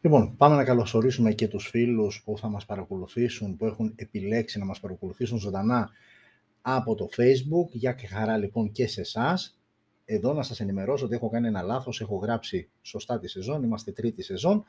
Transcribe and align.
Λοιπόν, 0.00 0.36
πάμε 0.36 0.54
να 0.54 0.64
καλωσορίσουμε 0.64 1.32
και 1.32 1.48
τους 1.48 1.68
φίλους 1.68 2.22
που 2.24 2.38
θα 2.38 2.48
μας 2.48 2.66
παρακολουθήσουν, 2.66 3.56
που 3.56 3.66
έχουν 3.66 3.92
επιλέξει 3.96 4.58
να 4.58 4.64
μας 4.64 4.80
παρακολουθήσουν 4.80 5.38
ζωντανά 5.38 5.90
από 6.62 6.94
το 6.94 7.08
Facebook. 7.16 7.70
Για 7.70 7.92
και 7.92 8.06
χαρά 8.06 8.36
λοιπόν 8.36 8.72
και 8.72 8.86
σε 8.86 9.00
εσάς. 9.00 9.58
Εδώ 10.04 10.32
να 10.32 10.42
σας 10.42 10.60
ενημερώσω 10.60 11.04
ότι 11.04 11.14
έχω 11.14 11.28
κάνει 11.28 11.46
ένα 11.46 11.62
λάθος, 11.62 12.00
έχω 12.00 12.16
γράψει 12.16 12.70
σωστά 12.82 13.18
τη 13.18 13.28
σεζόν, 13.28 13.62
είμαστε 13.62 13.92
τρίτη 13.92 14.22
σεζόν. 14.22 14.64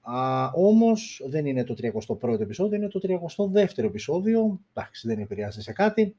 Α, 0.00 0.50
όμως 0.54 1.22
δεν 1.28 1.46
είναι 1.46 1.64
το 1.64 1.74
31ο 1.82 2.40
επεισόδιο, 2.40 2.76
είναι 2.76 2.88
το 2.88 3.00
32ο 3.02 3.84
επεισόδιο. 3.84 4.60
Εντάξει, 4.74 5.08
δεν 5.08 5.18
επηρεάζει 5.18 5.60
σε 5.60 5.72
κάτι. 5.72 6.16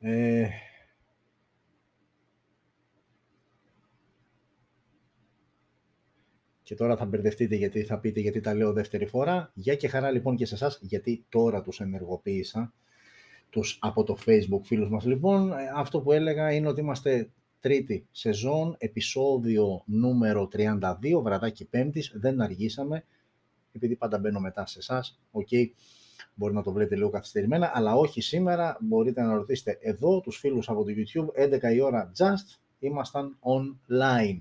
Ε, 0.00 0.48
Και 6.66 6.74
τώρα 6.74 6.96
θα 6.96 7.04
μπερδευτείτε 7.04 7.54
γιατί 7.54 7.82
θα 7.82 7.98
πείτε 7.98 8.20
γιατί 8.20 8.40
τα 8.40 8.54
λέω 8.54 8.72
δεύτερη 8.72 9.06
φορά. 9.06 9.50
Γεια 9.54 9.74
και 9.74 9.88
χαρά 9.88 10.10
λοιπόν 10.10 10.36
και 10.36 10.46
σε 10.46 10.54
εσάς 10.54 10.78
γιατί 10.82 11.24
τώρα 11.28 11.62
τους 11.62 11.80
ενεργοποίησα 11.80 12.72
τους 13.50 13.78
από 13.80 14.04
το 14.04 14.16
facebook 14.26 14.60
φίλους 14.62 14.88
μας. 14.88 15.04
Λοιπόν, 15.04 15.52
ε, 15.52 15.54
αυτό 15.74 16.00
που 16.00 16.12
έλεγα 16.12 16.52
είναι 16.52 16.68
ότι 16.68 16.80
είμαστε 16.80 17.30
τρίτη 17.60 18.06
σεζόν, 18.10 18.74
επεισόδιο 18.78 19.82
νούμερο 19.86 20.48
32, 20.52 21.22
βραδάκι 21.22 21.64
πέμπτης, 21.64 22.12
δεν 22.14 22.40
αργήσαμε, 22.40 23.04
επειδή 23.72 23.96
πάντα 23.96 24.18
μπαίνω 24.18 24.40
μετά 24.40 24.66
σε 24.66 24.78
εσάς, 24.78 25.20
ok, 25.30 25.48
okay, 25.50 25.66
μπορεί 26.34 26.54
να 26.54 26.62
το 26.62 26.72
βλέπετε 26.72 26.96
λίγο 26.96 27.10
καθυστερημένα, 27.10 27.70
αλλά 27.74 27.94
όχι 27.94 28.20
σήμερα, 28.20 28.76
μπορείτε 28.80 29.22
να 29.22 29.34
ρωτήσετε 29.34 29.78
εδώ 29.80 30.20
τους 30.20 30.38
φίλους 30.38 30.68
από 30.68 30.84
το 30.84 30.90
YouTube, 30.96 31.42
11 31.70 31.74
η 31.74 31.80
ώρα 31.80 32.12
just, 32.18 32.58
ήμασταν 32.78 33.38
online. 33.40 34.40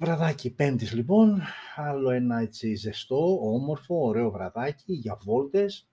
Βραδάκι 0.00 0.50
πέμπτης 0.50 0.92
λοιπόν, 0.92 1.40
άλλο 1.76 2.10
ένα 2.10 2.38
έτσι 2.38 2.74
ζεστό, 2.74 3.38
όμορφο, 3.54 4.06
ωραίο 4.06 4.30
βραδάκι 4.30 4.92
για 4.92 5.18
βόλτες 5.22 5.88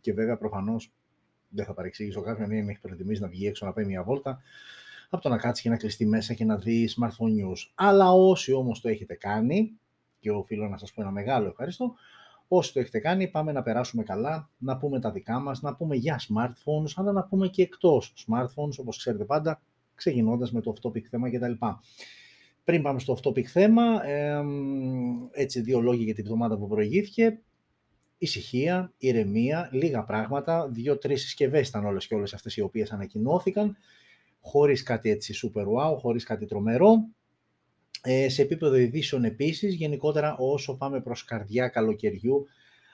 και 0.00 0.12
βέβαια 0.12 0.36
προφανώς 0.38 0.92
δεν 1.48 1.64
θα 1.64 1.74
παρεξήγησω 1.74 2.20
κάποιον, 2.20 2.48
μην 2.48 2.68
έχει 2.68 2.80
προετοιμήσει 2.80 3.20
να 3.20 3.28
βγει 3.28 3.46
έξω 3.46 3.66
να 3.66 3.72
πάει 3.72 3.84
μια 3.84 4.02
βόλτα 4.02 4.38
από 5.10 5.22
το 5.22 5.28
να 5.28 5.38
κάτσεις 5.38 5.62
και 5.62 5.70
να 5.70 5.76
κλειστεί 5.76 6.06
μέσα 6.06 6.34
και 6.34 6.44
να 6.44 6.56
δεις 6.56 6.98
smartphone 7.00 7.44
news. 7.44 7.70
Αλλά 7.74 8.12
όσοι 8.12 8.52
όμως 8.52 8.80
το 8.80 8.88
έχετε 8.88 9.14
κάνει, 9.14 9.78
και 10.18 10.30
οφείλω 10.30 10.68
να 10.68 10.78
σας 10.78 10.92
πω 10.92 11.02
ένα 11.02 11.10
μεγάλο 11.10 11.48
ευχαριστώ, 11.48 11.94
όσοι 12.48 12.72
το 12.72 12.80
έχετε 12.80 12.98
κάνει 12.98 13.28
πάμε 13.28 13.52
να 13.52 13.62
περάσουμε 13.62 14.02
καλά, 14.02 14.50
να 14.58 14.76
πούμε 14.76 15.00
τα 15.00 15.10
δικά 15.10 15.38
μας, 15.38 15.62
να 15.62 15.74
πούμε 15.74 15.96
για 15.96 16.20
smartphones, 16.20 16.92
αλλά 16.94 17.12
να 17.12 17.24
πούμε 17.24 17.48
και 17.48 17.62
εκτός 17.62 18.14
smartphones, 18.26 18.76
όπως 18.78 18.96
ξέρετε 18.98 19.24
πάντα, 19.24 19.60
ξεκινώντας 19.94 20.52
με 20.52 20.60
το 20.60 20.72
off-topic 20.76 21.02
θέμα 21.02 21.30
κτλ. 21.30 21.52
Πριν 22.68 22.82
πάμε 22.82 22.98
στο 22.98 23.18
off-topic 23.18 23.42
θέμα, 23.42 24.02
έτσι 25.32 25.60
δύο 25.60 25.80
λόγια 25.80 26.04
για 26.04 26.14
την 26.14 26.24
εβδομάδα 26.24 26.58
που 26.58 26.68
προηγήθηκε. 26.68 27.40
Ησυχία, 28.18 28.92
ηρεμία, 28.98 29.68
λίγα 29.72 30.04
πράγματα, 30.04 30.68
δύο-τρεις 30.68 31.22
συσκευές 31.22 31.68
ήταν 31.68 31.84
όλες 31.84 32.06
και 32.06 32.14
όλες 32.14 32.34
αυτές 32.34 32.56
οι 32.56 32.60
οποίες 32.60 32.92
ανακοινώθηκαν, 32.92 33.76
χωρίς 34.40 34.82
κάτι 34.82 35.10
έτσι 35.10 35.34
super 35.42 35.62
wow, 35.62 35.96
χωρίς 35.98 36.24
κάτι 36.24 36.46
τρομερό. 36.46 36.94
Ε, 38.02 38.28
σε 38.28 38.42
επίπεδο 38.42 38.76
ειδήσεων 38.76 39.24
επίσης, 39.24 39.74
γενικότερα 39.74 40.36
όσο 40.36 40.76
πάμε 40.76 41.00
προς 41.00 41.24
καρδιά 41.24 41.68
καλοκαιριού, 41.68 42.46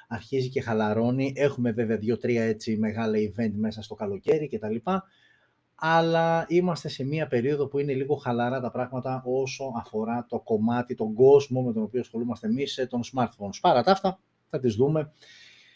αρχίζει 0.09 0.49
και 0.49 0.61
χαλαρώνει. 0.61 1.33
Έχουμε 1.37 1.73
βέβαια 1.73 1.97
δύο-τρία 1.97 2.43
έτσι 2.43 2.77
μεγάλα 2.77 3.19
event 3.19 3.53
μέσα 3.55 3.83
στο 3.83 3.95
καλοκαίρι 3.95 4.49
κτλ 4.49 4.77
αλλά 5.75 6.47
είμαστε 6.49 6.89
σε 6.89 7.05
μια 7.05 7.27
περίοδο 7.27 7.67
που 7.67 7.79
είναι 7.79 7.93
λίγο 7.93 8.15
χαλαρά 8.15 8.61
τα 8.61 8.71
πράγματα 8.71 9.23
όσο 9.27 9.73
αφορά 9.77 10.27
το 10.29 10.41
κομμάτι, 10.41 10.95
τον 10.95 11.15
κόσμο 11.15 11.63
με 11.63 11.73
τον 11.73 11.83
οποίο 11.83 12.01
ασχολούμαστε 12.01 12.47
εμείς, 12.47 12.87
των 12.89 13.01
smartphones. 13.13 13.59
Παρά 13.61 13.83
τα 13.83 13.93
αυτά, 13.93 14.21
θα 14.51 14.59
τις 14.59 14.75
δούμε 14.75 15.13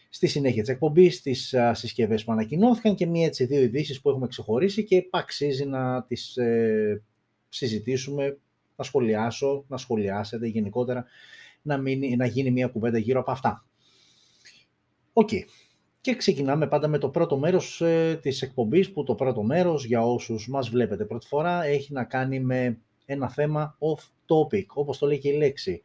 στη 0.09 0.27
συνέχεια 0.27 0.63
της 0.63 0.71
εκπομπής, 0.71 1.17
στις 1.17 1.55
συσκευές 1.73 2.25
που 2.25 2.33
ανακοινώθηκαν 2.33 2.95
και 2.95 3.07
μία 3.07 3.27
έτσι 3.27 3.45
δύο 3.45 3.61
ειδήσεις 3.61 4.01
που 4.01 4.11
έχουμε 4.11 4.27
ξεχωρίσει 4.27 4.85
και 4.85 5.09
αξίζει 5.11 5.65
να 5.65 6.05
τις 6.05 6.37
ε, 6.37 7.03
συζητήσουμε, 7.49 8.39
να 8.77 8.85
σχολιάσω, 8.85 9.65
να 9.69 9.77
σχολιάσετε 9.77 10.47
γενικότερα, 10.47 11.05
να, 11.63 11.77
να 12.17 12.27
γίνει 12.27 12.51
μια 12.51 12.67
κουβέντα 12.67 12.99
γύρω 12.99 13.21
από 13.21 13.31
αυτά. 13.31 13.67
Ok. 15.13 15.29
Okay. 15.33 15.43
Και 16.09 16.17
ξεκινάμε 16.17 16.67
πάντα 16.67 16.89
με 16.89 16.99
το 16.99 17.09
πρώτο 17.09 17.37
μέρος 17.37 17.81
ε, 17.81 18.19
της 18.23 18.43
εκπομπής, 18.43 18.93
που 18.93 19.05
το 19.05 19.15
πρώτο 19.15 19.43
μέρος, 19.43 19.85
για 19.85 20.03
όσους 20.03 20.49
μας 20.49 20.69
βλέπετε 20.69 21.05
πρώτη 21.05 21.27
φορά, 21.27 21.65
έχει 21.65 21.93
να 21.93 22.05
κάνει 22.05 22.41
με 22.41 22.79
ένα 23.07 23.29
θέμα 23.29 23.79
off-topic, 23.79 24.67
όπως 24.75 24.99
το 24.99 25.07
λέει 25.07 25.19
και 25.19 25.29
η 25.29 25.37
λέξη. 25.37 25.83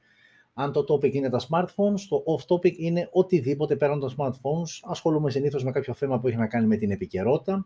Αν 0.54 0.72
το 0.72 0.86
topic 0.90 1.14
είναι 1.14 1.30
τα 1.30 1.40
smartphones, 1.50 2.00
το 2.10 2.24
off-topic 2.26 2.76
είναι 2.78 3.10
οτιδήποτε 3.12 3.76
πέραν 3.76 4.00
των 4.00 4.16
smartphones. 4.18 4.80
Ασχολούμαι 4.82 5.32
συνήθως 5.32 5.64
με 5.64 5.72
κάποιο 5.72 5.94
θέμα 5.94 6.20
που 6.20 6.28
έχει 6.28 6.38
να 6.38 6.48
κάνει 6.48 6.68
με 6.68 6.76
την 6.76 6.92
επικαιρότητα. 6.92 7.66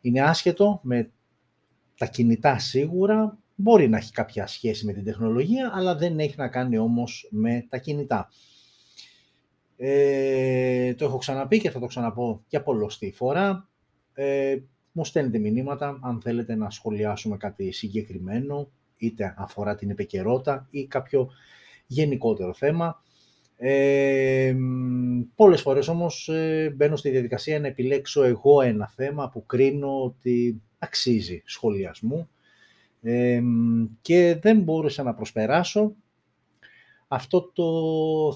Είναι 0.00 0.20
άσχετο 0.20 0.80
με 0.82 1.10
τα 1.96 2.06
κινητά 2.06 2.58
σίγουρα, 2.58 3.38
μπορεί 3.54 3.88
να 3.88 3.96
έχει 3.96 4.12
κάποια 4.12 4.46
σχέση 4.46 4.86
με 4.86 4.92
την 4.92 5.04
τεχνολογία, 5.04 5.70
αλλά 5.74 5.96
δεν 5.96 6.18
έχει 6.18 6.34
να 6.36 6.48
κάνει 6.48 6.78
όμως 6.78 7.28
με 7.30 7.66
τα 7.68 7.78
κινητά. 7.78 8.28
Ε, 9.80 10.94
το 10.94 11.04
έχω 11.04 11.18
ξαναπεί 11.18 11.60
και 11.60 11.70
θα 11.70 11.78
το 11.78 11.86
ξαναπώ 11.86 12.44
για 12.48 12.62
πολλωστή 12.62 13.12
φορά. 13.12 13.68
Ε, 14.14 14.56
μου 14.92 15.04
στέλνετε 15.04 15.38
μηνύματα 15.38 15.98
αν 16.02 16.20
θέλετε 16.20 16.54
να 16.54 16.70
σχολιάσουμε 16.70 17.36
κάτι 17.36 17.72
συγκεκριμένο, 17.72 18.70
είτε 18.96 19.34
αφορά 19.38 19.74
την 19.74 19.90
επικαιρότητα 19.90 20.66
ή 20.70 20.86
κάποιο 20.86 21.30
γενικότερο 21.86 22.54
θέμα. 22.54 23.02
Ε, 23.56 24.56
πολλές 25.34 25.60
φορές 25.60 25.88
όμως 25.88 26.28
ε, 26.28 26.72
μπαίνω 26.76 26.96
στη 26.96 27.10
διαδικασία 27.10 27.60
να 27.60 27.66
επιλέξω 27.66 28.22
εγώ 28.22 28.60
ένα 28.60 28.88
θέμα 28.88 29.28
που 29.28 29.46
κρίνω 29.46 30.04
ότι 30.04 30.62
αξίζει 30.78 31.42
σχολιασμού 31.44 32.28
ε, 33.02 33.40
και 34.02 34.38
δεν 34.40 34.60
μπόρεσα 34.60 35.02
να 35.02 35.14
προσπεράσω 35.14 35.94
αυτό 37.08 37.42
το 37.52 37.66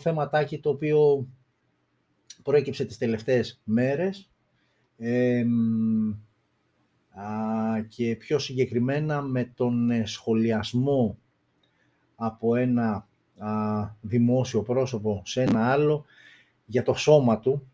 θεματάκι 0.01 0.59
το 0.59 0.71
οποίο 0.71 1.29
προέκυψε 2.43 2.85
τις 2.85 2.99
τελευταίες 2.99 3.61
μέρες 3.65 4.31
και 7.89 8.17
πιο 8.17 8.39
συγκεκριμένα 8.39 9.23
με 9.23 9.45
τον 9.45 9.91
ε, 9.91 10.07
σχολιασμό 10.07 11.19
από 12.15 12.57
ένα 12.57 13.07
δημόσιο 14.01 14.63
πρόσωπο 14.63 15.23
σε 15.25 15.43
ένα 15.43 15.71
άλλο 15.71 16.05
για 16.67 16.83
το 16.83 16.95
σώμα 16.95 17.39
του. 17.39 17.67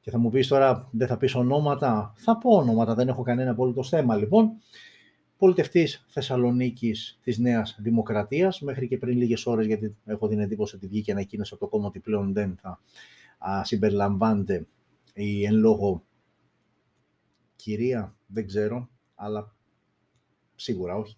Και 0.00 0.10
θα 0.10 0.18
μου 0.18 0.30
πεις 0.30 0.48
τώρα 0.48 0.88
δεν 0.90 1.06
θα 1.06 1.16
πεις 1.16 1.34
ονόματα, 1.34 2.12
θα 2.16 2.38
πω 2.38 2.56
ονόματα, 2.56 2.94
δεν 2.94 3.08
έχω 3.08 3.22
κανένα 3.22 3.50
απόλυτο 3.50 3.82
θέμα 3.82 4.16
λοιπόν 4.16 4.52
πολιτευτής 5.40 6.04
Θεσσαλονίκης 6.08 7.18
της 7.22 7.38
Νέας 7.38 7.76
Δημοκρατίας, 7.78 8.60
μέχρι 8.60 8.88
και 8.88 8.98
πριν 8.98 9.16
λίγες 9.18 9.46
ώρες, 9.46 9.66
γιατί 9.66 9.96
έχω 10.04 10.28
την 10.28 10.38
εντύπωση 10.38 10.76
ότι 10.76 10.86
βγήκε 10.86 11.12
ανακοίνωση 11.12 11.54
από 11.54 11.64
το 11.64 11.70
κόμμα 11.70 11.86
ότι 11.86 12.00
πλέον 12.00 12.32
δεν 12.32 12.56
θα 12.56 12.80
α, 13.38 13.64
συμπεριλαμβάνεται 13.64 14.66
η 15.14 15.44
εν 15.44 15.54
λόγω 15.54 16.04
κυρία, 17.56 18.16
δεν 18.26 18.46
ξέρω, 18.46 18.88
αλλά 19.14 19.54
σίγουρα 20.54 20.96
όχι, 20.96 21.16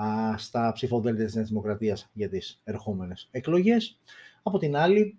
α, 0.00 0.38
στα 0.38 0.72
ψηφοδέλτια 0.72 1.24
της 1.24 1.34
Νέας 1.34 1.48
Δημοκρατίας 1.48 2.10
για 2.12 2.28
τις 2.28 2.60
ερχόμενες 2.64 3.28
εκλογές. 3.30 4.00
Από 4.42 4.58
την 4.58 4.76
άλλη, 4.76 5.18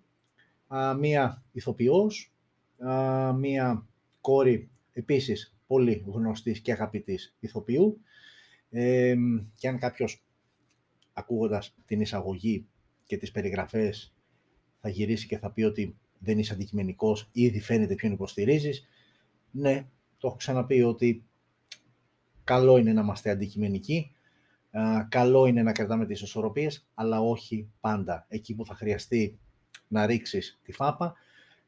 α, 0.68 0.94
μία 0.94 1.44
ηθοποιός, 1.52 2.34
α, 2.78 3.34
μία 3.34 3.88
κόρη 4.22 4.70
επίσης 4.94 5.56
πολύ 5.72 6.04
γνωστής 6.08 6.60
και 6.60 6.72
αγαπητής 6.72 7.36
ηθοποιού, 7.40 8.02
και 9.56 9.68
αν 9.68 9.80
κάποιος 9.80 10.26
ακούγοντας 11.14 11.76
την 11.86 12.02
εισαγωγή 12.02 12.68
και 13.06 13.18
τις 13.18 13.32
περιγραφές 13.32 14.16
θα 14.80 14.90
γυρίσει 14.90 15.28
και 15.28 15.38
θα 15.38 15.52
πει 15.52 15.64
ότι 15.64 15.98
δεν 16.20 16.40
είσαι 16.40 16.54
αντικειμενικός, 16.54 17.30
ήδη 17.32 17.60
φαίνεται 17.60 17.96
ποιον 17.96 18.12
υποστηρίζεις. 18.12 18.88
Ναι, 19.52 19.88
το 20.18 20.28
έχω 20.28 20.36
ξαναπεί 20.36 20.82
ότι 20.82 21.26
καλό 22.44 22.78
είναι 22.78 22.94
να 22.94 23.02
είμαστε 23.02 23.30
αντικειμενικοί, 23.30 24.16
καλό 25.10 25.46
είναι 25.46 25.64
να 25.64 25.72
κρατάμε 25.72 26.06
τις 26.06 26.22
ισορροπίες, 26.22 26.90
αλλά 26.94 27.22
όχι 27.22 27.70
πάντα. 27.80 28.26
Εκεί 28.30 28.56
που 28.56 28.66
θα 28.66 28.76
χρειαστεί 28.76 29.40
να 29.88 30.06
ρίξεις 30.06 30.60
τη 30.64 30.72
φάπα, 30.72 31.14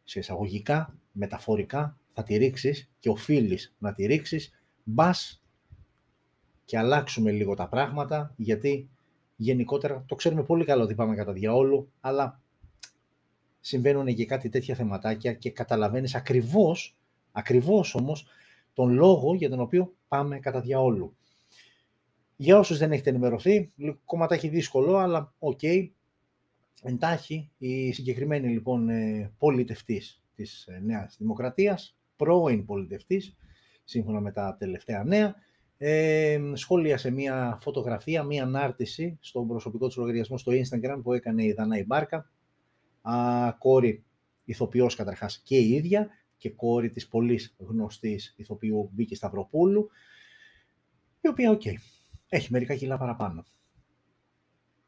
σε 0.04 0.20
εισαγωγικά, 0.20 0.98
μεταφορικά, 1.12 1.98
θα 2.14 2.24
τη 2.24 2.38
ρίξεις 2.38 2.92
και 3.00 3.10
οφείλεις 3.10 3.76
να 3.78 3.94
τη 3.94 4.06
ρίξεις, 4.06 4.64
μπας 4.84 5.44
και 6.66 6.78
αλλάξουμε 6.78 7.32
λίγο 7.32 7.54
τα 7.54 7.68
πράγματα, 7.68 8.34
γιατί 8.38 8.90
γενικότερα 9.36 10.04
το 10.08 10.16
ξέρουμε 10.16 10.44
πολύ 10.44 10.66
καλά 10.66 10.84
ότι 10.84 10.96
πάμε 10.96 11.16
κατά 11.16 11.34
διαόλου, 11.34 11.92
αλλά 12.00 12.42
συμβαίνουν 13.60 14.16
και 14.16 14.26
κάτι 14.26 14.50
τέτοια 14.50 14.76
θεματάκια 14.76 15.34
και 15.34 15.52
καταλαβαίνεις 15.52 16.16
ακριβώς, 16.16 16.98
ακριβώς 17.32 17.96
όμως, 17.96 18.28
τον 18.74 18.94
λόγο 18.94 19.36
για 19.36 19.50
τον 19.50 19.60
οποίο 19.60 19.94
πάμε 20.08 20.40
κατά 20.40 20.62
διαόλου. 20.62 21.16
Για 22.36 22.58
όσους 22.60 22.78
δεν 22.78 22.92
έχετε 22.92 23.10
ενημερωθεί, 23.10 23.72
κομματάκι 24.06 24.48
δύσκολο, 24.48 24.98
αλλά 24.98 25.34
ok. 25.40 25.60
Okay. 25.62 25.90
Εντάξει, 26.86 27.50
η 27.58 27.92
συγκεκριμένη 27.92 28.48
λοιπόν 28.48 28.90
ε, 28.90 29.32
πολιτευτής 29.38 30.24
της 30.36 30.66
ε, 30.68 30.80
Νέας 30.84 31.16
Δημοκρατίας, 31.20 31.98
πρώην 32.24 32.66
πολιτευτής, 32.66 33.36
σύμφωνα 33.84 34.20
με 34.20 34.32
τα 34.32 34.56
τελευταία 34.60 35.04
νέα, 35.04 35.36
ε, 35.78 36.40
σχόλιασε 36.54 37.12
μια 37.12 37.58
φωτογραφία, 37.62 38.24
μια 38.24 38.44
ανάρτηση 38.44 39.18
στον 39.22 39.48
προσωπικό 39.48 39.88
του 39.88 40.00
λογαριασμό 40.00 40.38
στο 40.38 40.52
Instagram 40.52 41.00
που 41.04 41.14
έκανε 41.14 41.44
η 41.44 41.54
Δανάη 41.54 41.84
Μπάρκα, 41.86 42.32
α, 43.02 43.52
κόρη 43.58 44.04
ηθοποιός 44.44 44.96
καταρχάς 44.96 45.42
και 45.44 45.58
η 45.58 45.70
ίδια 45.70 46.10
και 46.38 46.50
κόρη 46.50 46.90
της 46.90 47.08
πολύ 47.08 47.56
γνωστής 47.58 48.34
ηθοποιού 48.38 48.92
Βίκη 48.96 49.16
Σταυροπούλου, 49.16 49.90
η 51.22 51.28
οποία, 51.28 51.52
ok, 51.52 51.62
okay, 51.66 51.76
έχει 52.30 52.52
μερικά 52.52 52.76
κιλά 52.76 52.98
παραπάνω. 52.98 53.46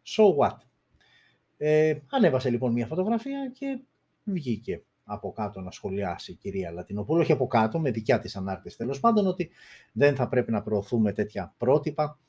So 0.04 0.36
what; 0.36 0.58
Ε, 1.58 1.98
ανέβασε 2.10 2.50
λοιπόν 2.50 2.72
μια 2.72 2.88
φωτογραφία 2.88 3.52
και 3.54 3.80
βγήκε 4.24 4.84
από 5.06 5.32
κάτω 5.32 5.62
να 5.62 5.72
σχολιάσει 5.72 6.32
η 6.32 6.36
κυρία 6.36 6.72
Λατινοπούλου, 6.72 7.20
όχι 7.20 7.32
από 7.32 7.48
κάτω, 7.48 7.80
με 7.80 7.92
δικιά 7.92 8.20
της 8.20 8.36
ανάρτηση 8.36 8.78
τέλος 8.78 9.00
πάντων, 9.00 9.28
ότι 9.28 9.50
δεν 9.92 10.16
θα 10.16 10.28
πρέπει 10.28 10.52
να 10.52 10.62
προωθούμε 10.62 11.12
τέτοια 11.12 11.54
πρότυπα 11.58 12.20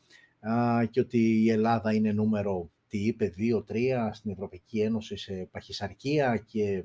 α, 0.40 0.84
και 0.90 1.00
ότι 1.00 1.42
η 1.42 1.50
Ελλάδα 1.50 1.94
είναι 1.94 2.12
νούμερο, 2.12 2.70
τι 2.88 2.98
είπε, 2.98 3.32
2-3 3.38 4.08
στην 4.12 4.30
Ευρωπαϊκή 4.30 4.80
Ένωση 4.80 5.16
σε 5.16 5.48
παχυσαρκία 5.50 6.36
και 6.46 6.84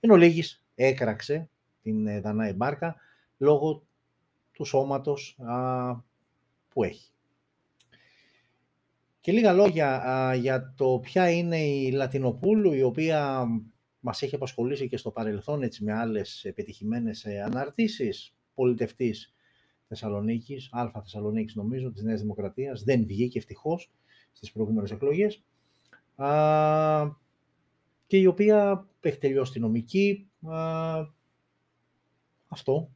εν 0.00 0.10
ολίγοις 0.10 0.64
έκραξε 0.74 1.48
την 1.82 2.06
ε, 2.06 2.20
Δανάη 2.20 2.52
Μπάρκα 2.52 2.96
λόγω 3.38 3.82
του 4.52 4.64
σώματος 4.64 5.38
α, 5.38 5.94
που 6.68 6.84
έχει. 6.84 7.10
Και 9.20 9.32
λίγα 9.32 9.52
λόγια 9.52 10.34
για 10.38 10.74
το 10.76 10.98
ποια 11.02 11.30
είναι 11.30 11.58
η 11.58 11.90
Λατινοπούλου, 11.90 12.72
η 12.72 12.82
οποία 12.82 13.46
μας 14.00 14.22
έχει 14.22 14.34
απασχολήσει 14.34 14.88
και 14.88 14.96
στο 14.96 15.10
παρελθόν 15.10 15.62
έτσι, 15.62 15.84
με 15.84 15.92
άλλες 15.92 16.44
επιτυχημένες 16.44 17.24
ε, 17.24 17.40
αναρτήσεις, 17.40 18.34
πολιτευτής 18.54 19.34
Θεσσαλονίκης, 19.88 20.68
Α 20.72 20.90
Θεσσαλονίκης 21.02 21.54
νομίζω, 21.54 21.90
της 21.90 22.02
Νέας 22.02 22.20
Δημοκρατίας, 22.20 22.82
δεν 22.82 23.06
βγήκε 23.06 23.38
ευτυχώς 23.38 23.90
στις 24.32 24.52
προηγούμενες 24.52 24.90
εκλογές, 24.90 25.42
α, 26.14 27.10
και 28.06 28.16
η 28.16 28.26
οποία 28.26 28.88
έχει 29.00 29.18
τελειώσει 29.18 29.52
τη 29.52 29.60
νομική, 29.60 30.30
α, 30.48 30.58
αυτό, 32.48 32.90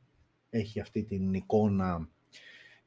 έχει 0.50 0.80
αυτή 0.80 1.04
την 1.04 1.34
εικόνα 1.34 2.08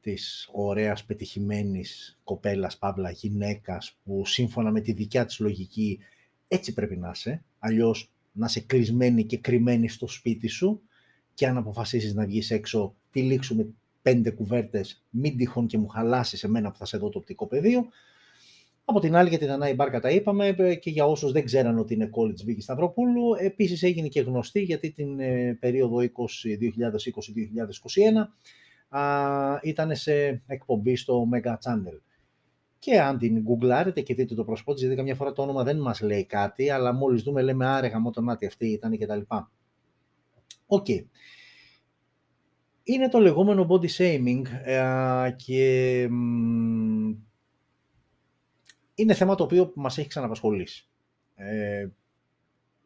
της 0.00 0.48
ωραίας 0.52 1.04
πετυχημένης 1.04 2.20
κοπέλας, 2.24 2.78
παύλα 2.78 3.10
γυναίκας, 3.10 3.98
που 4.04 4.26
σύμφωνα 4.26 4.70
με 4.70 4.80
τη 4.80 4.92
δικιά 4.92 5.24
της 5.24 5.38
λογική 5.38 5.98
έτσι 6.48 6.74
πρέπει 6.74 6.96
να 6.96 7.10
είσαι, 7.14 7.44
αλλιώς 7.58 8.12
να 8.32 8.46
είσαι 8.46 8.60
κλεισμένη 8.60 9.24
και 9.24 9.38
κρυμμένη 9.38 9.88
στο 9.88 10.08
σπίτι 10.08 10.48
σου 10.48 10.80
και 11.34 11.46
αν 11.46 11.56
αποφασίσεις 11.56 12.14
να 12.14 12.26
βγεις 12.26 12.50
έξω, 12.50 12.94
τυλίξουμε 13.10 13.66
πέντε 14.02 14.30
κουβέρτες, 14.30 15.04
μην 15.10 15.36
τυχόν 15.36 15.66
και 15.66 15.78
μου 15.78 15.88
χαλάσεις 15.88 16.44
εμένα 16.44 16.70
που 16.70 16.78
θα 16.78 16.84
σε 16.84 16.98
δω 16.98 17.08
το 17.08 17.18
οπτικό 17.18 17.46
πεδίο. 17.46 17.86
Από 18.84 19.00
την 19.00 19.14
άλλη, 19.16 19.28
για 19.28 19.38
τη 19.38 19.50
Δανάη 19.50 19.74
Μπάρκα 19.74 20.00
τα 20.00 20.10
είπαμε 20.10 20.52
και 20.80 20.90
για 20.90 21.04
όσους 21.04 21.32
δεν 21.32 21.44
ξέραν 21.44 21.78
ότι 21.78 21.94
είναι 21.94 22.06
κόρη 22.06 22.28
της 22.28 22.44
Βίκη 22.44 22.60
Σταυροπούλου, 22.60 23.34
επίσης 23.38 23.82
έγινε 23.82 24.08
και 24.08 24.20
γνωστή 24.20 24.60
γιατί 24.60 24.90
την 24.90 25.20
ε, 25.20 25.56
περίοδο 25.60 25.96
2020-2021 28.90 29.60
ήταν 29.62 29.96
σε 29.96 30.42
εκπομπή 30.46 30.96
στο 30.96 31.28
Mega 31.34 31.52
Channel. 31.52 31.98
Και 32.78 33.00
αν 33.00 33.18
την 33.18 33.40
γκουγκλάρετε 33.40 34.00
και 34.00 34.14
δείτε 34.14 34.34
το 34.34 34.44
πρόσωπό 34.44 34.72
της, 34.72 34.80
γιατί 34.80 34.96
καμιά 34.96 35.14
φορά 35.14 35.32
το 35.32 35.42
όνομα 35.42 35.62
δεν 35.62 35.80
μας 35.80 36.00
λέει 36.00 36.26
κάτι, 36.26 36.70
αλλά 36.70 36.92
μόλις 36.92 37.22
δούμε 37.22 37.42
λέμε 37.42 37.66
α 37.66 37.77
ρε 37.77 37.98
γαμώτο 37.98 38.22
μα 38.22 38.34
τι 38.34 38.46
αυτή 38.46 38.66
ήταν 38.66 38.98
και 38.98 39.06
τα 39.06 39.16
λοιπά. 39.16 39.50
Οκ. 40.66 40.86
Είναι 42.82 43.08
το 43.08 43.18
λεγόμενο 43.18 43.66
body 43.70 43.88
shaming 43.88 44.42
ε, 44.64 45.34
και 45.36 46.00
είναι 48.94 49.14
θέμα 49.14 49.34
το 49.34 49.44
οποίο 49.44 49.72
μας 49.74 49.98
έχει 49.98 50.08
ξαναπασχολήσει. 50.08 50.88
Ε, 51.34 51.88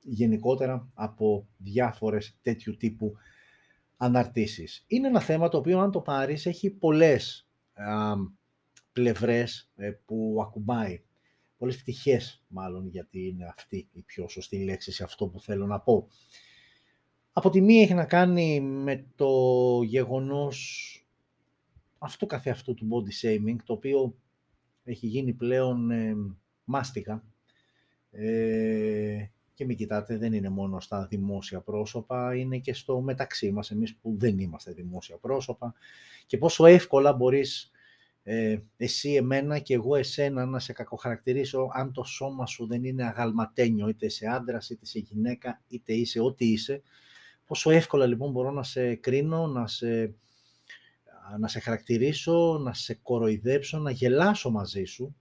γενικότερα 0.02 0.90
από 0.94 1.48
διάφορες 1.56 2.38
τέτοιου 2.42 2.76
τύπου 2.76 3.14
αναρτήσεις. 3.96 4.84
Είναι 4.86 5.08
ένα 5.08 5.20
θέμα 5.20 5.48
το 5.48 5.58
οποίο 5.58 5.80
αν 5.80 5.90
το 5.90 6.00
πάρεις 6.00 6.46
έχει 6.46 6.70
πολλές 6.70 7.48
πλευρές 8.92 9.72
ε, 9.76 9.90
που 9.90 10.38
ακουμπάει. 10.42 11.02
Πολλές 11.58 11.76
πτυχές 11.76 12.44
μάλλον 12.48 12.86
γιατί 12.86 13.26
είναι 13.26 13.44
αυτή 13.44 13.88
η 13.92 14.00
πιο 14.00 14.28
σωστή 14.28 14.64
λέξη 14.64 14.92
σε 14.92 15.04
αυτό 15.04 15.28
που 15.28 15.40
θέλω 15.40 15.66
να 15.66 15.80
πω. 15.80 16.08
Από 17.32 17.50
τη 17.50 17.60
μία 17.60 17.82
έχει 17.82 17.94
να 17.94 18.04
κάνει 18.04 18.60
με 18.60 19.06
το 19.16 19.30
γεγονός 19.82 20.96
αυτό 21.98 22.26
καθεαυτού 22.26 22.74
του 22.74 22.88
body 22.90 23.26
shaming, 23.26 23.56
το 23.64 23.72
οποίο 23.72 24.14
έχει 24.84 25.06
γίνει 25.06 25.32
πλέον 25.32 25.90
ε, 25.90 26.14
μάστιγα 26.64 27.24
ε, 28.10 29.26
και 29.54 29.64
μην 29.64 29.76
κοιτάτε, 29.76 30.16
δεν 30.16 30.32
είναι 30.32 30.48
μόνο 30.48 30.80
στα 30.80 31.06
δημόσια 31.06 31.60
πρόσωπα, 31.60 32.36
είναι 32.36 32.58
και 32.58 32.74
στο 32.74 33.00
μεταξύ 33.00 33.50
μας, 33.52 33.70
εμείς 33.70 33.96
που 33.96 34.16
δεν 34.18 34.38
είμαστε 34.38 34.72
δημόσια 34.72 35.16
πρόσωπα 35.16 35.74
και 36.26 36.38
πόσο 36.38 36.66
εύκολα 36.66 37.12
μπορείς 37.12 37.71
ε, 38.22 38.58
εσύ 38.76 39.14
εμένα 39.14 39.58
και 39.58 39.74
εγώ 39.74 39.96
εσένα 39.96 40.46
να 40.46 40.58
σε 40.58 40.72
κακοχαρακτηρίσω 40.72 41.68
αν 41.72 41.92
το 41.92 42.02
σώμα 42.02 42.46
σου 42.46 42.66
δεν 42.66 42.84
είναι 42.84 43.04
αγαλματένιο, 43.04 43.88
είτε 43.88 44.06
είσαι 44.06 44.26
άντρας, 44.26 44.70
είτε 44.70 44.80
είσαι 44.84 44.98
γυναίκα, 44.98 45.62
είτε 45.68 45.92
είσαι 45.92 46.20
ό,τι 46.20 46.44
είσαι. 46.44 46.82
Πόσο 47.46 47.70
εύκολα 47.70 48.06
λοιπόν 48.06 48.30
μπορώ 48.30 48.50
να 48.50 48.62
σε 48.62 48.94
κρίνω, 48.94 49.46
να 49.46 49.66
σε, 49.66 50.14
να 51.38 51.48
σε 51.48 51.60
χαρακτηρίσω, 51.60 52.58
να 52.58 52.74
σε 52.74 52.94
κοροϊδέψω, 52.94 53.78
να 53.78 53.90
γελάσω 53.90 54.50
μαζί 54.50 54.84
σου. 54.84 55.16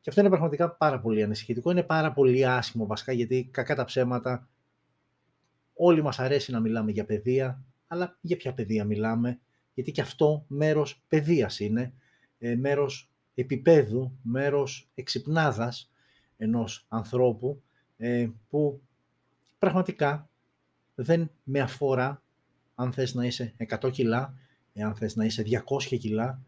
Και 0.00 0.08
αυτό 0.08 0.20
είναι 0.20 0.30
πραγματικά 0.30 0.70
πάρα 0.70 1.00
πολύ 1.00 1.22
ανησυχητικό. 1.22 1.70
Είναι 1.70 1.82
πάρα 1.82 2.12
πολύ 2.12 2.46
άσχημο 2.46 2.86
βασικά, 2.86 3.12
γιατί 3.12 3.48
κακά 3.50 3.74
τα 3.74 3.84
ψέματα 3.84 4.48
όλοι 5.74 6.02
μας 6.02 6.18
αρέσει 6.18 6.52
να 6.52 6.60
μιλάμε 6.60 6.90
για 6.90 7.04
παιδεία, 7.04 7.64
αλλά 7.86 8.18
για 8.20 8.36
ποια 8.36 8.54
παιδεία 8.54 8.84
μιλάμε, 8.84 9.40
γιατί 9.74 9.92
και 9.92 10.00
αυτό 10.00 10.44
μέρος 10.46 11.02
παιδείας 11.08 11.60
είναι, 11.60 11.92
ε, 12.38 12.54
μέρος 12.54 13.10
επίπεδου, 13.34 14.18
μέρος 14.22 14.90
εξυπνάδας 14.94 15.90
ενός 16.36 16.86
ανθρώπου 16.88 17.62
ε, 17.96 18.28
που 18.48 18.82
πραγματικά 19.58 20.28
δεν 20.94 21.30
με 21.42 21.60
αφορά 21.60 22.22
αν 22.74 22.92
θες 22.92 23.14
να 23.14 23.26
είσαι 23.26 23.54
100 23.56 23.90
κιλά, 23.92 24.34
εάν 24.72 24.94
θες 24.94 25.16
να 25.16 25.24
είσαι 25.24 25.42
200 25.42 25.98
κιλά, 25.98 26.42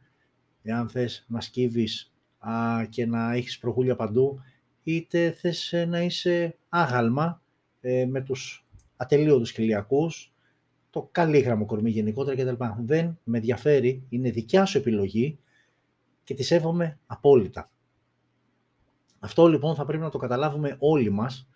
εάν 0.62 0.88
θες 0.88 1.24
να 1.28 1.40
σκύβεις 1.40 2.12
α, 2.38 2.84
και 2.88 3.06
να 3.06 3.32
έχεις 3.32 3.58
προγούλια 3.58 3.96
παντού, 3.96 4.40
είτε 4.82 5.30
θες 5.30 5.72
ε, 5.72 5.84
να 5.84 6.02
είσαι 6.02 6.56
άγαλμα 6.68 7.42
ε, 7.80 8.06
με 8.06 8.20
τους 8.20 8.66
ατελείωτους 8.96 9.50
χιλιακούς, 9.50 10.31
το 10.92 11.10
γραμμό 11.14 11.66
κορμί 11.66 11.90
γενικότερα 11.90 12.36
κτλ. 12.36 12.64
Δεν 12.78 13.18
με 13.24 13.38
ενδιαφέρει, 13.38 14.06
είναι 14.08 14.30
δικιά 14.30 14.64
σου 14.64 14.78
επιλογή 14.78 15.38
και 16.24 16.34
τη 16.34 16.42
σέβομαι 16.42 16.98
απόλυτα. 17.06 17.70
Αυτό 19.18 19.46
λοιπόν 19.46 19.74
θα 19.74 19.84
πρέπει 19.84 20.02
να 20.02 20.10
το 20.10 20.18
καταλάβουμε 20.18 20.76
όλοι 20.78 21.10
μας, 21.10 21.48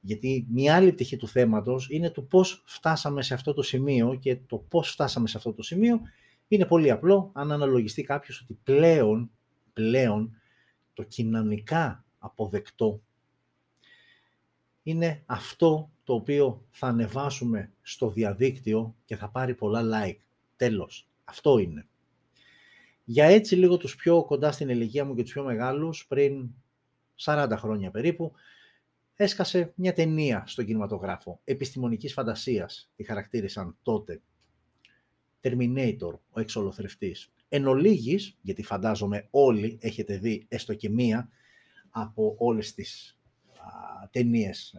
γιατί 0.00 0.46
μια 0.50 0.74
άλλη 0.74 0.92
πτυχή 0.92 1.16
του 1.16 1.28
θέματος 1.28 1.88
είναι 1.90 2.10
το 2.10 2.22
πώς 2.22 2.62
φτάσαμε 2.66 3.22
σε 3.22 3.34
αυτό 3.34 3.52
το 3.54 3.62
σημείο 3.62 4.14
και 4.14 4.36
το 4.36 4.56
πώς 4.56 4.90
φτάσαμε 4.90 5.28
σε 5.28 5.36
αυτό 5.36 5.52
το 5.52 5.62
σημείο 5.62 6.00
είναι 6.48 6.66
πολύ 6.66 6.90
απλό 6.90 7.30
αν 7.34 7.52
αναλογιστεί 7.52 8.02
κάποιος 8.02 8.40
ότι 8.40 8.58
πλέον, 8.62 9.30
πλέον 9.72 10.36
το 10.92 11.02
κοινωνικά 11.02 12.04
αποδεκτό 12.18 13.00
είναι 14.82 15.22
αυτό 15.26 15.90
το 16.06 16.14
οποίο 16.14 16.64
θα 16.70 16.86
ανεβάσουμε 16.86 17.72
στο 17.82 18.10
διαδίκτυο 18.10 18.94
και 19.04 19.16
θα 19.16 19.28
πάρει 19.28 19.54
πολλά 19.54 19.82
like. 19.84 20.18
Τέλος. 20.56 21.08
Αυτό 21.24 21.58
είναι. 21.58 21.86
Για 23.04 23.24
έτσι 23.24 23.56
λίγο 23.56 23.76
τους 23.76 23.96
πιο 23.96 24.24
κοντά 24.24 24.52
στην 24.52 24.68
ηλικία 24.68 25.04
μου 25.04 25.14
και 25.14 25.22
τους 25.22 25.32
πιο 25.32 25.44
μεγάλους, 25.44 26.06
πριν 26.06 26.50
40 27.16 27.54
χρόνια 27.56 27.90
περίπου, 27.90 28.32
έσκασε 29.14 29.72
μια 29.76 29.92
ταινία 29.92 30.44
στο 30.46 30.62
κινηματογράφο 30.62 31.40
επιστημονικής 31.44 32.12
φαντασίας, 32.12 32.90
τη 32.96 33.04
χαρακτήρισαν 33.04 33.76
τότε. 33.82 34.20
Terminator, 35.40 36.18
ο 36.30 36.40
εξολοθρευτής. 36.40 37.32
Εν 37.48 37.66
ολίγης, 37.66 38.36
γιατί 38.40 38.62
φαντάζομαι 38.62 39.26
όλοι 39.30 39.78
έχετε 39.80 40.18
δει 40.18 40.46
έστω 40.48 40.74
και 40.74 40.90
μία 40.90 41.28
από 41.90 42.34
όλες 42.38 42.74
τις 42.74 43.18
α, 43.58 44.08
ταινίες 44.10 44.74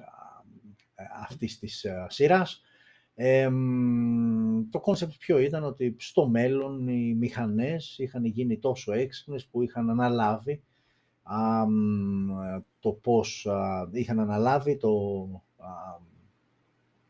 αυτής 1.24 1.60
της 1.60 1.86
σειράς. 2.08 2.62
το 4.70 4.80
concept 4.80 5.13
ποιο 5.20 5.39
ήταν 5.39 5.63
ότι 5.63 5.96
στο 6.00 6.27
μέλλον 6.27 6.88
οι 6.88 7.13
μηχανές 7.13 7.96
είχαν 7.98 8.25
γίνει 8.25 8.58
τόσο 8.58 8.92
έξυπνες 8.94 9.46
που 9.46 9.62
είχαν 9.62 9.89
αναλάβει 9.89 10.62
το 12.80 12.92
πώς 12.92 13.48
είχαν 13.92 14.20
αναλάβει 14.20 14.77
το, 14.77 14.92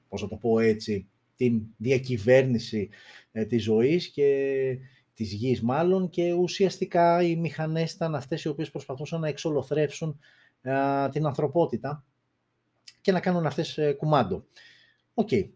πώς 0.09 0.21
θα 0.21 0.27
το 0.27 0.35
πω 0.35 0.59
έτσι, 0.59 1.09
την 1.35 1.61
διακυβέρνηση 1.77 2.89
ε, 3.31 3.45
της 3.45 3.63
ζωής 3.63 4.11
και 4.11 4.77
της 5.13 5.33
γης 5.33 5.61
μάλλον 5.61 6.09
και 6.09 6.33
ουσιαστικά 6.33 7.23
οι 7.23 7.35
μηχανές 7.35 7.91
ήταν 7.91 8.15
αυτές 8.15 8.43
οι 8.43 8.47
οποίες 8.47 8.71
προσπαθούσαν 8.71 9.19
να 9.19 9.27
εξολοθρεύσουν 9.27 10.19
την 11.11 11.25
ανθρωπότητα 11.25 12.05
και 13.07 13.13
να 13.13 13.19
κάνουν 13.19 13.45
αυτές 13.45 13.77
ε, 13.77 13.93
κουμάντο. 13.93 14.45
Ok. 15.13 15.27
Okay. 15.31 15.49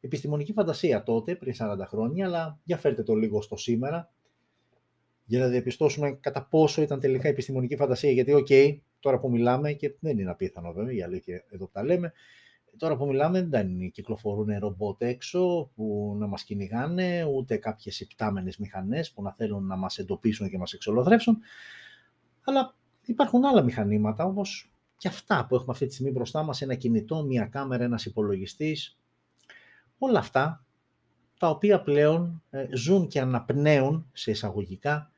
επιστημονική 0.00 0.52
φαντασία 0.52 1.02
τότε, 1.02 1.34
πριν 1.34 1.54
40 1.58 1.76
χρόνια, 1.86 2.26
αλλά 2.26 2.60
για 2.64 2.76
φέρτε 2.76 3.02
το 3.02 3.14
λίγο 3.14 3.42
στο 3.42 3.56
σήμερα, 3.56 4.12
για 5.24 5.38
να 5.38 5.48
διαπιστώσουμε 5.48 6.12
κατά 6.20 6.46
πόσο 6.50 6.82
ήταν 6.82 7.00
τελικά 7.00 7.28
επιστημονική 7.28 7.76
φαντασία, 7.76 8.10
γιατί 8.10 8.32
ok, 8.32 8.46
okay, 8.50 8.78
τώρα 9.00 9.18
που 9.18 9.30
μιλάμε, 9.30 9.72
και 9.72 9.94
δεν 10.00 10.18
είναι 10.18 10.30
απίθανο 10.30 10.72
βέβαια, 10.72 10.94
η 10.94 11.02
αλήθεια 11.02 11.44
εδώ 11.50 11.64
που 11.64 11.70
τα 11.72 11.84
λέμε, 11.84 12.12
τώρα 12.76 12.96
που 12.96 13.06
μιλάμε 13.06 13.42
δεν 13.42 13.90
κυκλοφορούν 13.90 14.58
ρομπότ 14.58 15.02
έξω 15.02 15.70
που 15.74 16.16
να 16.18 16.26
μας 16.26 16.44
κυνηγάνε, 16.44 17.24
ούτε 17.24 17.56
κάποιες 17.56 18.00
υπτάμενες 18.00 18.56
μηχανές 18.56 19.12
που 19.12 19.22
να 19.22 19.32
θέλουν 19.32 19.66
να 19.66 19.76
μας 19.76 19.98
εντοπίσουν 19.98 20.48
και 20.48 20.58
μας 20.58 20.72
εξολοθρεύσουν, 20.72 21.38
αλλά 22.44 22.74
υπάρχουν 23.04 23.44
άλλα 23.44 23.62
μηχανήματα, 23.62 24.24
όπως 24.24 24.70
και 24.96 25.08
αυτά 25.08 25.46
που 25.46 25.54
έχουμε 25.54 25.72
αυτή 25.72 25.86
τη 25.86 25.92
στιγμή 25.92 26.12
μπροστά 26.12 26.42
μας, 26.42 26.62
ένα 26.62 26.74
κινητό, 26.74 27.24
μια 27.24 27.46
κάμερα, 27.46 27.84
ένας 27.84 28.06
υπολογιστής, 28.06 28.98
όλα 29.98 30.18
αυτά, 30.18 30.64
τα 31.38 31.48
οποία 31.48 31.82
πλέον 31.82 32.42
ε, 32.50 32.66
ζουν 32.72 33.08
και 33.08 33.20
αναπνέουν 33.20 34.10
σε 34.12 34.30
εισαγωγικά 34.30 35.10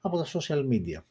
από 0.00 0.16
τα 0.18 0.26
social 0.26 0.68
media. 0.68 1.02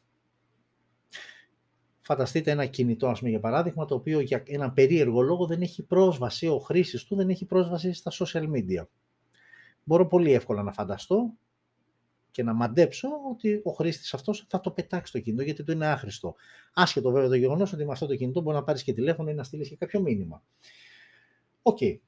Φανταστείτε 2.00 2.50
ένα 2.50 2.66
κινητό, 2.66 3.08
ας 3.08 3.18
πούμε, 3.18 3.30
για 3.30 3.40
παράδειγμα, 3.40 3.84
το 3.84 3.94
οποίο 3.94 4.20
για 4.20 4.42
ένα 4.46 4.72
περίεργο 4.72 5.20
λόγο 5.20 5.46
δεν 5.46 5.62
έχει 5.62 5.82
πρόσβαση, 5.82 6.46
ο 6.46 6.58
χρήσης 6.58 7.04
του 7.04 7.16
δεν 7.16 7.30
έχει 7.30 7.44
πρόσβαση 7.44 7.92
στα 7.92 8.10
social 8.14 8.50
media. 8.50 8.86
Μπορώ 9.84 10.06
πολύ 10.06 10.32
εύκολα 10.32 10.62
να 10.62 10.72
φανταστώ 10.72 11.32
και 12.32 12.42
να 12.42 12.52
μαντέψω 12.52 13.08
ότι 13.30 13.60
ο 13.64 13.70
χρήστης 13.70 14.14
αυτός 14.14 14.46
θα 14.48 14.60
το 14.60 14.70
πετάξει 14.70 15.12
το 15.12 15.18
κινητό 15.18 15.42
γιατί 15.42 15.64
το 15.64 15.72
είναι 15.72 15.86
άχρηστο. 15.86 16.34
Άσχετο 16.74 17.10
βέβαια 17.10 17.28
το 17.28 17.34
γεγονός 17.34 17.72
ότι 17.72 17.84
με 17.84 17.92
αυτό 17.92 18.06
το 18.06 18.16
κινητό 18.16 18.40
μπορεί 18.40 18.56
να 18.56 18.62
πάρεις 18.62 18.82
και 18.82 18.92
τηλέφωνο 18.92 19.30
ή 19.30 19.34
να 19.34 19.42
στείλεις 19.42 19.68
και 19.68 19.76
κάποιο 19.76 20.00
μήνυμα. 20.00 20.42
Ok. 21.62 21.78
Okay. 21.80 21.98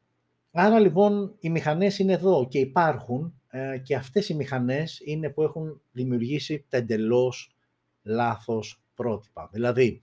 Άρα 0.56 0.80
λοιπόν 0.80 1.36
οι 1.40 1.50
μηχανές 1.50 1.98
είναι 1.98 2.12
εδώ 2.12 2.46
και 2.48 2.58
υπάρχουν 2.58 3.40
ε, 3.48 3.78
και 3.78 3.94
αυτές 3.94 4.28
οι 4.28 4.34
μηχανές 4.34 5.00
είναι 5.04 5.30
που 5.30 5.42
έχουν 5.42 5.80
δημιουργήσει 5.92 6.64
τα 6.68 6.76
εντελώς 6.76 7.34
λάθος 8.02 8.82
πρότυπα. 8.94 9.48
Δηλαδή, 9.52 10.00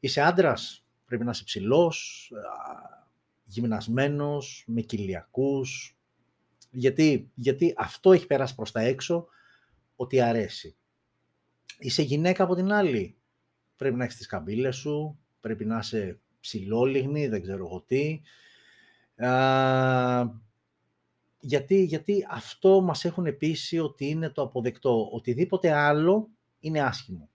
είσαι 0.00 0.20
άντρας, 0.20 0.84
πρέπει 1.04 1.24
να 1.24 1.30
είσαι 1.30 1.44
ψηλός, 1.44 2.30
γυμνασμένος, 3.44 4.64
με 4.66 4.80
κοιλιακούς, 4.80 5.97
γιατί, 6.70 7.30
γιατί 7.34 7.74
αυτό 7.76 8.12
έχει 8.12 8.26
περάσει 8.26 8.54
προς 8.54 8.72
τα 8.72 8.80
έξω 8.80 9.26
ότι 9.96 10.20
αρέσει. 10.20 10.76
Είσαι 11.78 12.02
γυναίκα 12.02 12.44
από 12.44 12.54
την 12.54 12.72
άλλη. 12.72 13.16
Πρέπει 13.76 13.96
να 13.96 14.04
έχεις 14.04 14.16
τις 14.16 14.26
καμπύλες 14.26 14.76
σου, 14.76 15.18
πρέπει 15.40 15.64
να 15.64 15.78
είσαι 15.78 16.20
ψηλόλιγνη, 16.40 17.28
δεν 17.28 17.42
ξέρω 17.42 17.64
εγώ 17.64 17.84
τι. 17.86 18.20
γιατί, 21.40 21.82
γιατί 21.82 22.26
αυτό 22.30 22.80
μας 22.80 23.04
έχουν 23.04 23.36
πείσει 23.36 23.78
ότι 23.78 24.08
είναι 24.08 24.30
το 24.30 24.42
αποδεκτό. 24.42 25.08
Οτιδήποτε 25.12 25.72
άλλο 25.72 26.28
είναι 26.60 26.80
άσχημο. 26.80 27.28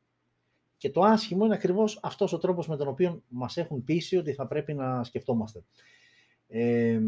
Και 0.78 0.90
το 0.90 1.02
άσχημο 1.02 1.46
είναι 1.46 1.54
ακριβώς 1.54 2.00
αυτός 2.02 2.34
ο 2.34 2.38
τρόπος 2.38 2.68
με 2.68 2.78
τον 2.78 2.88
οποίο 2.88 3.24
μας 3.28 3.58
έχουν 3.58 3.84
πείσει 3.84 4.18
ότι 4.18 4.34
θα 4.34 4.48
πρέπει 4.48 4.74
να 4.74 5.04
σκεφτόμαστε. 5.04 5.64
Ε, 6.48 7.00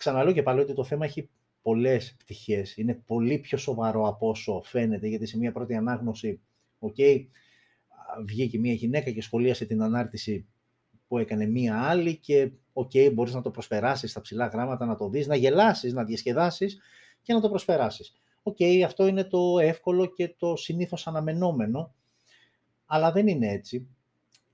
ξαναλέω 0.00 0.32
και 0.32 0.42
πάλι 0.42 0.60
ότι 0.60 0.74
το 0.74 0.84
θέμα 0.84 1.04
έχει 1.04 1.28
πολλές 1.62 2.14
πτυχές. 2.18 2.76
Είναι 2.76 3.02
πολύ 3.06 3.38
πιο 3.38 3.58
σοβαρό 3.58 4.08
από 4.08 4.28
όσο 4.28 4.62
φαίνεται, 4.64 5.06
γιατί 5.06 5.26
σε 5.26 5.38
μια 5.38 5.52
πρώτη 5.52 5.74
ανάγνωση, 5.74 6.40
okay, 6.80 7.26
βγήκε 8.26 8.58
μια 8.58 8.72
γυναίκα 8.72 9.10
και 9.10 9.22
σχολίασε 9.22 9.64
την 9.64 9.82
ανάρτηση 9.82 10.46
που 11.08 11.18
έκανε 11.18 11.46
μία 11.46 11.82
άλλη 11.82 12.16
και 12.16 12.50
ok, 12.72 12.90
okay, 12.94 13.10
μπορείς 13.14 13.34
να 13.34 13.42
το 13.42 13.50
προσπεράσεις 13.50 14.10
στα 14.10 14.20
ψιλά 14.20 14.46
γράμματα, 14.46 14.86
να 14.86 14.96
το 14.96 15.08
δεις, 15.08 15.26
να 15.26 15.36
γελάσεις, 15.36 15.92
να 15.92 16.04
διασκεδάσεις 16.04 16.80
και 17.22 17.32
να 17.32 17.40
το 17.40 17.48
προσπεράσεις. 17.48 18.16
Ok, 18.42 18.56
okay, 18.58 18.82
αυτό 18.84 19.06
είναι 19.06 19.24
το 19.24 19.58
εύκολο 19.58 20.06
και 20.06 20.34
το 20.38 20.56
συνήθως 20.56 21.06
αναμενόμενο, 21.06 21.94
αλλά 22.86 23.12
δεν 23.12 23.26
είναι 23.26 23.48
έτσι. 23.48 23.88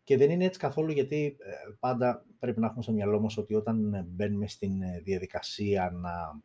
Και 0.06 0.16
δεν 0.16 0.30
είναι 0.30 0.44
έτσι 0.44 0.58
καθόλου 0.58 0.92
γιατί 0.92 1.36
ε, 1.38 1.52
πάντα 1.80 2.24
πρέπει 2.38 2.60
να 2.60 2.66
έχουμε 2.66 2.82
στο 2.82 2.92
μυαλό 2.92 3.20
μας 3.20 3.36
ότι 3.36 3.54
όταν 3.54 4.06
μπαίνουμε 4.08 4.46
στην 4.48 4.82
ε, 4.82 5.00
διαδικασία 5.04 5.90
να, 5.90 6.40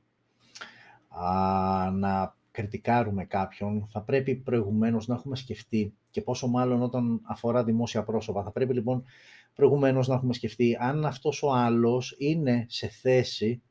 να 1.92 2.36
κριτικάρουμε 2.52 3.26
κάποιον, 3.26 3.88
θα 3.92 4.02
πρέπει 4.02 4.36
προηγουμένως 4.36 5.08
να 5.08 5.16
έχουμε 5.16 5.36
σκεφτεί 5.36 5.94
και 6.10 6.22
πόσο 6.22 6.48
μάλλον 6.48 6.82
όταν 6.82 7.22
αφορά 7.24 7.64
δημόσια 7.64 8.04
πρόσωπα. 8.04 8.44
Θα 8.44 8.52
πρέπει 8.52 8.74
λοιπόν 8.74 9.04
προηγουμένως 9.54 10.08
να 10.08 10.16
έχουμε 10.16 10.34
σκεφτεί 10.34 10.78
αν 10.80 11.06
αυτός 11.06 11.44
ο 11.44 11.52
άλλος 11.52 12.16
είναι 12.18 12.66
σε 12.70 12.88
θέση 12.88 13.62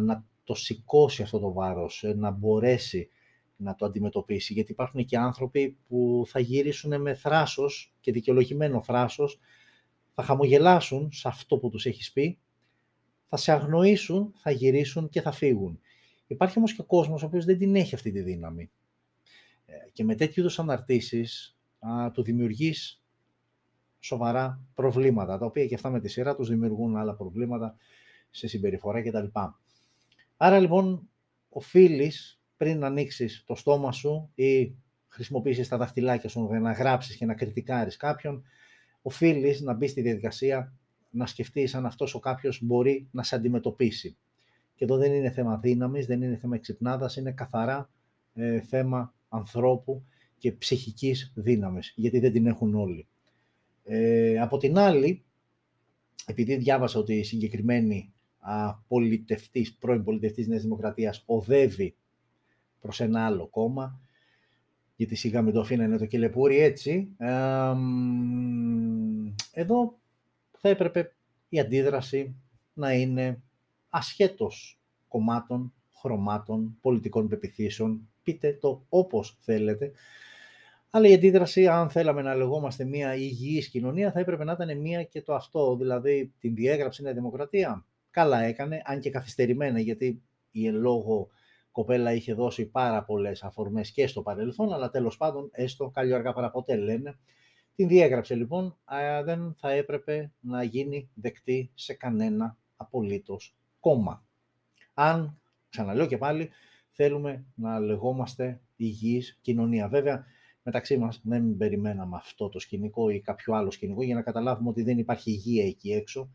να 0.00 0.24
το 0.44 0.54
σηκώσει 0.54 1.22
αυτό 1.22 1.38
το 1.38 1.52
βάρος, 1.52 2.02
ε, 2.04 2.14
να 2.14 2.30
μπορέσει 2.30 3.08
να 3.62 3.74
το 3.74 3.86
αντιμετωπίσει, 3.86 4.52
γιατί 4.52 4.72
υπάρχουν 4.72 5.04
και 5.04 5.18
άνθρωποι 5.18 5.76
που 5.88 6.24
θα 6.26 6.40
γυρίσουν 6.40 7.00
με 7.00 7.14
θράσος 7.14 7.94
και 8.00 8.12
δικαιολογημένο 8.12 8.82
θράσος, 8.82 9.40
θα 10.14 10.22
χαμογελάσουν 10.22 11.12
σε 11.12 11.28
αυτό 11.28 11.58
που 11.58 11.70
τους 11.70 11.86
έχεις 11.86 12.12
πει, 12.12 12.38
θα 13.28 13.36
σε 13.36 13.52
αγνοήσουν, 13.52 14.32
θα 14.36 14.50
γυρίσουν 14.50 15.08
και 15.08 15.20
θα 15.20 15.32
φύγουν. 15.32 15.80
Υπάρχει 16.26 16.58
όμως 16.58 16.74
και 16.74 16.82
κόσμος 16.82 17.22
ο 17.22 17.26
οποίος 17.26 17.44
δεν 17.44 17.58
την 17.58 17.76
έχει 17.76 17.94
αυτή 17.94 18.12
τη 18.12 18.20
δύναμη. 18.20 18.70
Ε, 19.64 19.74
και 19.92 20.04
με 20.04 20.14
τέτοιου 20.14 20.40
είδους 20.40 20.58
αναρτήσεις 20.58 21.58
α, 21.78 22.10
του 22.10 22.22
δημιουργείς 22.22 23.04
σοβαρά 23.98 24.66
προβλήματα, 24.74 25.38
τα 25.38 25.46
οποία 25.46 25.66
και 25.66 25.74
αυτά 25.74 25.90
με 25.90 26.00
τη 26.00 26.08
σειρά 26.08 26.36
τους 26.36 26.48
δημιουργούν 26.48 26.96
άλλα 26.96 27.14
προβλήματα 27.14 27.76
σε 28.30 28.46
συμπεριφορά 28.46 29.02
κτλ. 29.02 29.26
Άρα 30.36 30.58
λοιπόν 30.58 31.08
οφείλεις 31.48 32.41
πριν 32.62 32.84
ανοίξεις 32.84 33.42
το 33.46 33.54
στόμα 33.54 33.92
σου 33.92 34.30
ή 34.34 34.74
χρησιμοποιήσεις 35.08 35.68
τα 35.68 35.76
δαχτυλάκια 35.76 36.28
σου 36.28 36.46
για 36.50 36.60
να 36.60 36.72
γράψεις 36.72 37.16
και 37.16 37.24
να 37.24 37.34
κριτικάρεις 37.34 37.96
κάποιον, 37.96 38.42
οφείλεις 39.02 39.60
να 39.60 39.74
μπεις 39.74 39.90
στη 39.90 40.00
διαδικασία 40.00 40.74
να 41.10 41.26
σκεφτείς 41.26 41.74
αν 41.74 41.86
αυτός 41.86 42.14
ο 42.14 42.18
κάποιος 42.18 42.62
μπορεί 42.62 43.08
να 43.10 43.22
σε 43.22 43.34
αντιμετωπίσει. 43.34 44.16
Και 44.74 44.84
εδώ 44.84 44.96
δεν 44.96 45.12
είναι 45.12 45.30
θέμα 45.30 45.58
δύναμης, 45.58 46.06
δεν 46.06 46.22
είναι 46.22 46.36
θέμα 46.36 46.54
εξυπνάδας, 46.54 47.16
είναι 47.16 47.32
καθαρά 47.32 47.90
ε, 48.34 48.60
θέμα 48.60 49.14
ανθρώπου 49.28 50.04
και 50.38 50.52
ψυχικής 50.52 51.32
δύναμης, 51.34 51.92
γιατί 51.96 52.18
δεν 52.18 52.32
την 52.32 52.46
έχουν 52.46 52.74
όλοι. 52.74 53.06
Ε, 53.84 54.38
από 54.40 54.56
την 54.56 54.78
άλλη, 54.78 55.24
επειδή 56.26 56.56
διάβασα 56.56 56.98
ότι 56.98 57.14
η 57.14 57.24
συγκεκριμένη 57.24 58.12
α, 58.38 58.74
πολιτευτής, 58.74 59.74
πρώην 59.74 60.04
πολιτευτής 60.04 60.46
Νέας 60.46 60.62
Δημοκρατίας 60.62 61.22
οδεύει 61.26 61.96
προς 62.82 63.00
ένα 63.00 63.26
άλλο 63.26 63.46
κόμμα, 63.46 64.00
γιατί 64.96 65.14
σιγά 65.14 65.42
με 65.42 65.52
το 65.52 65.60
αφήνανε 65.60 65.98
το 65.98 66.06
κελεπούρι 66.06 66.58
έτσι. 66.58 67.08
εδώ 69.52 69.98
θα 70.58 70.68
έπρεπε 70.68 71.14
η 71.48 71.60
αντίδραση 71.60 72.36
να 72.72 72.92
είναι 72.92 73.42
ασχέτως 73.88 74.80
κομμάτων, 75.08 75.72
χρωμάτων, 75.94 76.76
πολιτικών 76.80 77.28
πεπιθήσεων, 77.28 78.08
πείτε 78.22 78.58
το 78.60 78.84
όπως 78.88 79.36
θέλετε, 79.40 79.92
αλλά 80.94 81.08
η 81.08 81.14
αντίδραση, 81.14 81.66
αν 81.66 81.90
θέλαμε 81.90 82.22
να 82.22 82.34
λεγόμαστε 82.34 82.84
μια 82.84 83.14
υγιής 83.14 83.68
κοινωνία, 83.68 84.12
θα 84.12 84.20
έπρεπε 84.20 84.44
να 84.44 84.52
ήταν 84.52 84.78
μια 84.80 85.02
και 85.02 85.22
το 85.22 85.34
αυτό, 85.34 85.76
δηλαδή 85.76 86.32
την 86.38 86.54
διέγραψη 86.54 87.02
Νέα 87.02 87.12
Δημοκρατία. 87.12 87.86
Καλά 88.10 88.40
έκανε, 88.40 88.82
αν 88.84 89.00
και 89.00 89.10
καθυστερημένα, 89.10 89.80
γιατί 89.80 90.22
η 90.50 90.66
εν 90.66 90.74
λόγω 90.74 91.28
κοπέλα 91.72 92.12
είχε 92.12 92.34
δώσει 92.34 92.66
πάρα 92.66 93.04
πολλές 93.04 93.42
αφορμές 93.42 93.90
και 93.90 94.06
στο 94.06 94.22
παρελθόν, 94.22 94.72
αλλά 94.72 94.90
τέλος 94.90 95.16
πάντων, 95.16 95.48
έστω, 95.52 95.90
κάλλιο 95.90 96.14
αργά 96.14 96.32
παραποτέ 96.32 96.76
λένε. 96.76 97.18
Την 97.74 97.88
διέγραψε 97.88 98.34
λοιπόν, 98.34 98.78
δεν 99.24 99.54
θα 99.58 99.70
έπρεπε 99.70 100.32
να 100.40 100.62
γίνει 100.62 101.10
δεκτή 101.14 101.70
σε 101.74 101.94
κανένα 101.94 102.56
απολύτως 102.76 103.56
κόμμα. 103.80 104.24
Αν, 104.94 105.40
ξαναλέω 105.68 106.06
και 106.06 106.18
πάλι, 106.18 106.50
θέλουμε 106.90 107.46
να 107.54 107.78
λεγόμαστε 107.78 108.60
υγιής 108.76 109.38
κοινωνία. 109.40 109.88
Βέβαια, 109.88 110.24
μεταξύ 110.62 110.96
μας 110.98 111.20
δεν 111.24 111.56
περιμέναμε 111.56 112.16
αυτό 112.16 112.48
το 112.48 112.58
σκηνικό 112.58 113.10
ή 113.10 113.20
κάποιο 113.20 113.54
άλλο 113.54 113.70
σκηνικό 113.70 114.02
για 114.02 114.14
να 114.14 114.22
καταλάβουμε 114.22 114.68
ότι 114.68 114.82
δεν 114.82 114.98
υπάρχει 114.98 115.30
υγεία 115.30 115.64
εκεί 115.64 115.92
έξω. 115.92 116.30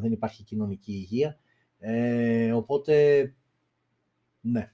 δεν 0.00 0.12
υπάρχει 0.12 0.44
κοινωνική 0.44 0.92
υγεία. 0.92 1.38
Ε, 1.78 2.52
οπότε, 2.52 3.24
ναι, 4.42 4.72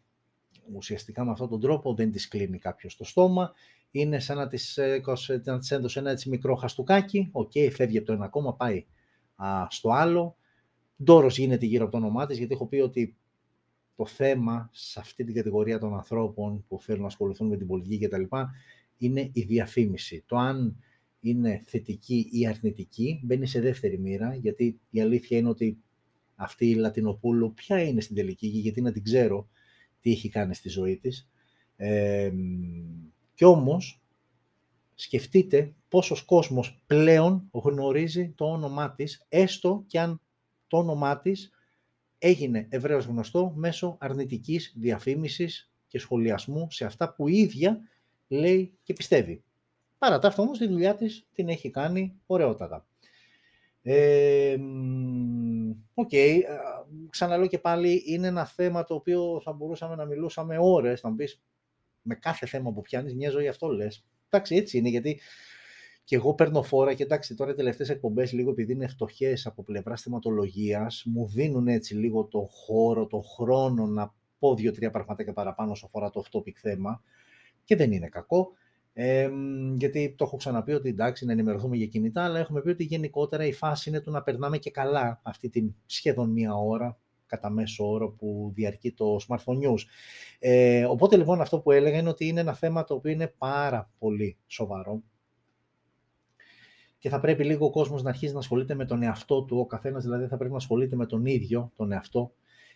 ουσιαστικά 0.72 1.24
με 1.24 1.30
αυτόν 1.30 1.48
τον 1.48 1.60
τρόπο 1.60 1.94
δεν 1.94 2.12
της 2.12 2.28
κλείνει 2.28 2.58
κάποιος 2.58 2.96
το 2.96 3.04
στόμα, 3.04 3.52
είναι 3.90 4.18
σαν 4.18 4.36
να 4.36 4.48
της, 4.48 4.78
να 5.44 5.58
της 5.58 5.70
έδωσε 5.70 5.98
ένα 5.98 6.10
έτσι 6.10 6.28
μικρό 6.28 6.54
χαστουκάκι, 6.54 7.28
ok, 7.32 7.50
okay, 7.54 7.68
φεύγει 7.72 7.98
από 7.98 8.06
το 8.06 8.12
ένα 8.12 8.28
κόμμα, 8.28 8.54
πάει 8.54 8.86
α, 9.36 9.66
στο 9.70 9.90
άλλο. 9.90 10.36
Ντόρος 11.04 11.38
γίνεται 11.38 11.66
γύρω 11.66 11.82
από 11.82 11.92
το 11.92 11.98
όνομά 11.98 12.26
της, 12.26 12.38
γιατί 12.38 12.52
έχω 12.54 12.66
πει 12.66 12.76
ότι 12.76 13.16
το 13.96 14.06
θέμα 14.06 14.70
σε 14.72 15.00
αυτή 15.00 15.24
την 15.24 15.34
κατηγορία 15.34 15.78
των 15.78 15.94
ανθρώπων 15.94 16.64
που 16.68 16.80
θέλουν 16.80 17.00
να 17.00 17.06
ασχοληθούν 17.06 17.48
με 17.48 17.56
την 17.56 17.66
πολιτική 17.66 18.06
κτλ. 18.06 18.22
είναι 18.96 19.30
η 19.32 19.42
διαφήμιση. 19.42 20.24
Το 20.26 20.36
αν 20.36 20.76
είναι 21.20 21.62
θετική 21.66 22.28
ή 22.32 22.46
αρνητική 22.46 23.20
μπαίνει 23.24 23.46
σε 23.46 23.60
δεύτερη 23.60 23.98
μοίρα, 23.98 24.34
γιατί 24.34 24.80
η 24.90 25.00
αλήθεια 25.00 25.38
είναι 25.38 25.48
ότι 25.48 25.78
αυτή 26.34 26.70
η 26.70 26.74
Λατινοπούλου 26.74 27.54
ποια 27.54 27.82
είναι 27.82 28.00
στην 28.00 28.16
τελική, 28.16 28.46
γιατί 28.46 28.80
να 28.80 28.92
την 28.92 29.02
ξέρω 29.02 29.48
τι 30.00 30.10
έχει 30.10 30.28
κάνει 30.28 30.54
στη 30.54 30.68
ζωή 30.68 30.96
της. 30.96 31.28
Ε, 31.76 32.32
και 33.34 33.44
όμως, 33.44 34.02
σκεφτείτε 34.94 35.74
πόσος 35.88 36.22
κόσμος 36.22 36.82
πλέον 36.86 37.48
γνωρίζει 37.52 38.32
το 38.36 38.44
όνομά 38.44 38.94
της, 38.94 39.26
έστω 39.28 39.84
και 39.86 40.00
αν 40.00 40.20
το 40.66 40.78
όνομά 40.78 41.20
της 41.20 41.50
έγινε 42.18 42.66
ευρέως 42.70 43.04
γνωστό 43.04 43.52
μέσω 43.56 43.96
αρνητικής 44.00 44.74
διαφήμισης 44.76 45.70
και 45.86 45.98
σχολιασμού 45.98 46.70
σε 46.70 46.84
αυτά 46.84 47.14
που 47.14 47.28
η 47.28 47.36
ίδια 47.36 47.80
λέει 48.28 48.72
και 48.82 48.92
πιστεύει. 48.92 49.42
Παρά 49.98 50.18
τα 50.18 50.28
αυτά 50.28 50.42
όμως 50.42 50.58
τη 50.58 50.66
δουλειά 50.66 50.94
της 50.94 51.26
την 51.32 51.48
έχει 51.48 51.70
κάνει 51.70 52.14
ωραιότατα. 52.26 52.86
Ε, 53.82 54.56
OK, 55.94 56.08
okay. 56.12 56.40
ξαναλέω 57.10 57.46
και 57.46 57.58
πάλι 57.58 58.02
είναι 58.06 58.26
ένα 58.26 58.46
θέμα 58.46 58.84
το 58.84 58.94
οποίο 58.94 59.40
θα 59.44 59.52
μπορούσαμε 59.52 59.94
να 59.94 60.04
μιλούσαμε 60.04 60.56
ώρες, 60.60 61.02
να 61.02 61.10
μου 61.10 61.16
πεις 61.16 61.42
με 62.02 62.14
κάθε 62.14 62.46
θέμα 62.46 62.72
που 62.72 62.80
πιάνεις 62.80 63.14
μια 63.14 63.30
ζωή 63.30 63.48
αυτό 63.48 63.68
λες. 63.68 64.04
Εντάξει 64.28 64.56
έτσι 64.56 64.78
είναι 64.78 64.88
γιατί 64.88 65.20
και 66.04 66.16
εγώ 66.16 66.34
παίρνω 66.34 66.62
φόρα 66.62 66.94
και 66.94 67.02
εντάξει, 67.02 67.34
τώρα 67.34 67.50
οι 67.50 67.54
τελευταίες 67.54 67.88
εκπομπές, 67.88 68.32
λίγο 68.32 68.50
επειδή 68.50 68.72
είναι 68.72 68.86
φτωχές 68.86 69.46
από 69.46 69.62
πλευρά 69.62 69.96
θεματολογίας, 69.96 71.02
μου 71.06 71.26
δίνουν 71.26 71.68
έτσι 71.68 71.94
λίγο 71.94 72.24
το 72.24 72.48
χώρο, 72.50 73.06
το 73.06 73.20
χρόνο 73.20 73.86
να 73.86 74.14
πω 74.38 74.54
δύο-τρία 74.54 74.90
πραγματάκια 74.90 75.32
παραπάνω 75.32 75.70
όσο 75.70 75.86
αφορά 75.86 76.10
το 76.10 76.24
off-topic 76.24 76.52
θέμα. 76.54 77.02
Και 77.64 77.76
δεν 77.76 77.92
είναι 77.92 78.08
κακό. 78.08 78.52
Ε, 79.00 79.30
γιατί 79.74 80.14
το 80.16 80.24
έχω 80.24 80.36
ξαναπεί 80.36 80.72
ότι 80.72 80.88
εντάξει 80.88 81.24
να 81.24 81.32
ενημερωθούμε 81.32 81.76
για 81.76 81.86
κινητά, 81.86 82.24
αλλά 82.24 82.38
έχουμε 82.38 82.60
πει 82.60 82.68
ότι 82.68 82.84
γενικότερα 82.84 83.44
η 83.44 83.52
φάση 83.52 83.88
είναι 83.88 84.00
το 84.00 84.10
να 84.10 84.22
περνάμε 84.22 84.58
και 84.58 84.70
καλά 84.70 85.20
αυτή 85.22 85.48
την 85.48 85.74
σχεδόν 85.86 86.30
μία 86.30 86.54
ώρα 86.54 86.98
κατά 87.26 87.50
μέσο 87.50 87.90
όρο 87.90 88.10
που 88.10 88.52
διαρκεί 88.54 88.92
το 88.92 89.16
smartphone 89.28 89.56
news. 89.56 89.78
Ε, 90.38 90.84
οπότε 90.84 91.16
λοιπόν 91.16 91.40
αυτό 91.40 91.60
που 91.60 91.70
έλεγα 91.70 91.98
είναι 91.98 92.08
ότι 92.08 92.26
είναι 92.26 92.40
ένα 92.40 92.54
θέμα 92.54 92.84
το 92.84 92.94
οποίο 92.94 93.10
είναι 93.10 93.34
πάρα 93.38 93.90
πολύ 93.98 94.36
σοβαρό 94.46 95.02
και 96.98 97.08
θα 97.08 97.20
πρέπει 97.20 97.44
λίγο 97.44 97.66
ο 97.66 97.70
κόσμος 97.70 98.02
να 98.02 98.08
αρχίσει 98.08 98.32
να 98.32 98.38
ασχολείται 98.38 98.74
με 98.74 98.84
τον 98.84 99.02
εαυτό 99.02 99.42
του, 99.42 99.58
ο 99.58 99.66
καθένας 99.66 100.04
δηλαδή 100.04 100.26
θα 100.26 100.36
πρέπει 100.36 100.50
να 100.50 100.58
ασχολείται 100.58 100.96
με 100.96 101.06
τον 101.06 101.26
ίδιο 101.26 101.72
τον 101.76 101.92
εαυτό 101.92 102.32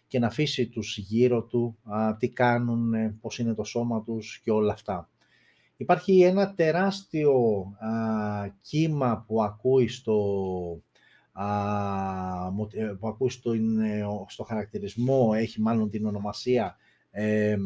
και 0.07 0.19
να 0.19 0.27
αφήσει 0.27 0.69
τους 0.69 0.99
γύρω 0.99 1.43
του, 1.43 1.79
α, 1.83 2.17
τι 2.17 2.29
κάνουν, 2.29 2.95
ε, 2.95 3.17
πώς 3.21 3.39
είναι 3.39 3.55
το 3.55 3.65
σώμα 3.65 4.03
τους 4.03 4.41
και 4.45 4.51
όλα 4.51 4.73
αυτά. 4.73 5.12
Υπάρχει 5.77 6.23
ένα 6.23 6.55
τεράστιο 6.55 7.33
α, 7.79 7.91
κύμα 8.61 9.25
που 9.27 9.43
ακούει 9.43 9.89
στο, 9.89 10.19
α, 11.33 11.47
ε, 12.73 12.85
που 12.99 13.09
ακούει 13.09 13.31
στο, 13.31 13.53
στο 14.27 14.45
χαρακτηρισμό, 14.45 15.31
έχει 15.35 15.61
μάλλον 15.61 15.91
την 15.91 16.07
ονομασία 16.07 16.77
ε, 17.11 17.57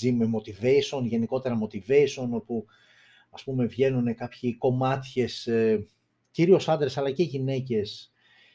gym 0.00 0.18
motivation, 0.20 1.02
γενικότερα 1.02 1.58
motivation, 1.62 2.28
όπου 2.30 2.66
ας 3.30 3.44
πούμε 3.44 3.66
βγαίνουν 3.66 4.14
κάποιοι 4.14 4.56
κομμάτιες, 4.56 5.46
ε, 5.46 5.86
κυρίως 6.30 6.68
άντρες 6.68 6.98
αλλά 6.98 7.10
και 7.10 7.22
γυναίκες 7.22 8.12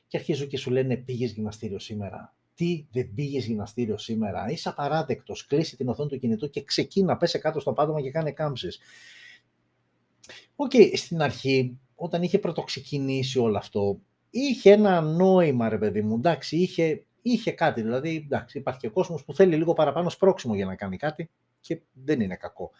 και 0.08 0.18
αρχίζουν 0.18 0.48
και 0.48 0.58
σου 0.58 0.72
λένε 0.72 0.98
πήγες 0.98 1.32
γυμναστήριο 1.32 1.80
σήμερα. 1.80 2.36
Τι 2.56 2.86
δεν 2.92 3.14
πήγε 3.16 3.40
γυμναστήριο 3.40 3.98
σήμερα. 3.98 4.50
Είσαι 4.50 4.70
απαράδεκτος. 4.70 5.46
Κλείσε 5.46 5.76
την 5.76 5.90
οθόνη 5.90 6.10
του 6.10 6.20
κινητού 6.20 6.50
και 6.50 6.64
ξεκίνα, 6.64 7.18
πέσε 7.18 7.38
κάτω 7.38 7.60
στο 7.60 7.74
πάτωμα 7.74 8.02
και 8.02 8.12
κάνε 8.12 8.32
κάμψεις. 8.32 8.80
OK, 10.56 10.72
okay, 10.74 10.92
στην 10.96 11.22
αρχή, 11.22 11.80
όταν 11.96 12.24
είχε 12.24 12.40
πρωτοξεκινήσει 12.40 13.40
όλο 13.40 13.58
αυτό, 13.58 14.00
είχε 14.30 14.72
ένα 14.72 15.02
νόημα, 15.02 15.70
ρε 15.70 15.78
παιδί 15.78 16.02
μου. 16.02 16.16
Εντάξει, 16.16 16.58
είχε, 16.58 17.06
είχε 17.22 17.52
κάτι. 17.52 17.82
Δηλαδή, 17.82 18.16
εντάξει, 18.16 18.58
υπάρχει 18.58 18.80
και 18.80 18.90
κόσμος 18.90 19.24
που 19.24 19.36
θέλει 19.36 19.56
λίγο 19.56 19.74
παραπάνω 19.74 20.10
σπρώξιμο 20.10 20.56
για 20.56 20.66
να 20.66 20.76
κάνει 20.76 20.98
κάτι 20.98 21.30
και 21.60 21.82
δεν 21.94 22.22
είναι 22.22 22.36
κακό. 22.36 22.72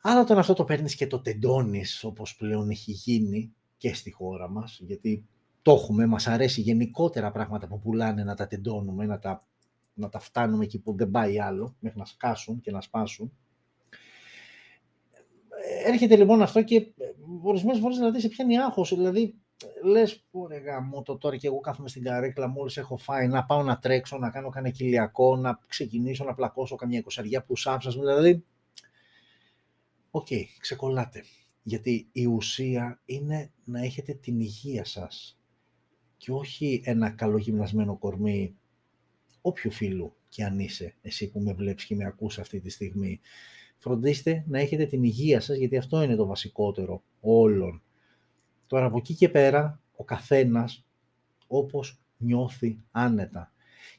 Αλλά 0.00 0.20
όταν 0.20 0.38
αυτό 0.38 0.54
το 0.54 0.64
παίρνεις 0.64 0.94
και 0.94 1.06
το 1.06 1.20
τεντώνεις, 1.20 2.04
όπως 2.04 2.36
πλέον 2.36 2.70
έχει 2.70 2.92
γίνει 2.92 3.52
και 3.76 3.94
στη 3.94 4.10
χώρα 4.10 4.48
μας, 4.48 4.80
γιατί 4.82 5.24
το 5.62 5.72
έχουμε, 5.72 6.06
μας 6.06 6.26
αρέσει 6.26 6.60
γενικότερα 6.60 7.30
πράγματα 7.30 7.66
που 7.66 7.78
πουλάνε 7.78 8.24
να 8.24 8.34
τα 8.34 8.46
τεντώνουμε, 8.46 9.06
να 9.06 9.18
τα, 9.18 9.42
να 9.94 10.08
τα 10.08 10.18
φτάνουμε 10.18 10.64
εκεί 10.64 10.78
που 10.78 10.96
δεν 10.96 11.10
πάει 11.10 11.40
άλλο, 11.40 11.76
μέχρι 11.80 11.98
να 11.98 12.04
σκάσουν 12.04 12.60
και 12.60 12.70
να 12.70 12.80
σπάσουν. 12.80 13.32
Έρχεται 15.86 16.16
λοιπόν 16.16 16.42
αυτό 16.42 16.62
και 16.62 16.86
ορισμένες 17.42 17.80
φορές 17.80 17.96
δηλαδή 17.96 18.20
σε 18.20 18.28
πιάνει 18.28 18.58
άγχος, 18.58 18.94
δηλαδή 18.94 19.34
λες 19.84 20.24
πω 20.30 20.46
ρε 20.46 20.58
γαμώ 20.58 21.02
το 21.02 21.18
τώρα 21.18 21.36
και 21.36 21.46
εγώ 21.46 21.60
κάθομαι 21.60 21.88
στην 21.88 22.02
καρέκλα 22.02 22.48
μόλις 22.48 22.76
έχω 22.76 22.96
φάει 22.96 23.28
να 23.28 23.44
πάω 23.44 23.62
να 23.62 23.78
τρέξω, 23.78 24.18
να 24.18 24.30
κάνω 24.30 24.48
κανένα 24.48 24.74
κοιλιακό, 24.74 25.36
να 25.36 25.58
ξεκινήσω 25.66 26.24
να 26.24 26.34
πλακώσω 26.34 26.76
καμιά 26.76 26.98
εικοσαριά 26.98 27.42
που 27.42 27.56
σάψας, 27.56 27.94
δηλαδή 27.94 28.44
OK, 30.10 30.26
okay, 30.30 30.44
ξεκολλάτε. 30.60 31.24
Γιατί 31.62 32.08
η 32.12 32.26
ουσία 32.26 33.00
είναι 33.04 33.52
να 33.64 33.80
έχετε 33.80 34.14
την 34.14 34.40
υγεία 34.40 34.84
σας 34.84 35.39
και 36.20 36.32
όχι 36.32 36.80
ένα 36.84 37.10
καλογυμνασμένο 37.10 37.96
κορμί 37.96 38.56
όποιου 39.40 39.70
φύλου 39.70 40.14
και 40.28 40.44
αν 40.44 40.58
είσαι, 40.58 40.94
εσύ 41.02 41.30
που 41.30 41.40
με 41.40 41.52
βλέπεις 41.52 41.84
και 41.84 41.94
με 41.94 42.04
ακούς 42.04 42.38
αυτή 42.38 42.60
τη 42.60 42.70
στιγμή. 42.70 43.20
Φροντίστε 43.78 44.44
να 44.46 44.58
έχετε 44.58 44.86
την 44.86 45.02
υγεία 45.02 45.40
σας, 45.40 45.56
γιατί 45.56 45.76
αυτό 45.76 46.02
είναι 46.02 46.16
το 46.16 46.26
βασικότερο 46.26 47.02
όλων. 47.20 47.82
Τώρα 48.66 48.86
από 48.86 48.96
εκεί 48.96 49.14
και 49.14 49.28
πέρα, 49.28 49.80
ο 49.96 50.04
καθένας 50.04 50.84
όπως 51.46 52.00
νιώθει 52.16 52.80
άνετα. 52.90 53.52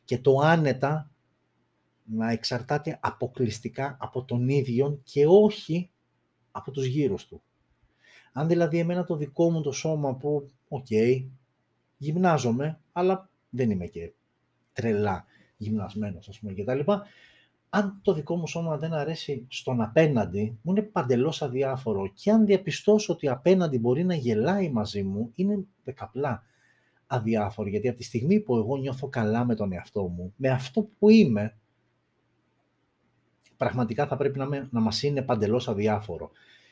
Και 0.04 0.18
το 0.18 0.38
άνετα 0.40 1.12
να 2.04 2.32
εξαρτάται 2.32 3.00
αποκλειστικά 3.02 3.98
από 4.00 4.24
τον 4.24 4.50
ίδιο 4.50 5.02
και 5.04 5.26
όχι 5.28 5.92
από 6.52 6.72
τους 6.72 6.86
γύρω 6.86 7.28
του. 7.28 7.42
Αν 8.34 8.48
δηλαδή 8.48 8.78
εμένα 8.78 9.04
το 9.04 9.16
δικό 9.16 9.52
μου 9.52 9.62
το 9.62 9.72
σώμα 9.72 10.16
που, 10.16 10.50
OK, 10.68 10.86
okay, 10.90 11.26
γυμνάζομαι, 12.02 12.80
αλλά 12.92 13.30
δεν 13.50 13.70
είμαι 13.70 13.86
και 13.86 14.12
τρελά 14.74 15.26
γυμνασμένος, 15.58 16.30
ας 16.30 16.40
πούμε, 16.40 16.54
και 16.54 16.64
τα 16.64 16.76
λοιπά, 16.76 17.06
αν 17.70 18.00
το 18.02 18.14
δικό 18.14 18.36
μου 18.36 18.48
σώμα 18.48 18.78
δεν 18.78 18.94
αρέσει 18.94 19.46
στον 19.50 19.82
απέναντι, 19.82 20.58
μου 20.62 20.72
είναι 20.72 20.82
παντελώς 20.82 21.42
αδιάφορο. 21.42 22.12
Και 22.14 22.32
αν 22.32 22.46
διαπιστώσω 22.46 23.14
ότι 23.14 23.28
απέναντι 23.28 23.80
μπορεί 23.80 24.04
να 24.04 24.16
γελάει 24.16 24.70
μαζί 24.70 25.04
μου, 25.04 25.32
είναι 25.36 25.64
δεκαπλά 25.84 26.44
αδιάφορο, 27.08 27.70
γιατί 27.70 27.88
από 27.88 27.98
τη 27.98 28.04
στιγμή 28.04 28.40
που 28.40 28.56
εγώ 28.58 28.78
νιώθω 28.78 29.08
καλά 29.08 29.46
με 29.46 29.56
τον 29.56 29.72
εαυτό 29.72 30.08
μου, 30.08 30.34
με 30.36 30.50
αυτό 30.50 30.90
που 31.00 31.10
είμαι, 31.10 31.58
πραγματικά 33.58 34.08
θα 34.08 34.18
πρέπει 34.18 34.38
να, 34.38 34.46
με, 34.46 34.68
να 34.72 34.80
μας 34.80 35.04
είναι 35.04 35.22
παντελώς 35.22 35.68
αδιάφορο. 35.68 36.32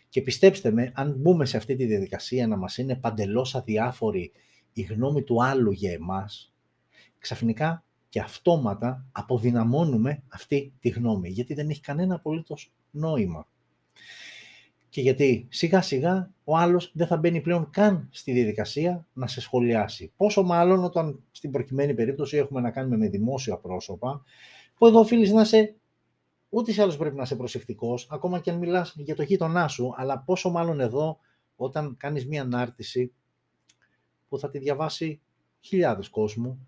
Και 0.10 0.22
πιστέψτε 0.22 0.72
με, 0.72 0.92
αν 0.96 1.16
μπούμε 1.18 1.46
σε 1.46 1.58
αυτή 1.58 1.76
τη 1.76 1.86
διαδικασία 1.86 2.48
να 2.48 2.58
μας 2.58 2.78
είναι 2.78 2.96
παντελώς 2.96 3.56
αδιάφορη 3.56 4.32
η 4.74 4.82
γνώμη 4.82 5.24
του 5.24 5.44
άλλου 5.44 5.72
για 5.72 5.92
εμάς, 5.92 6.54
ξαφνικά 7.18 7.84
και 8.10 8.20
αυτόματα 8.20 9.06
αποδυναμώνουμε 9.12 10.24
αυτή 10.28 10.74
τη 10.80 10.90
γνώμη, 10.90 11.30
γιατί 11.30 11.54
δεν 11.54 11.70
έχει 11.70 11.82
κανένα 11.82 12.16
απολύτως 12.16 12.74
νόημα. 12.92 13.48
Και 14.90 15.02
γιατί 15.02 15.48
σιγά 15.50 15.82
σιγά 15.82 16.32
ο 16.44 16.58
άλλος 16.58 16.92
δεν 16.94 17.08
θα 17.08 17.18
μπαίνει 17.18 17.42
πλέον 17.42 17.70
καν 17.70 18.08
στη 18.12 18.32
διαδικασία 18.32 19.08
να 19.14 19.28
σε 19.28 19.42
σχολιάσει. 19.42 20.12
Πόσο 20.16 20.44
μάλλον 20.44 20.84
όταν 20.84 21.24
στην 21.32 21.52
προκειμένη 21.52 21.94
περίπτωση 21.94 22.38
έχουμε 22.38 22.62
να 22.62 22.72
κάνουμε 22.72 22.98
με 22.98 23.08
δημόσια 23.10 23.58
πρόσωπα, 23.58 24.24
που 24.78 24.88
εδώ 24.88 25.00
οφείλει 25.00 25.32
να 25.32 25.42
είσαι 25.42 25.80
Ούτε 26.50 26.72
ή 26.72 26.82
άλλως 26.82 26.98
πρέπει 26.98 27.16
να 27.16 27.22
είσαι 27.22 27.36
προσεκτικός, 27.36 28.08
ακόμα 28.12 28.40
και 28.40 28.50
αν 28.50 28.58
μιλάς 28.58 28.94
για 28.98 29.16
το 29.16 29.24
γείτονά 29.24 29.68
σου, 29.68 29.94
αλλά 29.96 30.20
πόσο 30.20 30.50
μάλλον 30.50 30.80
εδώ 30.80 31.20
όταν 31.56 31.98
κάνεις 31.98 32.28
μία 32.28 32.42
ανάρτηση 32.42 33.14
που 34.30 34.40
θα 34.40 34.50
τη 34.50 34.60
διαβάσει 34.60 35.22
χιλιάδες 35.60 36.10
κόσμου, 36.10 36.68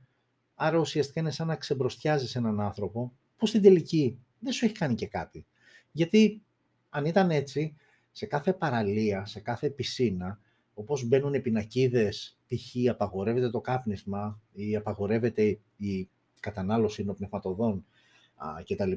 άρα 0.55 0.77
ουσιαστικά 0.77 1.19
είναι 1.19 1.31
σαν 1.31 1.47
να 1.47 1.55
ξεμπροστιάζεις 1.55 2.35
έναν 2.35 2.59
άνθρωπο 2.59 3.13
που 3.37 3.45
στην 3.45 3.61
τελική 3.61 4.19
δεν 4.39 4.53
σου 4.53 4.65
έχει 4.65 4.73
κάνει 4.73 4.95
και 4.95 5.07
κάτι. 5.07 5.45
Γιατί 5.91 6.41
αν 6.89 7.05
ήταν 7.05 7.31
έτσι, 7.31 7.75
σε 8.11 8.25
κάθε 8.25 8.53
παραλία, 8.53 9.25
σε 9.25 9.39
κάθε 9.39 9.69
πισίνα, 9.69 10.39
όπως 10.73 11.07
μπαίνουν 11.07 11.41
πινακίδες, 11.41 12.37
π.χ. 12.47 12.89
απαγορεύεται 12.89 13.49
το 13.49 13.61
κάπνισμα 13.61 14.41
ή 14.53 14.75
απαγορεύεται 14.75 15.59
η 15.77 16.09
κατανάλωση 16.39 17.03
νοπνευματοδών 17.03 17.85
κτλ. 18.67 18.91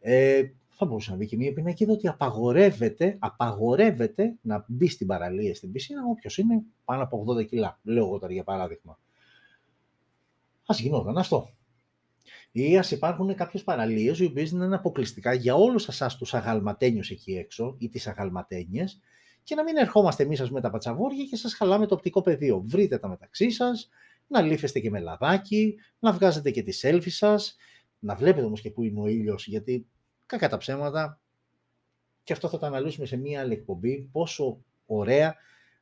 Ε, 0.00 0.44
θα 0.80 0.86
μπορούσε 0.86 1.10
να 1.10 1.16
μπει 1.16 1.26
και 1.26 1.36
μια 1.36 1.52
πινακίδα 1.52 1.92
ότι 1.92 2.08
απαγορεύεται, 2.08 3.16
απαγορεύεται 3.18 4.36
να 4.40 4.64
μπει 4.68 4.88
στην 4.88 5.06
παραλία, 5.06 5.54
στην 5.54 5.72
πισίνα, 5.72 6.00
όποιος 6.10 6.38
είναι 6.38 6.62
πάνω 6.84 7.02
από 7.02 7.24
80 7.28 7.46
κιλά. 7.46 7.78
Λέω 7.82 8.04
εγώ 8.04 8.18
τώρα 8.18 8.32
για 8.32 8.44
παράδειγμα. 8.44 8.98
Α 10.66 10.74
γινόταν 10.78 11.18
αυτό. 11.18 11.54
Ή 12.52 12.78
ας 12.78 12.90
υπάρχουν 12.90 13.34
κάποιες 13.34 13.64
παραλίες 13.64 14.18
οι 14.18 14.24
οποίες 14.24 14.50
είναι 14.50 14.74
αποκλειστικά 14.74 15.34
για 15.34 15.54
όλους 15.54 15.88
εσάς 15.88 16.16
τους 16.16 16.34
αγαλματένιους 16.34 17.10
εκεί 17.10 17.32
έξω 17.32 17.76
ή 17.78 17.88
τις 17.88 18.06
αγαλματένιες 18.06 19.00
και 19.42 19.54
να 19.54 19.62
μην 19.62 19.76
ερχόμαστε 19.76 20.22
εμείς 20.22 20.50
με 20.50 20.60
τα 20.60 20.70
πατσαβόρια 20.70 21.24
και 21.24 21.36
σας 21.36 21.54
χαλάμε 21.54 21.86
το 21.86 21.94
οπτικό 21.94 22.22
πεδίο. 22.22 22.62
Βρείτε 22.66 22.98
τα 22.98 23.08
μεταξύ 23.08 23.50
σας, 23.50 23.88
να 24.26 24.40
λύφεστε 24.40 24.80
και 24.80 24.90
με 24.90 25.00
λαδάκι, 25.00 25.74
να 25.98 26.12
βγάζετε 26.12 26.50
και 26.50 26.62
τη 26.62 26.80
selfie 26.82 27.10
σας, 27.10 27.56
να 27.98 28.14
βλέπετε 28.14 28.46
όμως 28.46 28.60
και 28.60 28.70
πού 28.70 28.82
είναι 28.82 29.00
ο 29.00 29.06
ήλιος, 29.06 29.46
γιατί 29.46 29.86
κακά 30.30 30.48
τα 30.48 30.56
ψέματα, 30.56 31.20
και 32.22 32.32
αυτό 32.32 32.48
θα 32.48 32.58
το 32.58 32.66
αναλύσουμε 32.66 33.06
σε 33.06 33.16
μία 33.16 33.40
άλλη 33.40 33.52
εκπομπή, 33.52 34.08
πόσο 34.12 34.64
ωραία 34.86 35.34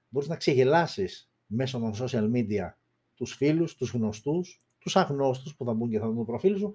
μπορείς 0.08 0.28
να 0.28 0.36
ξεγελάσεις 0.36 1.30
μέσω 1.46 1.78
των 1.78 1.94
social 1.94 2.30
media 2.32 2.72
τους 3.14 3.34
φίλους, 3.34 3.74
τους 3.76 3.90
γνωστούς, 3.90 4.60
τους 4.78 4.96
αγνώστους 4.96 5.56
που 5.56 5.64
θα 5.64 5.72
μπουν 5.72 5.90
και 5.90 5.98
θα 5.98 6.06
δουν 6.06 6.16
το 6.16 6.24
προφίλ 6.24 6.58
σου, 6.58 6.72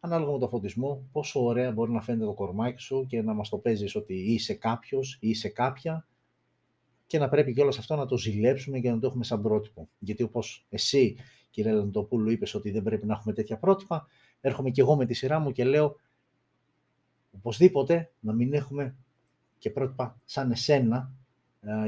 ανάλογα 0.00 0.32
με 0.32 0.38
το 0.38 0.48
φωτισμό, 0.48 1.08
πόσο 1.12 1.44
ωραία 1.44 1.72
μπορεί 1.72 1.90
να 1.90 2.00
φαίνεται 2.00 2.24
το 2.24 2.34
κορμάκι 2.34 2.82
σου 2.82 3.06
και 3.08 3.22
να 3.22 3.34
μας 3.34 3.48
το 3.48 3.58
παίζεις 3.58 3.94
ότι 3.94 4.14
είσαι 4.14 4.54
κάποιος 4.54 5.18
ή 5.20 5.28
είσαι 5.28 5.48
κάποια. 5.48 6.06
Και 7.06 7.18
να 7.18 7.28
πρέπει 7.28 7.52
και 7.52 7.60
όλο 7.60 7.74
αυτό 7.78 7.96
να 7.96 8.06
το 8.06 8.18
ζηλέψουμε 8.18 8.80
και 8.80 8.90
να 8.90 8.98
το 8.98 9.06
έχουμε 9.06 9.24
σαν 9.24 9.42
πρότυπο. 9.42 9.88
Γιατί 9.98 10.22
όπως 10.22 10.66
εσύ, 10.68 11.16
κύριε 11.50 11.72
Λαντοπούλου, 11.72 12.30
είπες 12.30 12.54
ότι 12.54 12.70
δεν 12.70 12.82
πρέπει 12.82 13.06
να 13.06 13.14
έχουμε 13.14 13.32
τέτοια 13.32 13.58
πρότυπα, 13.58 14.06
έρχομαι 14.40 14.70
και 14.70 14.80
εγώ 14.80 14.96
με 14.96 15.06
τη 15.06 15.14
σειρά 15.14 15.38
μου 15.38 15.52
και 15.52 15.64
λέω 15.64 15.96
οπωσδήποτε 17.30 18.12
να 18.20 18.32
μην 18.32 18.52
έχουμε 18.52 18.96
και 19.58 19.70
πρότυπα 19.70 20.20
σαν 20.24 20.50
εσένα, 20.50 21.12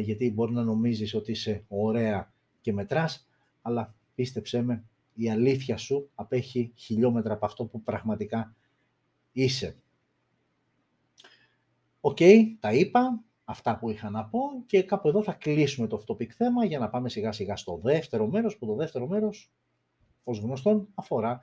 γιατί 0.01 0.33
μπορεί 0.33 0.53
να 0.53 0.63
νομίζεις 0.63 1.15
ότι 1.15 1.31
είσαι 1.31 1.65
ωραία 1.69 2.33
και 2.61 2.73
μετράς, 2.73 3.29
αλλά 3.63 3.95
πίστεψέ 4.15 4.63
με, 4.63 4.85
η 5.15 5.31
αλήθεια 5.31 5.77
σου 5.77 6.11
απέχει 6.15 6.73
χιλιόμετρα 6.77 7.33
από 7.33 7.47
αυτό 7.47 7.65
που 7.65 7.83
πραγματικά 7.83 8.55
είσαι. 9.33 9.77
Οκ, 12.01 12.19
τα 12.61 12.73
είπα, 12.73 13.23
αυτά 13.45 13.79
που 13.79 13.91
είχα 13.91 14.11
να 14.11 14.25
πω 14.25 14.41
και 14.67 14.83
κάπου 14.83 15.09
εδώ 15.09 15.23
θα 15.23 15.33
κλείσουμε 15.33 15.87
το 15.87 16.05
off-topic 16.07 16.29
θέμα 16.29 16.65
για 16.65 16.79
να 16.79 16.89
πάμε 16.89 17.09
σιγά 17.09 17.33
σιγά 17.33 17.57
στο 17.57 17.81
δεύτερο 17.83 18.27
μέρος, 18.27 18.59
που 18.59 18.67
το 18.67 18.75
δεύτερο 18.75 19.07
μέρος, 19.07 19.53
ως 20.25 20.39
γνωστόν, 20.39 20.89
αφορά 20.95 21.41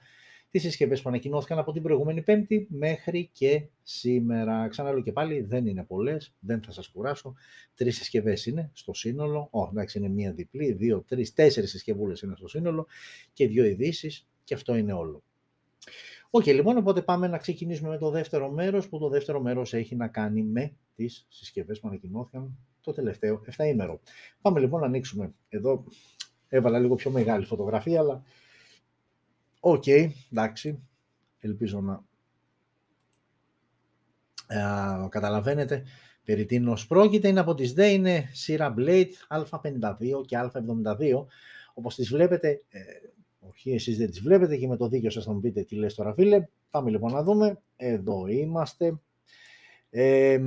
τις 0.50 0.62
συσκευές 0.62 1.02
που 1.02 1.10
ανακοινώθηκαν 1.10 1.58
από 1.58 1.72
την 1.72 1.82
προηγούμενη 1.82 2.22
Πέμπτη 2.22 2.68
μέχρι 2.70 3.30
και 3.32 3.68
σήμερα. 3.84 4.68
Ξαναλέω 4.68 5.02
και 5.02 5.12
πάλι, 5.12 5.42
δεν 5.42 5.68
είναι 5.68 5.84
πολλές, 5.84 6.34
δεν 6.40 6.62
θα 6.62 6.72
σας 6.72 6.88
κουράσω. 6.88 7.34
Τρεις 7.76 7.96
συσκευές 7.96 8.46
είναι 8.46 8.70
στο 8.74 8.94
σύνολο. 8.94 9.48
Ω, 9.52 9.68
εντάξει, 9.72 9.98
είναι 9.98 10.10
μία 10.10 10.34
διπλή, 10.34 10.72
δύο, 10.72 11.04
τρεις, 11.08 11.34
τέσσερις 11.34 11.70
συσκευούλες 11.70 12.22
είναι 12.22 12.36
στο 12.36 12.48
σύνολο 12.48 12.88
και 13.34 13.48
δύο 13.48 13.66
ειδήσεις 13.66 14.28
και 14.44 14.54
αυτό 14.54 14.76
είναι 14.76 14.94
όλο. 14.94 15.24
OK, 16.30 16.44
okay, 16.44 16.54
λοιπόν, 16.54 16.78
οπότε 16.78 17.02
πάμε 17.02 17.28
να 17.28 17.38
ξεκινήσουμε 17.38 17.90
με 17.90 17.98
το 17.98 18.10
δεύτερο 18.10 18.52
μέρος, 18.52 18.90
που 18.90 18.98
το 18.98 19.10
δεύτερο 19.10 19.42
μέρος 19.42 19.74
έχει 19.74 19.96
να 19.96 20.08
κάνει 20.08 20.44
με 20.44 20.76
τις 20.96 21.26
συσκευές 21.30 21.80
που 21.80 21.88
ανακοινώθηκαν 21.88 22.58
το 22.82 22.94
τελευταίο 22.94 23.42
7ήμερο. 23.58 24.00
Πάμε 24.42 24.60
λοιπόν 24.60 24.80
να 24.80 24.86
ανοίξουμε. 24.86 25.34
Εδώ 25.50 25.84
έβαλα 26.48 26.80
λίγο 26.80 26.96
πιο 26.96 27.12
μεγάλη 27.12 27.46
φωτογραφία, 27.46 28.00
αλλά 28.00 28.24
OK, 29.70 29.84
okay, 29.86 30.10
εντάξει. 30.32 30.84
Ελπίζω 31.40 31.82
να 31.82 32.04
ε, 34.48 35.08
καταλαβαίνετε 35.10 35.84
περί 36.24 36.46
τίνος 36.46 36.88
πρόκειται. 36.88 37.28
Είναι 37.28 37.40
από 37.40 37.56
τη 37.56 37.74
ZTE, 37.74 37.88
είναι 37.88 38.30
σειρά 38.32 38.74
Blade 38.78 39.10
A52 39.30 40.26
και 40.26 40.38
A72. 40.40 41.26
Όπως 41.74 41.96
τις 41.96 42.10
βλέπετε, 42.10 42.64
ε, 42.70 42.80
όχι 43.40 43.72
εσείς 43.72 43.98
δεν 43.98 44.10
τις 44.10 44.22
βλέπετε 44.22 44.58
και 44.58 44.68
με 44.68 44.78
το 44.78 44.88
δίκιο 44.88 45.10
σας 45.10 45.24
θα 45.24 45.34
μου 45.34 45.40
πείτε 45.40 45.64
τι 45.64 45.76
λες 45.76 45.96
τώρα 45.96 46.14
φίλε. 46.14 46.48
Πάμε 46.70 46.90
λοιπόν 46.90 47.12
να 47.12 47.24
δούμε. 47.24 47.62
Εδώ 47.76 48.28
είμαστε. 48.28 49.00
Ε, 49.90 50.42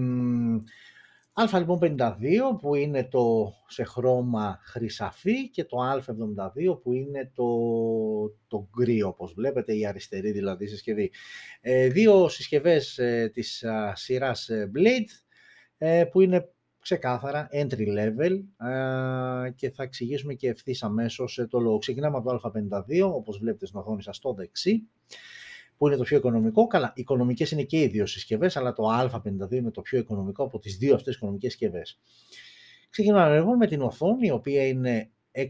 Α 1.40 1.59
λοιπόν 1.59 1.79
52 1.83 2.12
που 2.61 2.74
είναι 2.74 3.05
το 3.05 3.53
σε 3.68 3.85
χρώμα 3.85 4.61
χρυσαφί 4.62 5.50
και 5.50 5.64
το 5.64 5.76
Α72 5.92 6.81
που 6.83 6.92
είναι 6.92 7.31
το, 7.35 7.46
το 8.48 8.68
γκρι 8.76 9.03
όπως 9.03 9.33
βλέπετε, 9.33 9.76
η 9.76 9.87
αριστερή 9.87 10.31
δηλαδή 10.31 10.66
συσκευή. 10.66 11.11
Ε, 11.61 11.88
δύο 11.88 12.29
συσκευές 12.29 12.98
ε, 12.98 13.31
της 13.33 13.64
α, 13.64 13.94
σειράς 13.96 14.48
ε, 14.48 14.70
Blade 14.74 15.11
ε, 15.79 16.05
που 16.05 16.20
είναι 16.20 16.48
ξεκάθαρα 16.81 17.48
entry 17.53 17.87
level 17.98 18.40
και 19.55 19.70
θα 19.70 19.83
εξηγήσουμε 19.83 20.35
και 20.35 20.48
ευθύς 20.48 20.83
αμέσως 20.83 21.46
το 21.50 21.61
λόγο. 21.61 21.79
Ξεκινάμε 21.79 22.16
από 22.16 22.31
το 22.31 22.53
Α52 22.55 23.12
όπως 23.14 23.38
βλέπετε 23.38 23.66
στην 23.66 23.79
οθόνη 23.79 24.03
σας 24.03 24.16
στο 24.16 24.33
δεξί 24.33 24.88
που 25.81 25.87
είναι 25.87 25.97
το 25.97 26.03
πιο 26.03 26.16
οικονομικό. 26.16 26.66
Καλά, 26.66 26.93
οι 26.95 27.01
οικονομικές 27.01 27.51
είναι 27.51 27.62
και 27.62 27.81
οι 27.81 27.87
δύο 27.87 28.07
συσκευές, 28.07 28.57
αλλά 28.57 28.73
το 28.73 28.85
Α52 28.99 29.51
είναι 29.51 29.71
το 29.71 29.81
πιο 29.81 29.99
οικονομικό 29.99 30.45
από 30.45 30.59
τις 30.59 30.77
δύο 30.77 30.95
αυτές 30.95 31.14
οικονομικές 31.14 31.51
συσκευές. 31.51 32.01
Ξεκινάμε 32.90 33.37
λοιπόν 33.37 33.57
με 33.57 33.66
την 33.66 33.81
οθόνη, 33.81 34.27
η 34.27 34.31
οποία 34.31 34.66
είναι 34.66 35.11
6,52 35.33 35.43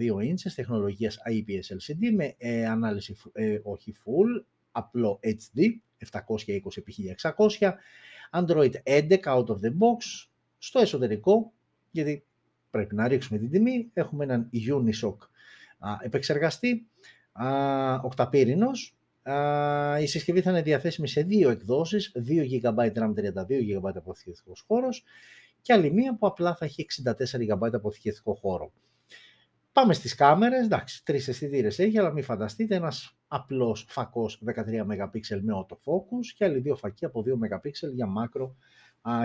inches 0.00 0.52
τεχνολογίας 0.54 1.18
IPS 1.30 1.76
LCD 1.76 2.12
με 2.14 2.34
ε, 2.38 2.66
ανάλυση 2.66 3.16
ε, 3.32 3.58
όχι 3.62 3.94
full, 4.04 4.44
απλό 4.72 5.20
HD 5.22 5.60
720x1600, 7.58 7.72
Android 8.32 8.72
11 8.84 9.18
out 9.24 9.46
of 9.46 9.56
the 9.56 9.70
box, 9.70 10.26
στο 10.58 10.80
εσωτερικό, 10.80 11.52
γιατί 11.90 12.26
πρέπει 12.70 12.94
να 12.94 13.08
ρίξουμε 13.08 13.38
την 13.38 13.50
τιμή, 13.50 13.90
έχουμε 13.92 14.24
έναν 14.24 14.50
Unisoc 14.52 15.16
επεξεργαστή, 16.02 16.86
οκταπύρινος, 18.02 18.97
η 20.00 20.06
συσκευή 20.06 20.40
θα 20.40 20.50
είναι 20.50 20.62
διαθέσιμη 20.62 21.08
σε 21.08 21.22
δύο 21.22 21.50
εκδόσεις, 21.50 22.12
2 22.14 22.44
GB 22.62 22.92
RAM, 22.92 23.12
32 23.14 23.80
GB 23.80 23.94
αποθηκευτικός 23.94 24.64
χώρος 24.66 25.04
και 25.62 25.72
άλλη 25.72 25.92
μία 25.92 26.16
που 26.16 26.26
απλά 26.26 26.54
θα 26.56 26.64
έχει 26.64 26.86
64 27.04 27.12
GB 27.48 27.72
αποθηκευτικό 27.72 28.34
χώρο. 28.34 28.72
Πάμε 29.72 29.94
στις 29.94 30.14
κάμερες, 30.14 30.64
εντάξει, 30.64 31.04
τρεις 31.04 31.28
αισθητήρες 31.28 31.78
έχει, 31.78 31.98
αλλά 31.98 32.12
μην 32.12 32.24
φανταστείτε, 32.24 32.74
ένας 32.74 33.16
απλός 33.28 33.86
φακός 33.88 34.42
13 34.46 34.84
MP 34.84 35.20
με 35.40 35.54
autofocus 35.54 36.26
και 36.36 36.44
άλλοι 36.44 36.58
δύο 36.58 36.76
φακοί 36.76 37.04
από 37.04 37.22
2 37.22 37.34
MP 37.34 37.70
για 37.92 38.06
μάκρο 38.06 38.56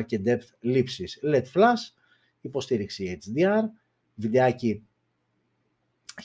και 0.06 0.22
depth 0.26 0.48
λήψης. 0.60 1.20
LED 1.24 1.46
flash, 1.54 1.94
υποστήριξη 2.42 3.20
HDR, 3.22 3.64
βιντεάκι 4.16 4.88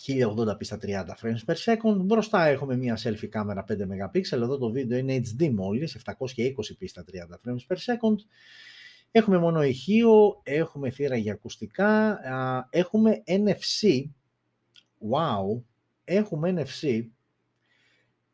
1080p 0.06 0.64
στα 0.64 0.78
30 0.82 1.04
frames 1.22 1.44
per 1.46 1.54
second. 1.54 1.96
Μπροστά 1.96 2.44
έχουμε 2.44 2.76
μια 2.76 2.98
selfie 3.02 3.28
κάμερα 3.28 3.64
5 3.68 3.72
MP. 3.72 4.20
Εδώ 4.30 4.58
το 4.58 4.70
βίντεο 4.70 4.98
είναι 4.98 5.20
HD 5.24 5.50
μόλις, 5.50 5.96
720p 6.04 6.84
στα 6.86 7.04
30 7.12 7.48
frames 7.48 7.66
per 7.68 7.76
second. 7.76 8.16
Έχουμε 9.10 9.38
μόνο 9.38 9.62
ηχείο, 9.62 10.40
έχουμε 10.42 10.90
θύρα 10.90 11.16
για 11.16 11.32
ακουστικά, 11.32 12.20
έχουμε 12.70 13.22
NFC. 13.26 14.04
Wow, 15.10 15.62
έχουμε 16.04 16.54
NFC. 16.56 17.06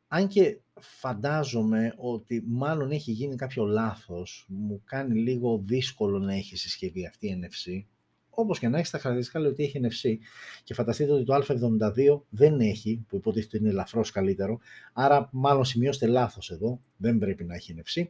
Αν 0.09 0.29
και 0.29 0.59
φαντάζομαι 0.81 1.95
ότι 1.97 2.45
μάλλον 2.47 2.91
έχει 2.91 3.13
γίνει 3.13 3.37
κάποιο 3.37 3.65
λάθος, 3.65 4.47
μου 4.49 4.83
κάνει 4.85 5.15
λίγο 5.15 5.63
δύσκολο 5.65 6.19
να 6.19 6.35
έχει 6.35 6.57
συσκευή 6.57 7.07
αυτή 7.07 7.41
NFC 7.43 7.94
Όπως 8.35 8.59
και 8.59 8.69
να 8.69 8.79
έχεις, 8.79 8.91
τα 8.91 8.99
χαρακτηριστικά 8.99 9.41
λέει 9.41 9.51
ότι 9.51 9.63
έχει 9.63 9.81
NFC 9.83 10.27
και 10.65 10.75
φανταστείτε 10.75 11.13
ότι 11.13 11.25
το 11.25 11.35
Α72 11.35 12.21
δεν 12.29 12.61
έχει, 12.61 13.05
που 13.09 13.17
υποτίθεται 13.17 13.59
είναι 13.59 13.69
ελαφρώς 13.69 14.11
καλύτερο, 14.11 14.59
άρα 14.93 15.29
μάλλον 15.33 15.65
σημειώστε 15.65 16.07
λάθος 16.07 16.51
εδώ, 16.51 16.81
δεν 16.97 17.19
πρέπει 17.19 17.45
να 17.45 17.55
έχει 17.55 17.75
NFC. 17.79 18.05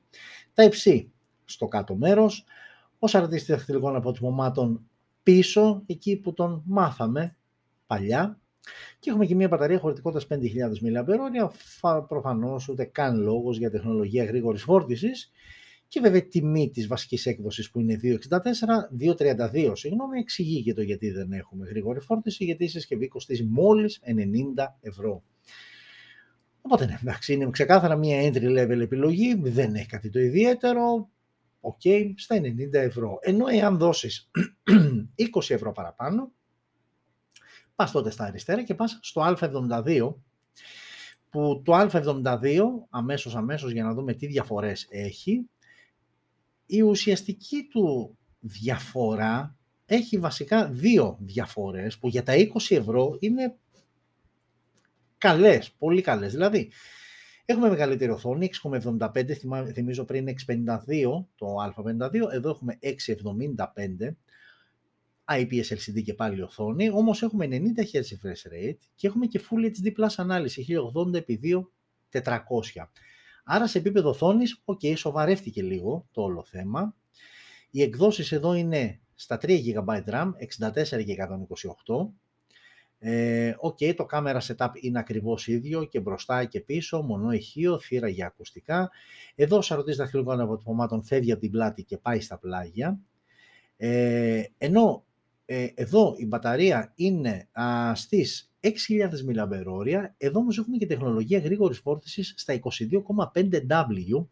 Τα 0.54 0.64
υψί 0.64 1.12
στο 1.44 1.66
κάτω 1.68 1.94
μέρος, 1.94 2.44
ο 2.98 3.06
σαρατή 3.06 3.44
δαχτυλικών 3.44 3.96
αποτυπωμάτων 3.96 4.88
πίσω, 5.22 5.82
εκεί 5.87 6.16
που 6.16 6.32
τον 6.32 6.62
μάθαμε 6.66 7.37
παλιά. 7.87 8.38
Και 8.98 9.10
έχουμε 9.10 9.26
και 9.26 9.34
μια 9.34 9.48
μπαταρία 9.48 9.78
χωρητικότητας 9.78 10.26
5.000 10.26 10.40
mAh, 11.80 12.04
προφανώς 12.08 12.68
ούτε 12.68 12.84
καν 12.84 13.20
λόγος 13.20 13.58
για 13.58 13.70
τεχνολογία 13.70 14.24
γρήγορης 14.24 14.62
φόρτισης 14.62 15.30
και 15.94 16.00
βέβαια 16.00 16.26
τιμή 16.26 16.70
της 16.70 16.87
βασικής 16.87 17.26
έκδοσης 17.26 17.70
που 17.70 17.80
είναι 17.80 18.00
2,64, 18.02 18.18
2,32 19.00 19.72
συγγνώμη, 19.74 20.18
εξηγεί 20.18 20.62
και 20.62 20.74
το 20.74 20.83
γιατί 20.83 21.11
δεν 21.11 21.33
έχουμε 21.33 21.66
γρήγορη 21.66 22.00
φόρτιση, 22.00 22.44
γιατί 22.44 22.64
η 22.64 22.68
συσκευή 22.68 23.09
κοστίζει 23.09 23.44
μόλις 23.44 24.00
90 24.04 24.12
ευρώ. 24.80 25.22
Οπότε 26.61 26.87
ναι, 26.87 26.98
εντάξει, 27.02 27.33
είναι 27.33 27.50
ξεκάθαρα 27.50 27.96
μια 27.96 28.30
entry 28.30 28.59
level 28.59 28.80
επιλογή, 28.80 29.35
δεν 29.35 29.74
έχει 29.74 29.87
κάτι 29.87 30.11
το 30.11 30.20
ιδιαίτερο, 30.20 31.11
ok, 31.61 32.12
στα 32.16 32.37
90 32.37 32.72
ευρώ. 32.72 33.18
Ενώ 33.20 33.46
εάν 33.48 33.78
δώσεις 33.78 34.30
20 35.35 35.50
ευρώ 35.50 35.72
παραπάνω, 35.72 36.33
πας 37.74 37.90
τότε 37.90 38.11
στα 38.11 38.24
αριστερά 38.24 38.62
και 38.62 38.74
πας 38.74 38.98
στο 39.02 39.37
α72, 39.40 40.14
που 41.30 41.62
το 41.64 41.72
α72, 41.74 42.61
αμέσως 42.90 43.37
αμέσως 43.37 43.72
για 43.72 43.85
να 43.85 43.94
δούμε 43.94 44.14
τι 44.14 44.26
διαφορές 44.26 44.87
έχει, 44.90 45.48
η 46.66 46.83
ουσιαστική 46.83 47.68
του 47.70 48.18
διαφορά 48.40 49.57
έχει 49.87 50.18
βασικά 50.18 50.68
δύο 50.68 51.18
διαφορές 51.20 51.98
που 51.98 52.09
για 52.09 52.22
τα 52.22 52.33
20 52.37 52.46
ευρώ 52.68 53.16
είναι 53.20 53.57
καλές, 55.18 55.72
πολύ 55.79 56.03
καλές. 56.03 56.33
Δηλαδή, 56.33 56.70
έχουμε 57.44 57.68
μεγαλύτερη 57.68 58.11
οθόνη, 58.11 58.50
6,75, 58.62 59.33
θυμίζω 59.72 60.05
πριν 60.05 60.27
6,52 60.29 61.24
το 61.35 61.46
α52, 61.77 62.33
εδώ 62.33 62.50
έχουμε 62.50 62.79
6,75, 62.83 64.14
IPS 65.29 65.68
LCD 65.68 66.03
και 66.05 66.14
πάλι 66.14 66.42
οθόνη, 66.42 66.90
όμως 66.90 67.22
έχουμε 67.22 67.46
90 67.50 67.53
Hz 67.53 68.00
refresh 68.00 68.53
rate 68.53 68.79
και 68.94 69.07
έχουμε 69.07 69.27
και 69.27 69.40
Full 69.50 69.64
HD 69.64 69.87
Plus 69.87 70.14
ανάλυση 70.16 70.66
1080x2400. 72.12 72.31
Άρα 73.44 73.66
σε 73.66 73.78
επίπεδο 73.78 74.09
οθόνης, 74.09 74.62
ok, 74.64 74.96
σοβαρεύτηκε 74.96 75.62
λίγο 75.62 76.07
το 76.11 76.22
όλο 76.22 76.44
θέμα. 76.44 76.94
Οι 77.70 77.83
εκδόσεις 77.83 78.33
εδώ 78.33 78.54
είναι 78.54 79.00
στα 79.14 79.38
3 79.42 79.61
GB 79.61 80.04
RAM, 80.11 80.30
64 80.70 81.04
και 81.04 81.16
128. 81.87 82.09
Ε, 82.98 83.54
ok, 83.61 83.94
το 83.94 84.07
camera 84.11 84.38
setup 84.40 84.68
είναι 84.80 84.98
ακριβώς 84.98 85.46
ίδιο 85.46 85.85
και 85.85 86.00
μπροστά 86.00 86.44
και 86.44 86.61
πίσω, 86.61 87.02
μονό 87.02 87.33
ηχείο, 87.33 87.78
θύρα 87.78 88.09
για 88.09 88.26
ακουστικά. 88.26 88.90
Εδώ 89.35 89.57
ο 89.57 89.62
σαρωτής 89.62 89.96
δαχτυλικών 89.96 90.40
αποτυπωμάτων 90.40 91.02
φεύγει 91.04 91.33
από 91.33 91.40
την 91.40 91.50
πλάτη 91.50 91.83
και 91.83 91.98
πάει 91.98 92.20
στα 92.20 92.38
πλάγια. 92.38 92.98
Ε, 93.76 94.42
ενώ 94.59 95.04
ε, 95.44 95.66
εδώ 95.74 96.14
η 96.16 96.26
μπαταρία 96.26 96.92
είναι 96.94 97.48
α, 97.52 97.94
στις 97.94 98.54
6.000 98.64 98.70
mAh, 98.70 100.05
εδώ 100.16 100.40
όμως 100.40 100.59
έχουμε 100.59 100.77
και 100.77 100.87
τεχνολογία 100.87 101.38
γρήγορης 101.38 101.79
φόρτισης 101.79 102.35
στα 102.37 102.61
22,5W 102.61 104.27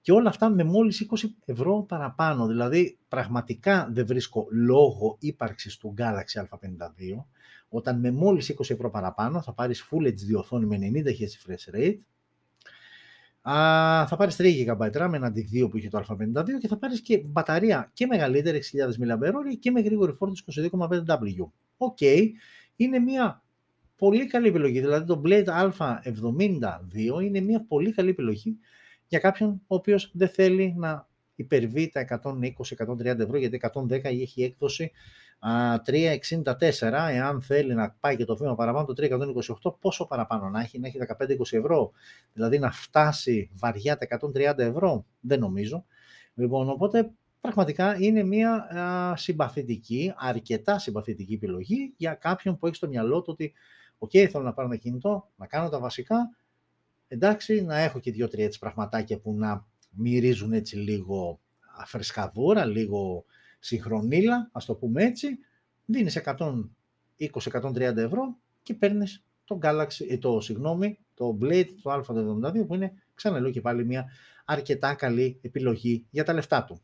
και 0.00 0.12
όλα 0.12 0.28
αυτά 0.28 0.48
με 0.50 0.64
μόλις 0.64 1.06
20 1.10 1.28
ευρώ 1.44 1.84
παραπάνω. 1.88 2.46
Δηλαδή 2.46 2.98
πραγματικά 3.08 3.88
δεν 3.92 4.06
βρίσκω 4.06 4.46
λόγο 4.50 5.16
ύπαρξης 5.20 5.76
του 5.76 5.94
Galaxy 5.98 6.42
A52 6.42 7.24
όταν 7.68 8.00
με 8.00 8.10
μόλις 8.10 8.54
20 8.58 8.70
ευρώ 8.70 8.90
παραπάνω 8.90 9.42
θα 9.42 9.52
πάρεις 9.52 9.88
Full 9.90 10.06
HD 10.06 10.38
οθόνη 10.38 10.66
με 10.66 10.78
90 10.80 11.06
Hz 11.06 11.52
refresh 11.52 11.74
rate 11.76 11.98
Α, 13.50 14.06
θα 14.06 14.16
πάρεις 14.16 14.36
3 14.38 14.66
GB 14.66 14.90
RAM 14.92 15.10
έναντι 15.12 15.62
2 15.64 15.70
που 15.70 15.76
είχε 15.76 15.88
το 15.88 16.04
A52 16.08 16.44
και 16.60 16.68
θα 16.68 16.76
πάρεις 16.76 17.00
και 17.00 17.18
μπαταρία 17.18 17.90
και 17.92 18.06
μεγαλύτερη 18.06 18.62
6.000 18.98 19.16
mAh 19.16 19.32
και 19.58 19.70
με 19.70 19.80
γρήγορη 19.80 20.12
φόρτιση 20.12 20.44
22,5W. 20.70 21.46
OK, 21.76 21.96
okay. 22.00 22.26
Είναι 22.82 22.98
μια 22.98 23.42
πολύ 23.96 24.26
καλή 24.26 24.48
επιλογή. 24.48 24.80
Δηλαδή 24.80 25.06
το 25.06 25.22
Blade 25.24 25.44
A72 25.44 27.22
είναι 27.22 27.40
μια 27.40 27.64
πολύ 27.68 27.92
καλή 27.92 28.10
επιλογή 28.10 28.58
για 29.06 29.18
κάποιον 29.18 29.50
ο 29.66 29.74
οποίος 29.74 30.10
δεν 30.14 30.28
θέλει 30.28 30.74
να 30.76 31.08
υπερβεί 31.34 31.88
τα 31.88 32.20
120-130 32.22 33.04
ευρώ 33.04 33.38
γιατί 33.38 33.60
110 33.72 34.04
έχει 34.04 34.42
έκδοση. 34.42 34.92
3,64 35.86 36.54
εάν 37.10 37.42
θέλει 37.42 37.74
να 37.74 37.96
πάει 38.00 38.16
και 38.16 38.24
το 38.24 38.36
βήμα 38.36 38.54
παραπάνω 38.54 38.86
το 38.86 38.94
3,28 39.62 39.74
πόσο 39.80 40.06
παραπάνω 40.06 40.48
να 40.48 40.60
έχει, 40.60 40.78
να 40.78 40.86
έχει 40.86 40.98
15-20 41.18 41.36
ευρώ. 41.50 41.92
Δηλαδή 42.32 42.58
να 42.58 42.70
φτάσει 42.70 43.50
βαριά 43.54 43.96
τα 43.96 44.18
130 44.34 44.58
ευρώ 44.58 45.06
δεν 45.20 45.38
νομίζω. 45.38 45.84
Λοιπόν 46.34 46.68
οπότε 46.68 47.10
πραγματικά 47.42 47.96
είναι 47.98 48.22
μια 48.22 48.52
α, 48.52 49.16
συμπαθητική, 49.16 50.12
αρκετά 50.16 50.78
συμπαθητική 50.78 51.34
επιλογή 51.34 51.94
για 51.96 52.14
κάποιον 52.14 52.58
που 52.58 52.66
έχει 52.66 52.76
στο 52.76 52.88
μυαλό 52.88 53.22
του 53.22 53.30
ότι 53.32 53.52
οκ 53.98 54.10
θέλω 54.10 54.44
να 54.44 54.52
πάρω 54.52 54.68
ένα 54.68 54.76
κινητό, 54.76 55.30
να 55.36 55.46
κάνω 55.46 55.68
τα 55.68 55.78
βασικά 55.78 56.36
εντάξει 57.08 57.62
να 57.62 57.78
έχω 57.78 57.98
και 57.98 58.10
δύο-τρία 58.10 58.44
έτσι 58.44 58.58
πραγματάκια 58.58 59.18
που 59.18 59.34
να 59.34 59.66
μυρίζουν 59.90 60.52
έτσι 60.52 60.76
λίγο 60.76 61.40
φρεσκαδούρα, 61.86 62.64
λίγο 62.64 63.24
συγχρονίλα, 63.58 64.48
ας 64.52 64.64
το 64.64 64.74
πούμε 64.74 65.04
έτσι, 65.04 65.38
δίνεις 65.84 66.20
120-130 67.18 67.96
ευρώ 67.96 68.36
και 68.62 68.74
παίρνεις 68.74 69.24
το 69.44 69.58
Galaxy, 69.62 70.06
ε, 70.08 70.18
το, 70.18 70.40
συγγνώμη, 70.40 70.98
το 71.14 71.38
Blade, 71.40 71.68
το 71.82 71.92
α72 71.92 72.66
που 72.66 72.74
είναι, 72.74 72.92
ξαναλέω 73.14 73.50
και 73.50 73.60
πάλι 73.60 73.84
μια 73.84 74.10
αρκετά 74.44 74.94
καλή 74.94 75.38
επιλογή 75.42 76.06
για 76.10 76.24
τα 76.24 76.32
λεφτά 76.32 76.64
του. 76.64 76.82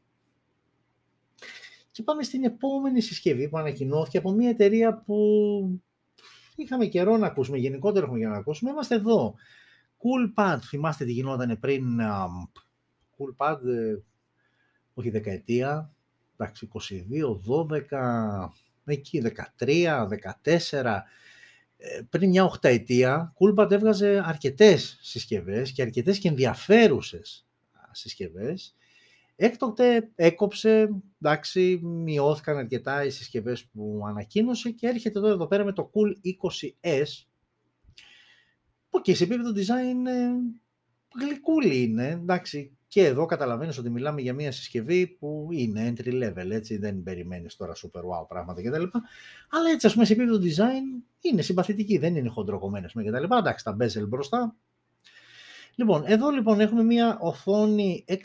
Και 1.98 2.04
πάμε 2.04 2.22
στην 2.22 2.44
επόμενη 2.44 3.00
συσκευή 3.00 3.48
που 3.48 3.58
ανακοινώθηκε 3.58 4.18
από 4.18 4.30
μια 4.30 4.48
εταιρεία 4.48 4.94
που 4.94 5.80
είχαμε 6.56 6.86
καιρό 6.86 7.16
να 7.16 7.26
ακούσουμε, 7.26 7.58
γενικότερα 7.58 8.04
έχουμε 8.04 8.18
για 8.18 8.28
να 8.28 8.36
ακούσουμε. 8.36 8.70
Είμαστε 8.70 8.94
εδώ. 8.94 9.34
CoolPad, 9.98 10.58
θυμάστε 10.62 11.04
τι 11.04 11.12
γινόταν 11.12 11.58
πριν, 11.60 11.84
CoolPad, 13.16 13.58
ε, 13.66 13.96
όχι 14.94 15.10
δεκαετία, 15.10 15.94
εντάξει, 16.36 16.68
22, 16.72 17.40
12, 17.46 18.52
εκεί 18.84 19.22
13, 19.58 20.08
14, 20.42 21.02
πριν 22.10 22.28
μια 22.28 22.44
οχταετία, 22.44 23.34
Coolpad 23.38 23.70
έβγαζε 23.70 24.22
αρκετές 24.24 24.98
συσκευές 25.00 25.72
και 25.72 25.82
αρκετές 25.82 26.18
και 26.18 26.28
ενδιαφέρουσες 26.28 27.46
συσκευές. 27.90 28.76
Έκτοτε 29.40 30.10
έκοψε, 30.14 30.88
εντάξει, 31.22 31.80
μειώθηκαν 31.82 32.56
αρκετά 32.56 33.04
οι 33.04 33.10
συσκευές 33.10 33.64
που 33.64 34.02
ανακοίνωσε 34.06 34.70
και 34.70 34.86
έρχεται 34.86 35.18
εδώ, 35.18 35.28
εδώ 35.28 35.46
πέρα 35.46 35.64
με 35.64 35.72
το 35.72 35.90
Cool 35.94 36.12
20S, 36.24 37.06
που 38.90 39.00
και 39.00 39.14
σε 39.14 39.24
επίπεδο 39.24 39.50
design 39.50 40.06
ε, 40.06 40.30
γλυκούλη 41.20 41.82
είναι, 41.82 42.08
εντάξει, 42.08 42.76
και 42.88 43.04
εδώ 43.04 43.26
καταλαβαίνεις 43.26 43.78
ότι 43.78 43.90
μιλάμε 43.90 44.20
για 44.20 44.34
μια 44.34 44.52
συσκευή 44.52 45.06
που 45.06 45.48
είναι 45.50 45.94
entry 45.96 46.22
level, 46.22 46.50
έτσι, 46.50 46.76
δεν 46.76 47.02
περιμένεις 47.02 47.56
τώρα 47.56 47.72
super 47.74 48.00
wow 48.00 48.28
πράγματα 48.28 48.62
κτλ. 48.62 48.84
Αλλά 49.50 49.70
έτσι, 49.72 49.86
ας 49.86 49.92
πούμε, 49.92 50.04
σε 50.04 50.12
επίπεδο 50.12 50.38
design 50.38 51.02
είναι 51.20 51.42
συμπαθητική, 51.42 51.98
δεν 51.98 52.16
είναι 52.16 52.28
χοντροκομμένες 52.28 52.92
με 52.92 53.04
κτλ. 53.04 53.34
Εντάξει, 53.36 53.64
τα 53.64 53.76
bezel 53.80 54.08
μπροστά. 54.08 54.56
Λοιπόν, 55.78 56.02
εδώ 56.06 56.30
λοιπόν 56.30 56.60
έχουμε 56.60 56.82
μια 56.82 57.18
οθόνη 57.20 58.04
6,58 58.08 58.16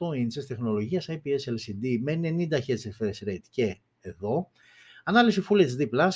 inches 0.00 0.44
τεχνολογίας 0.46 1.08
IPS 1.08 1.50
LCD 1.50 1.98
με 2.00 2.20
90 2.22 2.52
Hz 2.52 2.76
refresh 2.76 3.28
rate 3.28 3.46
και 3.50 3.80
εδώ. 4.00 4.50
Ανάλυση 5.04 5.42
Full 5.48 5.60
HD 5.60 5.88
Plus 5.90 6.10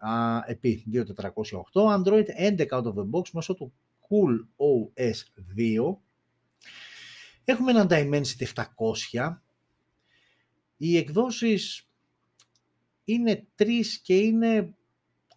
1080 0.00 0.44
επί 0.46 0.84
2408, 0.92 2.02
Android 2.02 2.24
11 2.38 2.66
out 2.70 2.82
of 2.82 2.94
the 2.94 3.10
box 3.10 3.30
μέσω 3.32 3.54
του 3.54 3.72
Cool 4.00 4.46
OS 4.56 5.16
2 5.56 5.96
Έχουμε 7.44 7.70
ένα 7.70 7.86
Dimensity 7.90 8.64
700. 9.12 9.36
Οι 10.76 10.96
εκδόσεις 10.96 11.88
είναι 13.04 13.46
τρεις 13.54 13.98
και 13.98 14.16
είναι 14.16 14.74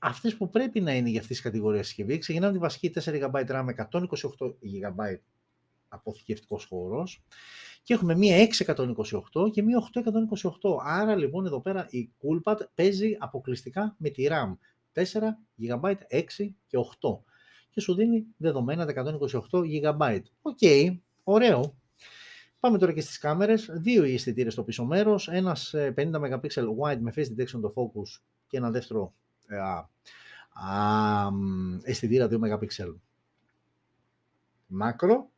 αυτές 0.03 0.37
που 0.37 0.49
πρέπει 0.49 0.81
να 0.81 0.95
είναι 0.95 1.09
για 1.09 1.19
αυτές 1.19 1.35
τις 1.35 1.45
κατηγορίες 1.45 1.87
συσκευή. 1.87 2.17
Ξεκινάμε 2.17 2.53
τη 2.53 2.59
βασική 2.59 2.93
4 2.95 3.01
GB 3.03 3.45
RAM 3.49 3.61
με 3.63 3.75
128 3.91 4.47
GB 4.47 5.17
αποθηκευτικός 5.87 6.65
χώρος 6.65 7.23
και 7.83 7.93
έχουμε 7.93 8.15
μία 8.15 8.47
628 8.65 9.51
και 9.51 9.61
μία 9.63 9.89
828. 10.61 10.77
Άρα 10.83 11.15
λοιπόν 11.15 11.45
εδώ 11.45 11.61
πέρα 11.61 11.87
η 11.89 12.11
Coolpad 12.21 12.57
παίζει 12.73 13.15
αποκλειστικά 13.19 13.95
με 13.97 14.09
τη 14.09 14.27
RAM 14.29 14.57
4 14.93 15.03
GB, 15.61 15.93
6 16.09 16.23
και 16.67 16.77
8 17.01 17.19
και 17.69 17.81
σου 17.81 17.93
δίνει 17.95 18.25
δεδομένα 18.37 18.85
128 18.95 19.39
GB. 19.51 20.19
OK, 20.41 20.57
okay, 20.61 20.97
ωραίο. 21.23 21.77
Πάμε 22.59 22.77
τώρα 22.77 22.93
και 22.93 23.01
στις 23.01 23.17
κάμερες. 23.17 23.69
Δύο 23.73 24.03
οι 24.03 24.13
αισθητήρες 24.13 24.53
στο 24.53 24.63
πίσω 24.63 24.85
μέρος. 24.85 25.27
Ένας 25.27 25.73
50 25.75 25.77
ε, 25.77 25.93
MP 25.95 26.47
wide 26.81 26.99
με 26.99 27.13
phase 27.15 27.27
detection 27.37 27.61
autofocus 27.61 28.21
και 28.47 28.57
ένα 28.57 28.71
δεύτερο 28.71 29.01
ε, 29.01 29.11
α, 29.11 29.22
αισθητήρα 31.83 32.27
2 32.27 32.39
MP. 32.39 32.95
Μάκρο. 34.67 35.31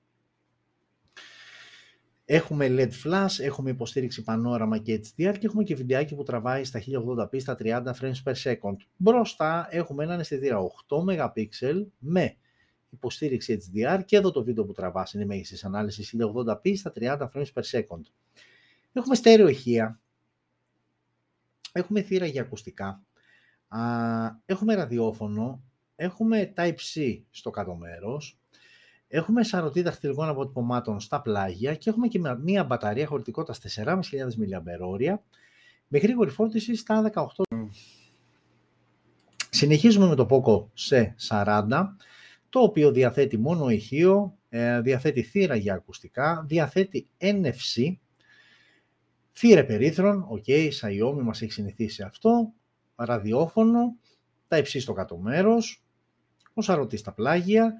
Έχουμε 2.27 2.67
LED 2.69 2.91
flash, 3.03 3.39
έχουμε 3.39 3.69
υποστήριξη 3.69 4.23
πανόραμα 4.23 4.77
και 4.77 5.01
HDR 5.03 5.35
και 5.39 5.45
έχουμε 5.45 5.63
και 5.63 5.75
βιντεάκι 5.75 6.15
που 6.15 6.23
τραβάει 6.23 6.63
στα 6.63 6.79
1080p 6.79 7.41
στα 7.41 7.57
30 7.59 7.83
frames 8.01 8.23
per 8.23 8.33
second. 8.43 8.75
Μπροστά 8.97 9.67
έχουμε 9.69 10.03
έναν 10.03 10.19
αισθητήρα 10.19 10.57
8 10.87 10.97
MP 10.97 11.73
με 11.97 12.35
υποστήριξη 12.89 13.59
HDR 13.61 14.01
και 14.05 14.15
εδώ 14.17 14.31
το 14.31 14.43
βίντεο 14.43 14.65
που 14.65 14.73
τραβάς 14.73 15.13
είναι 15.13 15.25
μέγιστης 15.25 15.65
ανάλυση 15.65 16.17
1080p 16.19 16.77
στα 16.77 16.93
30 16.95 17.27
frames 17.33 17.53
per 17.53 17.63
second. 17.71 18.01
Έχουμε 18.93 19.15
στέρεο 19.15 19.47
ηχεία, 19.47 19.99
έχουμε 21.71 22.01
θύρα 22.01 22.25
για 22.25 22.41
ακουστικά, 22.41 23.03
έχουμε 24.45 24.75
ραδιόφωνο, 24.75 25.63
έχουμε 25.95 26.53
Type-C 26.57 27.21
στο 27.29 27.49
κάτω 27.49 27.75
μέρος, 27.75 28.39
Έχουμε 29.07 29.43
σαρωτή 29.43 29.81
δαχτυλικών 29.81 30.29
αποτυπωμάτων 30.29 30.99
στα 30.99 31.21
πλάγια 31.21 31.75
και 31.75 31.89
έχουμε 31.89 32.07
και 32.07 32.19
μία 32.41 32.63
μπαταρία 32.63 33.07
χωρητικότητας 33.07 33.77
4.500 33.77 34.01
mAh 34.01 35.15
με 35.87 35.97
γρήγορη 35.97 36.29
φόρτιση 36.29 36.75
στα 36.75 37.11
18. 37.13 37.25
Συνεχίζουμε 39.49 40.07
με 40.07 40.15
το 40.15 40.27
Poco 40.29 40.67
C40, 40.89 41.85
το 42.49 42.59
οποίο 42.59 42.91
διαθέτει 42.91 43.37
μόνο 43.37 43.69
ηχείο, 43.69 44.37
ε, 44.49 44.81
διαθέτει 44.81 45.21
θύρα 45.21 45.55
για 45.55 45.73
ακουστικά, 45.73 46.45
διαθέτει 46.47 47.07
NFC, 47.17 47.97
θύρα 49.33 49.65
υπερύθρων, 49.65 50.25
OK, 50.29 50.43
okay, 50.47 50.69
Xiaomi 50.81 51.21
μας 51.21 51.41
έχει 51.41 51.51
συνηθίσει 51.51 52.03
αυτό, 52.03 52.53
ραδιόφωνο, 52.95 53.95
τα 54.47 54.57
υψί 54.57 54.79
στο 54.79 54.93
κάτω 54.93 55.17
μέρος, 55.17 55.83
ο 56.53 56.61
σαρωτή 56.61 56.97
στα 56.97 57.13
πλάγια 57.13 57.73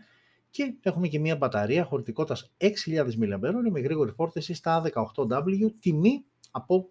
και 0.50 0.74
έχουμε 0.82 1.08
και 1.08 1.20
μια 1.20 1.36
μπαταρία 1.36 1.84
χωρητικότητας 1.84 2.52
6.000 2.58 2.72
mAh 3.00 3.70
με 3.72 3.80
γρήγορη 3.80 4.12
φόρτιση 4.12 4.54
στα 4.54 4.84
18W, 5.16 5.72
τιμή 5.80 6.26
από 6.52 6.90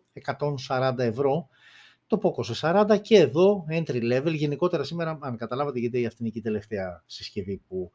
140 0.68 0.94
ευρώ. 0.98 1.48
Το 2.06 2.20
Poco 2.22 2.44
σε 2.44 2.54
40 2.88 2.98
και 3.02 3.16
εδώ 3.16 3.66
entry 3.70 4.12
level. 4.12 4.34
Γενικότερα 4.34 4.84
σήμερα, 4.84 5.18
αν 5.20 5.36
καταλάβατε 5.36 5.78
γιατί 5.78 6.06
αυτή 6.06 6.22
είναι 6.22 6.30
και 6.30 6.38
η 6.38 6.42
τελευταία 6.42 7.02
συσκευή 7.06 7.62
που 7.68 7.90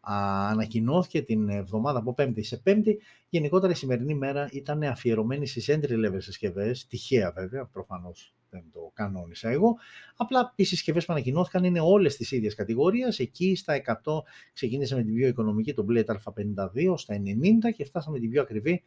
α, 0.00 0.48
ανακοινώθηκε 0.48 1.22
την 1.22 1.48
εβδομάδα 1.48 1.98
από 1.98 2.14
Πέμπτη 2.14 2.42
σε 2.42 2.56
Πέμπτη. 2.56 3.00
Γενικότερα 3.28 3.72
η 3.72 3.76
σημερινή 3.76 4.14
μέρα 4.14 4.48
ήταν 4.52 4.82
αφιερωμένη 4.82 5.46
στις 5.46 5.70
entry 5.70 6.06
level 6.06 6.18
συσκευές, 6.18 6.86
τυχαία 6.86 7.32
βέβαια, 7.32 7.64
προφανώς 7.64 8.34
δεν 8.52 8.64
το 8.72 8.90
κανόνισα 8.94 9.50
εγώ. 9.50 9.76
Απλά 10.16 10.52
οι 10.56 10.64
συσκευές 10.64 11.04
που 11.04 11.12
ανακοινώθηκαν 11.12 11.64
είναι 11.64 11.80
όλες 11.80 12.16
της 12.16 12.30
ίδιας 12.30 12.54
κατηγορίας. 12.54 13.18
Εκεί 13.18 13.54
στα 13.56 13.74
100 13.74 14.22
ξεκίνησε 14.52 14.94
με 14.94 15.02
την 15.02 15.14
πιο 15.14 15.28
οικονομική, 15.28 15.74
το 15.74 15.86
Blade 15.90 16.04
A52, 16.04 16.94
στα 16.96 17.14
90 17.14 17.72
και 17.76 17.84
φτάσαμε 17.84 18.18
την 18.18 18.30
πιο 18.30 18.42
ακριβή. 18.42 18.82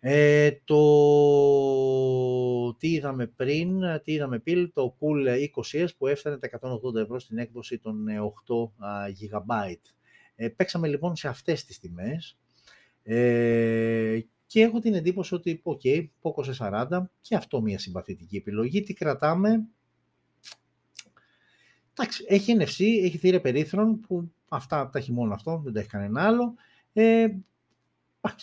Ε, 0.00 0.50
το 0.64 0.82
τι 2.74 2.90
είδαμε 2.92 3.26
πριν, 3.26 3.80
τι 4.04 4.12
είδαμε 4.12 4.38
πριν, 4.38 4.72
το 4.72 4.96
Cool 5.00 5.48
20S 5.54 5.86
που 5.98 6.06
έφτανε 6.06 6.38
τα 6.38 6.48
180 6.60 6.94
ευρώ 6.94 7.18
στην 7.18 7.38
έκδοση 7.38 7.78
των 7.78 8.06
8 8.08 8.72
GB. 9.20 9.74
Ε, 10.36 10.48
παίξαμε 10.48 10.88
λοιπόν 10.88 11.16
σε 11.16 11.28
αυτές 11.28 11.64
τις 11.64 11.78
τιμές 11.78 12.38
ε, 13.02 14.18
και 14.46 14.62
έχω 14.62 14.78
την 14.78 14.94
εντύπωση 14.94 15.34
ότι, 15.34 15.60
OK, 15.62 15.80
okay, 15.84 16.06
Poco 16.22 16.44
C40 16.44 17.02
και 17.20 17.34
αυτό 17.34 17.60
μια 17.60 17.78
συμπαθητική 17.78 18.36
επιλογή. 18.36 18.82
Τι 18.82 18.92
κρατάμε. 18.92 19.66
Εντάξει, 21.96 22.24
έχει 22.28 22.56
NFC, 22.58 23.04
έχει 23.04 23.18
θύρα 23.18 23.40
περίθρων 23.40 24.00
που 24.00 24.32
αυτά 24.48 24.90
τα 24.90 24.98
έχει 24.98 25.12
μόνο 25.12 25.34
αυτό, 25.34 25.60
δεν 25.64 25.72
τα 25.72 25.80
έχει 25.80 25.88
κανένα 25.88 26.22
άλλο. 26.22 26.54
Ε, 26.92 27.26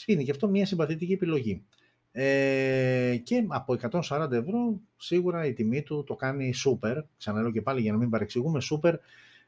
είναι 0.06 0.24
και 0.24 0.32
αυτό 0.32 0.48
μια 0.48 0.66
συμπαθητική 0.66 1.14
επιλογή. 1.14 1.64
Ε, 2.12 3.18
και 3.24 3.46
από 3.48 3.78
140 4.10 4.32
ευρώ 4.32 4.80
σίγουρα 4.98 5.46
η 5.46 5.54
τιμή 5.54 5.82
του 5.82 6.04
το 6.04 6.16
κάνει 6.16 6.54
super. 6.66 7.04
Ξαναλέω 7.18 7.52
και 7.52 7.62
πάλι 7.62 7.82
για 7.82 7.92
να 7.92 7.98
μην 7.98 8.10
παρεξηγούμε, 8.10 8.62
super 8.72 8.94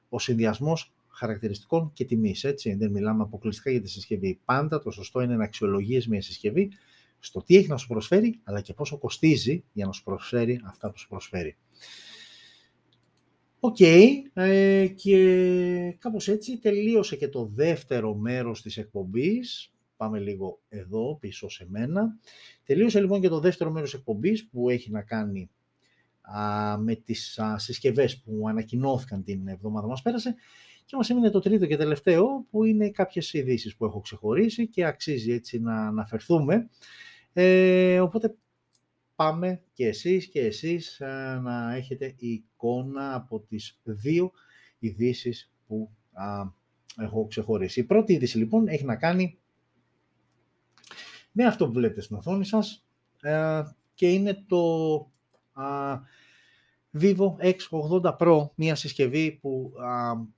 ο 0.10 0.20
συνδυασμός 0.20 0.94
χαρακτηριστικών 1.14 1.92
και 1.94 2.06
τιμής. 2.06 2.46
Δεν 2.78 2.92
μιλάμε 2.92 3.24
αποκλειστικά 3.24 3.72
για 3.72 3.82
τη 3.82 3.90
συσκευή. 3.90 4.40
Πάντα 4.46 4.80
το 4.80 4.92
σωστό 4.92 5.22
είναι 5.22 5.36
να 5.36 5.44
αξιολογείς 5.44 6.08
μια 6.08 6.22
συσκευή 6.22 6.72
στο 7.20 7.44
τι 7.44 7.56
έχει 7.56 7.68
να 7.68 7.78
σου 7.78 7.88
προσφέρει, 7.88 8.40
αλλά 8.44 8.62
και 8.62 8.74
πόσο 8.74 8.98
κοστίζει 8.98 9.64
για 9.74 9.86
να 9.86 9.92
σου 9.92 10.04
προσφέρει 10.04 10.62
αυτά 10.64 10.92
που 10.92 10.98
σου 10.98 11.08
προσφέρει. 11.08 11.58
OK, 13.60 13.76
okay, 13.80 14.10
ε, 14.34 14.88
και 14.88 15.96
κάπως 16.00 16.28
έτσι 16.28 16.58
τελείωσε 16.58 17.16
και 17.16 17.28
το 17.28 17.46
δεύτερο 17.54 18.16
μέρος 18.16 18.62
της 18.62 18.78
εκπομπής. 18.78 19.74
Πάμε 19.98 20.20
λίγο 20.20 20.60
εδώ 20.70 21.18
πίσω 21.20 21.50
σε 21.50 21.66
μένα. 21.70 22.18
Τελείωσε 22.64 23.00
λοιπόν 23.00 23.22
και 23.22 23.28
το 23.28 23.40
δεύτερο 23.40 23.72
μέρος 23.72 23.94
εκπομπής 23.94 24.48
που 24.48 24.70
έχει 24.70 24.92
να 24.92 25.02
κάνει 25.02 25.50
α, 26.22 26.78
με 26.78 26.96
τις 26.96 27.40
α, 27.40 27.58
συσκευές 27.58 28.22
που 28.22 28.48
ανακοινώθηκαν 28.50 29.24
την 29.24 29.48
εβδομάδα 29.48 29.88
μας 29.88 30.02
πέρασε 30.02 30.36
και 30.86 30.96
μας 30.96 31.10
έμεινε 31.10 31.30
το 31.30 31.40
τρίτο 31.40 31.66
και 31.66 31.78
τελευταίο 31.78 32.46
που 32.50 32.64
είναι 32.64 32.90
κάποιες 32.90 33.34
ειδήσεις 33.34 33.76
που 33.76 33.86
έχω 33.86 34.02
ξεχωρίσει 34.02 34.68
και 34.68 34.86
αξίζει 34.86 35.32
έτσι 35.32 35.60
να 35.60 35.88
αναφερθούμε. 35.88 36.70
Ε, 37.34 38.00
οπότε 38.00 38.36
πάμε 39.16 39.62
και 39.74 39.88
εσείς 39.88 40.28
και 40.30 40.40
εσείς 40.40 41.00
ε, 41.00 41.40
να 41.44 41.76
έχετε 41.76 42.16
εικόνα 42.18 43.16
από 43.16 43.40
τις 43.40 43.80
δύο 43.84 44.32
ειδήσεις 44.80 45.52
που 45.68 45.92
α, 46.12 46.44
έχω 47.04 47.28
ξεχωρίσει. 47.28 47.80
Η 47.80 47.84
πρώτη 47.84 48.14
είδηση 48.14 48.38
λοιπόν 48.38 48.68
έχει 48.68 48.86
να 48.86 48.96
κάνει 48.96 49.38
με 51.32 51.46
αυτό 51.46 51.66
που 51.66 51.74
βλέπετε 51.74 52.02
στην 52.02 52.16
οθόνη 52.16 52.46
σας 52.46 52.86
ε, 53.22 53.62
και 53.94 54.12
είναι 54.12 54.44
το 54.48 54.62
Vivo 57.00 57.36
X80 57.42 58.18
Pro, 58.18 58.50
μια 58.56 58.76
συσκευή 58.76 59.32
που 59.42 59.72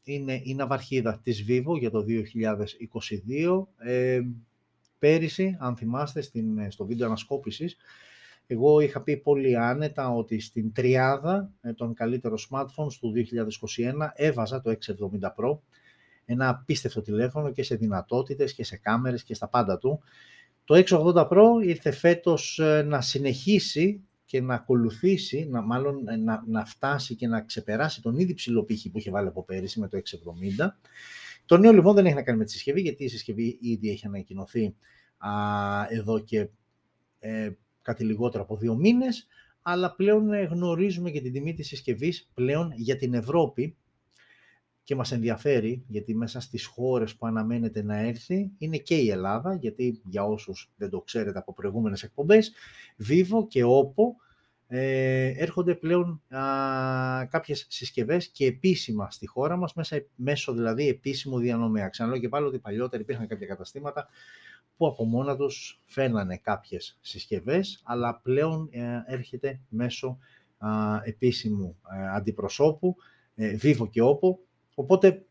είναι 0.03 0.41
η 0.43 0.55
ναυαρχίδα 0.55 1.19
της 1.23 1.45
Vivo 1.47 1.77
για 1.79 1.91
το 1.91 2.05
2022. 2.07 3.67
Ε, 3.77 4.21
πέρυσι, 4.99 5.57
αν 5.59 5.75
θυμάστε, 5.75 6.21
στην, 6.21 6.71
στο 6.71 6.85
βίντεο 6.85 7.07
ανασκόπησης, 7.07 7.77
εγώ 8.47 8.79
είχα 8.79 9.01
πει 9.01 9.17
πολύ 9.17 9.57
άνετα 9.57 10.09
ότι 10.09 10.39
στην 10.39 10.73
τριάδα 10.73 11.51
ε, 11.61 11.73
των 11.73 11.93
καλύτερων 11.93 12.37
smartphones 12.49 12.93
του 12.99 13.13
2021 13.15 14.09
έβαζα 14.13 14.61
το 14.61 14.71
X70 14.71 15.27
Pro, 15.37 15.57
ένα 16.25 16.49
απίστευτο 16.49 17.01
τηλέφωνο 17.01 17.51
και 17.51 17.63
σε 17.63 17.75
δυνατότητες 17.75 18.53
και 18.53 18.63
σε 18.63 18.77
κάμερες 18.77 19.23
και 19.23 19.33
στα 19.33 19.47
πάντα 19.47 19.77
του. 19.77 20.01
Το 20.63 20.83
X80 20.85 21.27
Pro 21.27 21.65
ήρθε 21.65 21.91
φέτος 21.91 22.59
ε, 22.59 22.83
να 22.83 23.01
συνεχίσει 23.01 24.03
και 24.25 24.41
να 24.41 24.53
ακολουθήσει, 24.53 25.47
να, 25.49 25.61
μάλλον 25.61 26.07
ε, 26.07 26.15
να, 26.15 26.43
να 26.47 26.65
φτάσει 26.65 27.15
και 27.15 27.27
να 27.27 27.41
ξεπεράσει 27.41 28.01
τον 28.01 28.17
ήδη 28.17 28.33
ψηλό 28.33 28.63
πύχη 28.63 28.89
που 28.89 28.97
είχε 28.97 29.11
βάλει 29.11 29.27
από 29.27 29.43
πέρυσι 29.43 29.79
με 29.79 29.87
το 29.87 30.01
670. 30.57 30.67
Το 31.45 31.57
νέο 31.57 31.71
λοιπόν 31.71 31.95
δεν 31.95 32.05
έχει 32.05 32.15
να 32.15 32.23
κάνει 32.23 32.37
με 32.37 32.45
τη 32.45 32.51
συσκευή, 32.51 32.81
γιατί 32.81 33.03
η 33.03 33.07
συσκευή 33.07 33.57
ήδη 33.61 33.89
έχει 33.89 34.05
ανακοινωθεί 34.05 34.75
α, 35.17 35.31
εδώ 35.89 36.19
και 36.19 36.49
ε, 37.19 37.51
κάτι 37.81 38.03
λιγότερο 38.03 38.43
από 38.43 38.57
δύο 38.57 38.75
μήνες, 38.75 39.27
αλλά 39.61 39.95
πλέον 39.95 40.33
ε, 40.33 40.43
γνωρίζουμε 40.43 41.09
και 41.09 41.21
την 41.21 41.33
τιμή 41.33 41.53
της 41.53 41.67
συσκευής 41.67 42.29
πλέον 42.33 42.71
για 42.75 42.95
την 42.97 43.13
Ευρώπη 43.13 43.75
και 44.85 44.95
μας 44.95 45.11
ενδιαφέρει, 45.11 45.83
γιατί 45.87 46.15
μέσα 46.15 46.39
στις 46.39 46.65
χώρες 46.65 47.15
που 47.15 47.25
αναμένεται 47.25 47.83
να 47.83 47.97
έρθει 47.97 48.51
είναι 48.57 48.77
και 48.77 48.95
η 48.95 49.09
Ελλάδα, 49.09 49.55
γιατί 49.55 50.01
για 50.03 50.23
όσους 50.23 50.71
δεν 50.77 50.89
το 50.89 51.01
ξέρετε 51.01 51.39
από 51.39 51.53
προηγούμενες 51.53 52.03
εκπομπές, 52.03 52.53
Vivo 53.07 53.47
και 53.47 53.63
Oppo 53.65 54.03
ε, 54.67 55.27
έρχονται 55.27 55.75
πλέον 55.75 56.21
α, 56.29 57.25
κάποιες 57.25 57.65
συσκευές 57.69 58.27
και 58.27 58.45
επίσημα 58.45 59.11
στη 59.11 59.27
χώρα 59.27 59.55
μας, 59.55 59.73
μέσα, 59.73 60.05
μέσω 60.15 60.53
δηλαδή 60.53 60.87
επίσημου 60.87 61.39
διανομέα. 61.39 61.89
Ξαναλέω 61.89 62.19
και 62.19 62.29
πάλι 62.29 62.45
ότι 62.45 62.59
παλιότερα 62.59 63.01
υπήρχαν 63.01 63.27
κάποια 63.27 63.47
καταστήματα 63.47 64.07
που 64.77 64.87
από 64.87 65.05
μόνα 65.05 65.35
τους 65.35 65.81
φέρνανε 65.85 66.37
κάποιες 66.37 66.97
συσκευές, 67.01 67.81
αλλά 67.83 68.19
πλέον 68.23 68.69
ε, 68.71 69.03
έρχεται 69.05 69.59
μέσω 69.69 70.17
α, 70.57 70.69
επίσημου 71.03 71.77
ε, 71.97 72.07
αντιπροσώπου, 72.15 72.95
ε, 73.35 73.57
Vivo 73.61 73.89
και 73.89 74.01
Oppo, 74.03 74.44
Οπότε, 74.75 75.25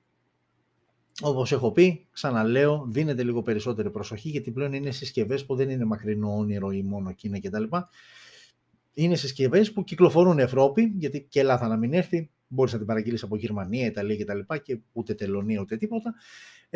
όπως 1.20 1.52
έχω 1.52 1.72
πει, 1.72 2.07
ξαναλέω, 2.11 2.87
δίνετε 2.90 3.22
λίγο 3.22 3.42
περισσότερη 3.42 3.90
προσοχή, 3.90 4.28
γιατί 4.28 4.50
πλέον 4.50 4.72
είναι 4.72 4.90
συσκευές 4.90 5.46
που 5.46 5.54
δεν 5.54 5.70
είναι 5.70 5.85
μακρινό 5.85 6.37
όνειρο 6.37 6.70
ή 6.70 6.83
μόνο 6.83 7.12
Κίνα 7.12 7.40
κτλ. 7.40 7.64
Είναι 8.94 9.16
συσκευές 9.16 9.72
που 9.72 9.85
κυκλοφορούν 9.85 10.38
Ευρώπη, 10.38 10.92
γιατί 10.96 11.26
και 11.28 11.40
Ελλάδα 11.40 11.68
να 11.68 11.76
μην 11.76 11.92
έρθει, 11.92 12.30
μπορείς 12.46 12.72
να 12.72 12.78
την 12.78 12.87
παραγγείλεις 12.87 13.22
από 13.22 13.37
Γερμανία, 13.37 13.87
Ιταλία 13.87 14.24
κτλ. 14.24 14.38
Και, 14.38 14.59
και 14.62 14.80
ούτε 14.92 15.14
τελωνία 15.14 15.61
ούτε 15.61 15.76
τίποτα. 15.76 16.14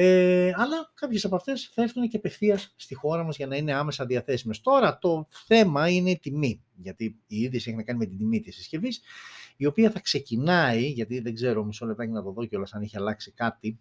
Ε, 0.01 0.53
αλλά 0.55 0.93
κάποιες 0.95 1.25
από 1.25 1.37
αυτές 1.37 1.71
θα 1.75 1.83
έρθουν 1.83 2.09
και 2.09 2.17
απευθείας 2.17 2.75
στη 2.77 2.95
χώρα 2.95 3.25
μας 3.25 3.37
για 3.37 3.47
να 3.47 3.57
είναι 3.57 3.73
άμεσα 3.73 4.07
διαθέσιμες. 4.07 4.61
Τώρα 4.61 4.99
το 4.99 5.29
θέμα 5.47 5.89
είναι 5.89 6.11
η 6.11 6.19
τιμή, 6.19 6.63
γιατί 6.77 7.05
η 7.27 7.37
είδηση 7.37 7.69
έχει 7.69 7.79
να 7.79 7.85
κάνει 7.85 7.99
με 7.99 8.07
την 8.07 8.19
τιμή 8.19 8.41
της 8.41 8.55
συσκευής 8.55 9.01
η 9.57 9.67
οποία 9.67 9.91
θα 9.91 10.01
ξεκινάει, 10.01 10.87
γιατί 10.87 11.21
δεν 11.21 11.35
ξέρω, 11.35 11.65
μισό 11.65 11.87
λεπτάκι 11.87 12.11
να 12.11 12.23
το 12.23 12.33
δω 12.33 12.45
κιόλας 12.47 12.73
αν 12.73 12.83
έχει 12.83 12.97
αλλάξει 12.97 13.33
κάτι, 13.33 13.79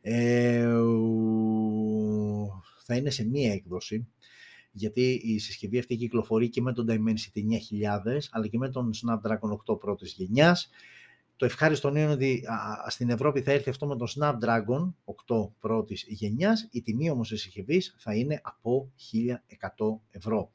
ε, 0.00 0.68
θα 2.84 2.94
είναι 2.96 3.10
σε 3.10 3.26
μία 3.26 3.52
έκδοση, 3.52 4.08
γιατί 4.70 5.20
η 5.24 5.38
συσκευή 5.38 5.78
αυτή 5.78 5.96
κυκλοφορεί 5.96 6.48
και 6.48 6.60
με 6.60 6.72
τον 6.72 6.86
Dimensity 6.88 7.42
9000, 7.42 8.28
αλλά 8.30 8.46
και 8.46 8.58
με 8.58 8.68
τον 8.68 8.90
Snapdragon 8.94 9.72
8 9.72 9.78
πρώτης 9.78 10.12
γενιάς. 10.12 10.70
Το 11.38 11.44
ευχάριστο 11.44 11.88
είναι 11.88 12.08
ότι 12.08 12.44
στην 12.88 13.10
Ευρώπη 13.10 13.40
θα 13.42 13.52
έρθει 13.52 13.70
αυτό 13.70 13.86
με 13.86 13.96
τον 13.96 14.08
Snapdragon 14.08 14.92
8 15.26 15.50
πρώτης 15.60 16.04
γενιάς, 16.08 16.68
η 16.70 16.82
τιμή 16.82 17.10
όμως 17.10 17.28
της 17.28 17.42
συσκευής 17.42 17.96
θα 17.98 18.14
είναι 18.14 18.40
από 18.42 18.92
1100 18.96 20.00
ευρώ. 20.10 20.52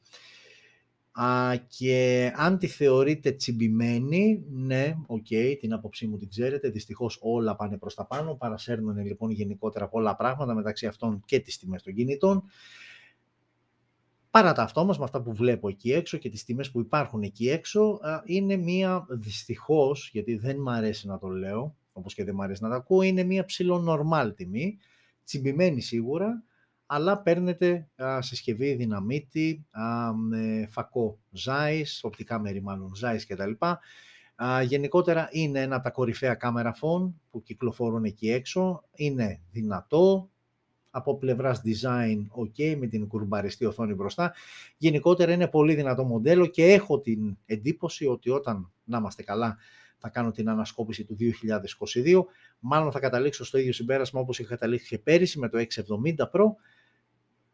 Α, 1.12 1.56
και 1.56 2.32
αν 2.36 2.58
τη 2.58 2.66
θεωρείτε 2.66 3.32
τσιμπημένη, 3.32 4.44
ναι, 4.50 4.94
okay, 5.06 5.56
την 5.60 5.72
άποψή 5.72 6.06
μου 6.06 6.18
την 6.18 6.28
ξέρετε. 6.28 6.68
Δυστυχώς 6.68 7.18
όλα 7.20 7.56
πάνε 7.56 7.78
προς 7.78 7.94
τα 7.94 8.06
πάνω. 8.06 8.34
Παρασέρνουν 8.34 9.04
λοιπόν 9.06 9.30
γενικότερα 9.30 9.88
πολλά 9.88 10.16
πράγματα 10.16 10.54
μεταξύ 10.54 10.86
αυτών 10.86 11.22
και 11.26 11.38
τις 11.38 11.58
τιμές 11.58 11.82
των 11.82 11.94
κινητών. 11.94 12.44
Παρά 14.34 14.52
ταύτα 14.52 14.80
όμως, 14.80 14.98
με 14.98 15.04
αυτά 15.04 15.22
που 15.22 15.32
βλέπω 15.32 15.68
εκεί 15.68 15.92
έξω 15.92 16.18
και 16.18 16.28
τις 16.28 16.44
τιμές 16.44 16.70
που 16.70 16.80
υπάρχουν 16.80 17.22
εκεί 17.22 17.48
έξω, 17.50 18.00
είναι 18.24 18.56
μία 18.56 19.06
δυστυχώς, 19.08 20.10
γιατί 20.12 20.36
δεν 20.36 20.56
μου 20.60 20.70
αρέσει 20.70 21.06
να 21.06 21.18
το 21.18 21.28
λέω, 21.28 21.76
όπως 21.92 22.14
και 22.14 22.24
δεν 22.24 22.34
μου 22.34 22.42
αρέσει 22.42 22.62
να 22.62 22.68
τα 22.68 22.74
ακούω, 22.74 23.02
είναι 23.02 23.22
μία 23.22 23.44
ψιλοτίμια, 23.44 24.78
τσιμπημένη 25.24 25.80
σίγουρα, 25.80 26.42
αλλά 26.86 27.18
παίρνετε 27.18 27.88
α, 28.02 28.22
συσκευή 28.22 28.74
δυναμίτη, 28.74 29.66
α, 29.70 30.12
με 30.14 30.68
φακό 30.70 31.18
Zeiss, 31.46 32.00
οπτικά 32.02 32.38
μέρη 32.38 32.62
μάλλον 32.62 32.92
Zeiss 33.02 33.22
κτλ. 33.28 33.52
Α, 34.34 34.62
γενικότερα 34.62 35.28
είναι 35.30 35.60
ένα 35.60 35.74
από 35.74 35.84
τα 35.84 35.90
κορυφαία 35.90 36.34
κάμερα 36.34 36.74
phone 36.80 37.12
που 37.30 37.42
κυκλοφορούν 37.42 38.04
εκεί 38.04 38.30
έξω. 38.30 38.84
Είναι 38.94 39.40
δυνατό, 39.50 40.30
από 40.96 41.16
πλευράς 41.16 41.62
design 41.64 42.26
ok, 42.40 42.76
με 42.78 42.86
την 42.86 43.06
κουρμπαριστή 43.06 43.64
οθόνη 43.64 43.94
μπροστά. 43.94 44.34
Γενικότερα 44.76 45.32
είναι 45.32 45.48
πολύ 45.48 45.74
δυνατό 45.74 46.04
μοντέλο 46.04 46.46
και 46.46 46.64
έχω 46.64 47.00
την 47.00 47.36
εντύπωση 47.46 48.06
ότι 48.06 48.30
όταν, 48.30 48.72
να 48.84 48.98
είμαστε 48.98 49.22
καλά, 49.22 49.56
θα 49.98 50.08
κάνω 50.08 50.30
την 50.30 50.48
ανασκόπηση 50.48 51.04
του 51.04 51.16
2022, 51.94 52.24
μάλλον 52.58 52.92
θα 52.92 53.00
καταλήξω 53.00 53.44
στο 53.44 53.58
ίδιο 53.58 53.72
συμπέρασμα 53.72 54.20
όπως 54.20 54.38
είχα 54.38 54.48
καταλήξει 54.48 54.88
και 54.88 54.98
πέρυσι 54.98 55.38
με 55.38 55.48
το 55.48 55.58
X70 55.58 56.24
Pro, 56.32 56.44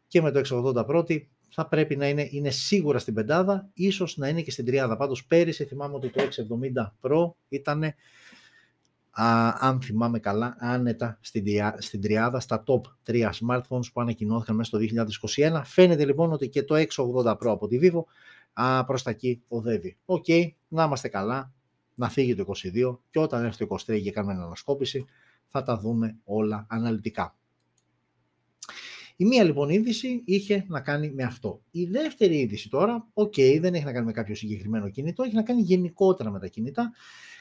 και 0.07 0.21
με 0.21 0.31
το 0.31 0.41
680 0.79 0.85
πρώτη 0.85 1.29
θα 1.49 1.67
πρέπει 1.67 1.95
να 1.95 2.09
είναι, 2.09 2.27
είναι 2.31 2.49
σίγουρα 2.49 2.99
στην 2.99 3.13
πεντάδα, 3.13 3.69
ίσως 3.73 4.17
να 4.17 4.27
είναι 4.27 4.41
και 4.41 4.51
στην 4.51 4.65
τριάδα. 4.65 4.97
Πάντως 4.97 5.25
πέρυσι 5.25 5.65
θυμάμαι 5.65 5.95
ότι 5.95 6.09
το 6.09 6.21
X70 6.21 6.91
Pro 7.01 7.31
ήταν, 7.49 7.93
αν 9.13 9.81
θυμάμαι 9.81 10.19
καλά, 10.19 10.55
άνετα 10.59 11.17
στην, 11.21 11.43
στην 11.77 12.01
τριάδα, 12.01 12.39
στα 12.39 12.63
top 12.67 12.81
3 13.11 13.29
smartphones 13.39 13.91
που 13.93 14.01
ανακοινώθηκαν 14.01 14.55
μέσα 14.55 14.69
στο 14.69 14.79
2021. 15.35 15.61
Φαίνεται 15.65 16.05
λοιπόν 16.05 16.31
ότι 16.31 16.49
και 16.49 16.63
το 16.63 16.75
X80 16.75 17.31
Pro 17.31 17.47
από 17.47 17.67
τη 17.67 17.79
Vivo 17.81 18.03
α, 18.53 18.85
προς 18.85 19.03
τα 19.03 19.09
εκεί 19.09 19.43
οδεύει. 19.47 19.97
Okay, 20.05 20.49
να 20.67 20.83
είμαστε 20.83 21.07
καλά, 21.07 21.53
να 21.95 22.09
φύγει 22.09 22.35
το 22.35 22.45
22 22.47 22.97
και 23.09 23.19
όταν 23.19 23.45
έρθει 23.45 23.67
το 23.67 23.75
23 23.87 24.01
και 24.01 24.11
κάνουμε 24.11 24.33
ανασκόπηση 24.33 25.05
θα 25.47 25.63
τα 25.63 25.77
δούμε 25.77 26.17
όλα 26.23 26.65
αναλυτικά. 26.69 27.35
Η 29.21 29.25
μία 29.25 29.43
λοιπόν 29.43 29.69
είδηση 29.69 30.21
είχε 30.25 30.65
να 30.67 30.81
κάνει 30.81 31.11
με 31.11 31.23
αυτό. 31.23 31.61
Η 31.71 31.85
δεύτερη 31.85 32.39
είδηση 32.39 32.69
τώρα, 32.69 33.07
okay, 33.13 33.57
δεν 33.61 33.73
έχει 33.73 33.85
να 33.85 33.93
κάνει 33.93 34.05
με 34.05 34.11
κάποιο 34.11 34.35
συγκεκριμένο 34.35 34.89
κινητό, 34.89 35.23
έχει 35.23 35.35
να 35.35 35.43
κάνει 35.43 35.61
γενικότερα 35.61 36.31
με 36.31 36.39
τα 36.39 36.47
κινητά, 36.47 36.91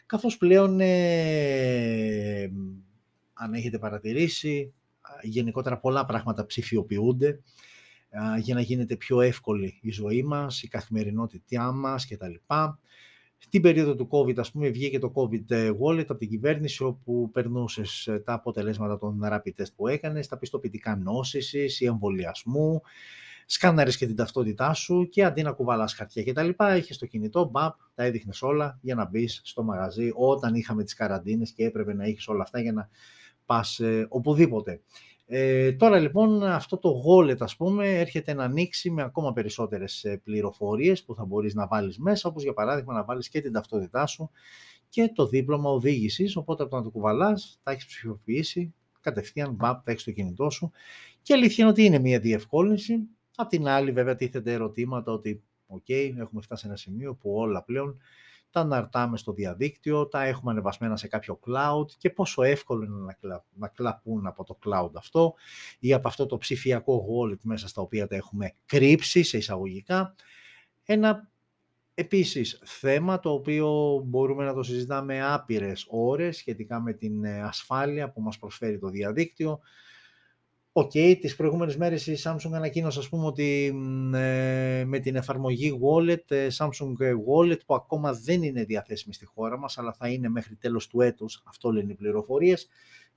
καθώς 0.06 0.36
πλέον, 0.36 0.80
ε, 0.80 2.50
αν 3.32 3.54
έχετε 3.54 3.78
παρατηρήσει, 3.78 4.72
γενικότερα 5.22 5.78
πολλά 5.78 6.04
πράγματα 6.04 6.46
ψηφιοποιούνται 6.46 7.40
για 8.40 8.54
να 8.54 8.60
γίνεται 8.60 8.96
πιο 8.96 9.20
εύκολη 9.20 9.78
η 9.82 9.90
ζωή 9.90 10.22
μας, 10.22 10.62
η 10.62 10.68
καθημερινότητά 10.68 11.72
μας 11.72 12.06
κτλ. 12.06 12.34
Στην 13.42 13.62
περίοδο 13.62 13.94
του 13.94 14.08
COVID, 14.10 14.38
ας 14.38 14.50
πούμε, 14.50 14.68
βγήκε 14.68 14.98
το 14.98 15.12
COVID 15.14 15.50
ε, 15.50 15.70
Wallet 15.80 16.00
από 16.08 16.16
την 16.16 16.28
κυβέρνηση, 16.28 16.84
όπου 16.84 17.30
περνούσες 17.32 18.06
ε, 18.06 18.18
τα 18.18 18.32
αποτελέσματα 18.32 18.98
των 18.98 19.20
rapid 19.24 19.60
test 19.60 19.72
που 19.76 19.88
έκανες, 19.88 20.28
τα 20.28 20.38
πιστοποιητικά 20.38 20.96
νόσησης 20.96 21.80
ή 21.80 21.84
εμβολιασμού, 21.84 22.82
σκάναρες 23.46 23.96
και 23.96 24.06
την 24.06 24.16
ταυτότητά 24.16 24.72
σου 24.74 25.08
και 25.08 25.24
αντί 25.24 25.42
να 25.42 25.52
κουβαλάς 25.52 25.94
χαρτιά 25.94 26.22
και 26.22 26.32
τα 26.32 26.42
λοιπά, 26.42 26.76
είχες 26.76 26.98
το 26.98 27.06
κινητό, 27.06 27.44
μπαπ, 27.44 27.74
τα 27.94 28.04
έδειχνες 28.04 28.42
όλα 28.42 28.78
για 28.82 28.94
να 28.94 29.04
μπεις 29.08 29.40
στο 29.44 29.62
μαγαζί 29.62 30.10
όταν 30.14 30.54
είχαμε 30.54 30.84
τις 30.84 30.94
καραντίνες 30.94 31.50
και 31.50 31.64
έπρεπε 31.64 31.94
να 31.94 32.04
έχεις 32.04 32.28
όλα 32.28 32.42
αυτά 32.42 32.60
για 32.60 32.72
να 32.72 32.88
πας 33.46 33.80
ε, 33.80 34.06
οπουδήποτε. 34.08 34.80
Ε, 35.32 35.72
τώρα 35.72 35.98
λοιπόν 35.98 36.42
αυτό 36.42 36.78
το 36.78 37.02
wallet 37.06 37.40
ας 37.40 37.56
πούμε 37.56 37.98
έρχεται 37.98 38.34
να 38.34 38.44
ανοίξει 38.44 38.90
με 38.90 39.02
ακόμα 39.02 39.32
περισσότερες 39.32 40.04
ε, 40.04 40.20
πληροφορίες 40.24 41.04
που 41.04 41.14
θα 41.14 41.24
μπορείς 41.24 41.54
να 41.54 41.66
βάλεις 41.66 41.98
μέσα, 41.98 42.28
όπως 42.28 42.42
για 42.42 42.52
παράδειγμα 42.52 42.94
να 42.94 43.04
βάλεις 43.04 43.28
και 43.28 43.40
την 43.40 43.52
ταυτότητά 43.52 44.06
σου 44.06 44.30
και 44.88 45.12
το 45.14 45.26
δίπλωμα 45.26 45.70
οδήγησης, 45.70 46.36
οπότε 46.36 46.62
από 46.62 46.70
το 46.70 46.76
να 46.76 46.82
το 46.82 46.90
κουβαλάς 46.90 47.60
θα 47.62 47.70
έχεις 47.70 47.86
ψηφιοποιήσει 47.86 48.74
κατευθείαν, 49.00 49.52
μπαπ, 49.54 49.80
θα 49.84 49.90
έχεις 49.90 50.04
το 50.04 50.10
κινητό 50.10 50.50
σου 50.50 50.70
και 51.22 51.34
αλήθεια 51.34 51.64
είναι 51.64 51.72
ότι 51.72 51.84
είναι 51.84 51.98
μια 51.98 52.20
διευκόλυνση. 52.20 52.98
Απ' 53.34 53.48
την 53.48 53.66
άλλη 53.66 53.92
βέβαια 53.92 54.14
τίθεται 54.14 54.52
ερωτήματα 54.52 55.12
ότι 55.12 55.42
okay, 55.66 56.12
έχουμε 56.18 56.42
φτάσει 56.42 56.60
σε 56.60 56.66
ένα 56.66 56.76
σημείο 56.76 57.14
που 57.14 57.34
όλα 57.34 57.62
πλέον 57.64 57.98
τα 58.50 58.60
αναρτάμε 58.60 59.16
στο 59.16 59.32
διαδίκτυο, 59.32 60.08
τα 60.08 60.22
έχουμε 60.22 60.50
ανεβασμένα 60.50 60.96
σε 60.96 61.08
κάποιο 61.08 61.38
cloud 61.46 61.90
και 61.98 62.10
πόσο 62.10 62.42
εύκολο 62.42 62.84
είναι 62.84 63.00
να, 63.04 63.12
κλα... 63.12 63.44
να 63.52 63.68
κλαπούν 63.68 64.26
από 64.26 64.44
το 64.44 64.58
cloud 64.64 64.90
αυτό 64.94 65.34
ή 65.78 65.92
από 65.92 66.08
αυτό 66.08 66.26
το 66.26 66.38
ψηφιακό 66.38 67.06
wallet 67.08 67.40
μέσα 67.42 67.68
στα 67.68 67.82
οποία 67.82 68.06
τα 68.06 68.16
έχουμε 68.16 68.54
κρύψει 68.66 69.22
σε 69.22 69.36
εισαγωγικά. 69.36 70.14
Ένα 70.84 71.30
επίσης 71.94 72.60
θέμα 72.64 73.20
το 73.20 73.32
οποίο 73.32 74.00
μπορούμε 74.06 74.44
να 74.44 74.54
το 74.54 74.62
συζητάμε 74.62 75.32
άπειρες 75.32 75.86
ώρες 75.88 76.36
σχετικά 76.36 76.80
με 76.80 76.92
την 76.92 77.24
ε, 77.24 77.42
ασφάλεια 77.42 78.10
που 78.10 78.20
μας 78.20 78.38
προσφέρει 78.38 78.78
το 78.78 78.88
διαδίκτυο, 78.88 79.60
okay, 80.72 81.16
τις 81.20 81.36
προηγούμενες 81.36 81.76
μέρες 81.76 82.06
η 82.06 82.16
Samsung 82.24 82.52
ανακοίνωσε 82.52 82.98
ας 82.98 83.08
πούμε 83.08 83.26
ότι 83.26 83.66
ε, 84.14 84.84
με 84.86 84.98
την 84.98 85.16
εφαρμογή 85.16 85.80
Wallet, 85.82 86.30
ε, 86.30 86.48
Samsung 86.58 86.96
Wallet 87.28 87.58
που 87.66 87.74
ακόμα 87.74 88.12
δεν 88.12 88.42
είναι 88.42 88.64
διαθέσιμη 88.64 89.14
στη 89.14 89.24
χώρα 89.24 89.58
μας 89.58 89.78
αλλά 89.78 89.92
θα 89.92 90.08
είναι 90.08 90.28
μέχρι 90.28 90.56
τέλος 90.56 90.86
του 90.86 91.00
έτους, 91.00 91.42
αυτό 91.46 91.72
λένε 91.72 91.92
οι 91.92 91.94
πληροφορίες, 91.94 92.68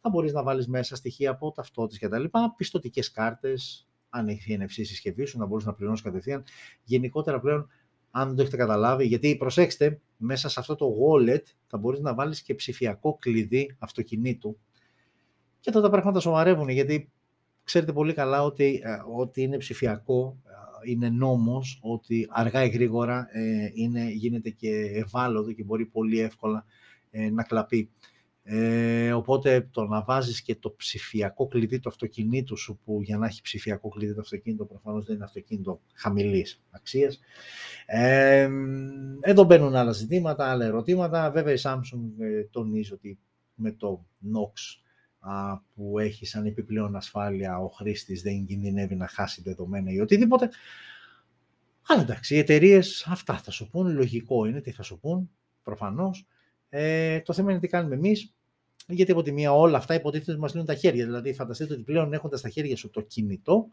θα 0.02 0.10
μπορείς 0.10 0.34
να 0.34 0.44
βάλεις 0.44 0.68
μέσα 0.68 0.96
στοιχεία 0.96 1.32
από 1.32 1.52
ταυτότητες 1.52 2.00
και 2.00 2.08
τα 2.08 2.20
λοιπά, 2.20 2.54
πιστωτικές 2.58 3.12
κάρτες, 3.12 3.88
αν 4.10 4.28
έχει 4.28 4.58
NFC 4.60 4.68
συσκευή 4.68 5.26
σου, 5.26 5.38
να 5.38 5.46
μπορείς 5.46 5.66
να 5.66 5.74
πληρώνεις 5.74 6.02
κατευθείαν. 6.02 6.44
Γενικότερα 6.84 7.40
πλέον, 7.40 7.70
αν 8.12 8.28
δεν 8.28 8.36
το 8.36 8.42
έχετε 8.42 8.58
καταλάβει, 8.58 9.06
γιατί 9.06 9.36
προσέξτε, 9.36 10.02
μέσα 10.18 10.50
σε 10.50 10.60
αυτό 10.60 10.76
το 10.76 10.86
wallet 10.86 11.44
θα 11.68 11.78
μπορείς 11.78 12.00
να 12.00 12.14
βάλεις 12.14 12.42
και 12.42 12.56
ψηφιακό 12.56 13.18
κλειδί 13.18 13.76
αυτοκινήτου 13.80 14.58
και 15.60 15.72
τότε 15.72 15.86
τα 15.86 15.92
πράγματα 15.92 16.20
σοβαρεύουν, 16.20 16.70
γιατί 16.70 17.12
ξέρετε 17.64 17.94
πολύ 17.94 18.14
καλά 18.14 18.44
ότι, 18.44 18.82
ε, 18.84 18.98
ότι 19.18 19.42
είναι 19.42 19.58
ψηφιακό, 19.58 20.38
ε, 20.86 20.92
είναι 20.92 21.10
νόμος, 21.10 21.80
ότι 21.82 22.28
αργά 22.30 22.64
ή 22.64 22.70
γρήγορα 22.70 23.28
ε, 23.32 23.72
είναι, 23.74 24.10
γίνεται 24.10 24.50
και 24.50 24.70
ευάλωτο 24.94 25.52
και 25.52 25.64
μπορεί 25.64 25.86
πολύ 25.86 26.20
εύκολα 26.20 26.66
να 27.32 27.44
κλαπεί. 27.44 27.90
Ε, 28.46 29.14
οπότε 29.14 29.68
το 29.72 29.86
να 29.86 30.04
βάζεις 30.04 30.42
και 30.42 30.56
το 30.56 30.72
ψηφιακό 30.72 31.48
κλειδί 31.48 31.80
του 31.80 31.90
αυτοκινήτου 31.90 32.58
σου 32.58 32.80
που 32.84 33.02
για 33.02 33.18
να 33.18 33.26
έχει 33.26 33.42
ψηφιακό 33.42 33.90
κλειδί 33.90 34.14
το 34.14 34.22
αυτοκίνητο 34.22 34.66
προφανώς 34.66 35.06
δεν 35.06 35.16
είναι 35.16 35.24
αυτοκίνητο 35.24 35.82
χαμηλής 35.94 36.62
αξίας. 36.70 37.20
Ε, 37.86 38.50
εδώ 39.22 39.44
μπαίνουν 39.44 39.76
άλλα 39.76 39.92
ζητήματα, 39.92 40.46
άλλα 40.46 40.66
ερωτήματα. 40.66 41.32
Βέβαια 41.32 41.54
η 41.54 41.58
Samsung 41.62 42.00
τονίζει 42.52 42.94
ότι 42.94 43.20
με 43.54 43.72
το 43.72 44.06
NOx 44.24 44.82
που 45.76 46.00
έχει 46.00 46.26
σαν 46.26 46.46
επιπλέον 46.46 46.96
ασφάλεια 46.96 47.60
ο 47.60 47.68
χρήστης 47.68 48.22
δεν 48.22 48.46
κινδυνεύει 48.46 48.96
να 48.96 49.08
χάσει 49.08 49.42
δεδομένα 49.42 49.92
ή 49.92 50.00
οτιδήποτε. 50.00 50.50
Αλλά 51.88 52.02
εντάξει, 52.02 52.36
οι 52.36 52.38
εταιρείες 52.38 53.06
αυτά 53.10 53.38
θα 53.38 53.52
σου 53.52 53.70
πούν, 53.70 53.94
λογικό 53.94 54.46
είναι 54.46 54.62
τι 54.62 54.72
θα 54.72 54.84
σου 54.84 55.00
πούν, 55.00 55.30
προφανώς. 55.64 56.28
Ε, 56.70 57.20
το 57.20 57.34
θέμα 57.34 57.52
είναι 57.52 57.60
τι 57.60 57.68
κάνουμε 57.68 57.96
εμείς, 57.96 58.34
γιατί 58.88 59.12
από 59.12 59.22
τη 59.22 59.32
μία 59.32 59.54
όλα 59.54 59.78
αυτά 59.78 59.94
υποτίθεται 59.94 60.32
ότι 60.32 60.40
μας 60.40 60.52
λύνουν 60.52 60.68
τα 60.68 60.76
χέρια. 60.76 61.06
Δηλαδή 61.06 61.34
φανταστείτε 61.34 61.74
ότι 61.74 61.84
πλέον 61.84 62.14
έχοντας 62.14 62.40
στα 62.40 62.50
χέρια 62.50 62.76
σου 62.76 62.90
το 62.90 63.02
κινητό, 63.02 63.68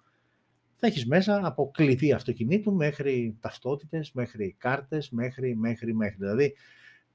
θα 0.76 0.86
έχεις 0.86 1.07
μέσα 1.07 1.40
από 1.42 1.70
κλειδί 1.70 2.12
αυτοκινήτου 2.12 2.74
μέχρι 2.74 3.36
ταυτότητες, 3.40 4.12
μέχρι 4.12 4.55
κάρτες, 4.59 5.11
μέχρι, 5.11 5.57
μέχρι, 5.57 5.94
μέχρι. 5.94 6.16
Δηλαδή, 6.18 6.55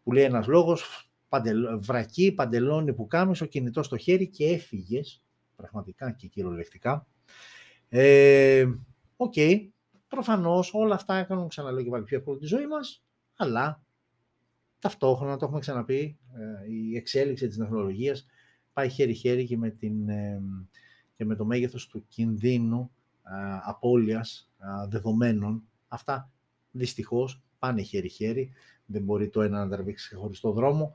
που 0.03 0.11
λέει 0.11 0.23
ένας 0.23 0.47
λόγος, 0.47 1.09
παντελ, 1.29 1.79
βρακί, 1.79 2.31
παντελόνι, 2.31 2.93
πουκάμισο, 2.93 3.45
κινητό 3.45 3.85
στο 3.85 3.97
χέρι 3.97 4.27
και 4.29 4.45
έφυγες, 4.45 5.23
πραγματικά 5.55 6.11
και 6.11 6.27
κυριολεκτικά. 6.27 7.07
Ε, 7.89 8.65
okay. 9.17 9.67
προφανώς 10.07 10.73
όλα 10.73 10.95
αυτά 10.95 11.15
έκαναν 11.15 11.47
ξαναλέω 11.47 11.83
και 11.83 11.89
πάλι 11.89 12.03
πιο 12.03 12.17
εύκολο 12.17 12.37
τη 12.37 12.45
ζωή 12.45 12.67
μας, 12.67 13.03
αλλά 13.35 13.83
ταυτόχρονα, 14.79 15.37
το 15.37 15.45
έχουμε 15.45 15.59
ξαναπεί, 15.59 16.17
ε, 16.33 16.71
η 16.71 16.95
εξέλιξη 16.95 17.47
της 17.47 17.57
τεχνολογίας 17.57 18.25
πάει 18.73 18.89
χέρι-χέρι 18.89 19.45
και 19.45 19.57
με, 19.57 19.69
την, 19.69 20.09
ε, 20.09 20.41
και 21.15 21.25
με 21.25 21.35
το 21.35 21.45
μέγεθος 21.45 21.87
του 21.87 22.05
κινδύνου 22.07 22.91
ε, 23.23 23.59
απώλειας 23.65 24.51
δεδομένων. 24.89 25.63
Αυτά 25.87 26.31
δυστυχώς 26.71 27.41
πάνε 27.59 27.81
χέρι-χέρι, 27.81 28.51
δεν 28.85 29.03
μπορεί 29.03 29.29
το 29.29 29.41
ένα 29.41 29.65
να 29.65 29.69
τραβήξει 29.69 30.15
χωριστό 30.15 30.51
δρόμο 30.51 30.93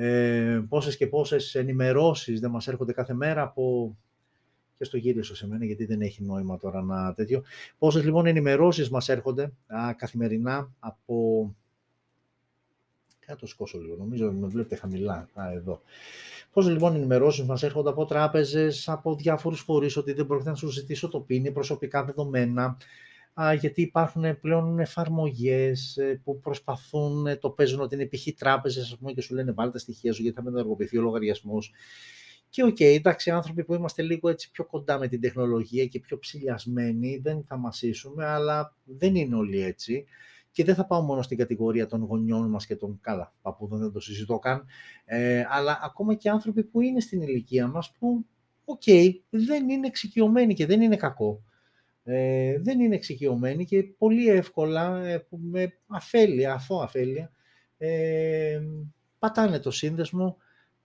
ε, 0.00 0.64
πόσες 0.68 0.96
και 0.96 1.06
πόσες 1.06 1.54
ενημερώσεις 1.54 2.40
δεν 2.40 2.50
μας 2.50 2.68
έρχονται 2.68 2.92
κάθε 2.92 3.14
μέρα 3.14 3.42
από 3.42 3.96
και 4.78 4.84
στο 4.84 4.96
γύρισω 4.96 5.34
σε 5.34 5.46
μένα 5.46 5.64
γιατί 5.64 5.84
δεν 5.84 6.00
έχει 6.00 6.22
νόημα 6.22 6.58
τώρα 6.58 6.82
να 6.82 7.14
τέτοιο. 7.14 7.42
Πόσες 7.78 8.04
λοιπόν 8.04 8.26
ενημερώσεις 8.26 8.90
μας 8.90 9.08
έρχονται 9.08 9.52
α, 9.66 9.94
καθημερινά 9.96 10.72
από... 10.78 11.54
Κάτσε 13.26 13.46
σηκώσω 13.46 13.78
λίγο, 13.78 13.96
νομίζω 13.96 14.32
με 14.32 14.46
βλέπετε 14.46 14.76
χαμηλά, 14.76 15.28
α, 15.34 15.52
εδώ. 15.52 15.80
Πόσες 16.52 16.72
λοιπόν 16.72 16.94
ενημερώσεις 16.94 17.44
μας 17.44 17.62
έρχονται 17.62 17.88
από 17.90 18.04
τράπεζες, 18.04 18.88
από 18.88 19.14
διάφορους 19.14 19.60
φορείς, 19.60 19.96
ότι 19.96 20.12
δεν 20.12 20.26
πρόκειται 20.26 20.50
να 20.50 20.56
σου 20.56 20.68
ζητήσω 20.68 21.08
το 21.08 21.20
πίνι, 21.20 21.50
προσωπικά 21.50 22.04
δεδομένα, 22.04 22.76
γιατί 23.58 23.82
υπάρχουν 23.82 24.40
πλέον 24.40 24.78
εφαρμογές 24.78 25.96
ε, 25.96 26.20
που 26.24 26.40
προσπαθούν, 26.40 27.26
ε, 27.26 27.36
το 27.36 27.50
παίζουν 27.50 27.80
ότι 27.80 27.94
είναι 27.94 28.06
π.χ. 28.06 28.26
τράπεζες, 28.36 28.82
ας 28.82 28.98
πούμε, 28.98 29.12
και 29.12 29.20
σου 29.20 29.34
λένε 29.34 29.52
βάλτε 29.52 29.72
τα 29.72 29.78
στοιχεία 29.78 30.12
σου 30.12 30.22
γιατί 30.22 30.36
θα 30.36 30.42
απενεργοποιηθεί 30.42 30.98
ο 30.98 31.02
λογαριασμός. 31.02 31.72
Και 32.48 32.62
okay, 32.62 32.94
εντάξει, 32.96 33.30
άνθρωποι 33.30 33.64
που 33.64 33.74
είμαστε 33.74 34.02
λίγο 34.02 34.28
έτσι 34.28 34.50
πιο 34.50 34.64
κοντά 34.64 34.98
με 34.98 35.08
την 35.08 35.20
τεχνολογία 35.20 35.86
και 35.86 36.00
πιο 36.00 36.18
ψυλλιασμένοι, 36.18 37.20
δεν 37.22 37.44
θα 37.44 37.56
μασήσουμε, 37.56 38.26
αλλά 38.26 38.76
δεν 38.84 39.14
είναι 39.14 39.34
όλοι 39.34 39.62
έτσι. 39.62 40.04
Και 40.50 40.64
δεν 40.64 40.74
θα 40.74 40.86
πάω 40.86 41.00
μόνο 41.02 41.22
στην 41.22 41.36
κατηγορία 41.38 41.86
των 41.86 42.02
γονιών 42.02 42.50
μας 42.50 42.66
και 42.66 42.76
καλά, 42.76 43.34
παππούδων, 43.42 43.78
δεν 43.78 43.92
το 43.92 44.00
συζητώ 44.00 44.38
καν, 44.38 44.64
ε, 45.04 45.44
αλλά 45.48 45.80
ακόμα 45.82 46.14
και 46.14 46.30
άνθρωποι 46.30 46.64
που 46.64 46.80
είναι 46.80 47.00
στην 47.00 47.22
ηλικία 47.22 47.66
μας 47.66 47.92
που, 47.98 48.26
okay, 48.64 49.10
δεν 49.30 49.68
είναι 49.68 49.86
εξοικειωμένοι 49.86 50.54
και 50.54 50.66
δεν 50.66 50.80
είναι 50.80 50.96
κακό. 50.96 51.42
Ε, 52.10 52.58
δεν 52.60 52.80
είναι 52.80 52.94
εξοικειωμένοι 52.94 53.64
και 53.64 53.82
πολύ 53.82 54.28
εύκολα, 54.28 55.06
ε, 55.06 55.26
με 55.28 55.72
αφέλεια, 55.86 56.52
αφό 56.52 56.80
αφέλεια, 56.80 57.30
ε, 57.78 58.60
πατάνε 59.18 59.58
το 59.58 59.70
σύνδεσμο, 59.70 60.36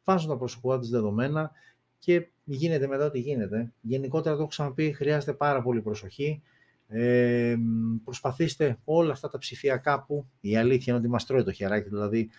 βάζουν 0.03 0.29
τα 0.29 0.37
προσωπικά 0.37 0.79
τους 0.79 0.89
δεδομένα 0.89 1.51
και 1.99 2.27
γίνεται 2.43 2.87
μετά 2.87 3.05
ό,τι 3.05 3.19
γίνεται. 3.19 3.73
Γενικότερα 3.81 4.35
το 4.35 4.41
έχω 4.41 4.49
ξαναπεί, 4.49 4.93
χρειάζεται 4.93 5.33
πάρα 5.33 5.61
πολύ 5.61 5.81
προσοχή. 5.81 6.41
Ε, 6.87 7.55
προσπαθήστε 8.03 8.77
όλα 8.83 9.11
αυτά 9.11 9.29
τα 9.29 9.37
ψηφιακά 9.37 10.03
που 10.03 10.25
η 10.39 10.57
αλήθεια 10.57 10.93
είναι 10.93 11.01
ότι 11.01 11.11
μας 11.11 11.25
τρώει 11.25 11.43
το 11.43 11.51
χεράκι, 11.51 11.89
δηλαδή 11.89 12.29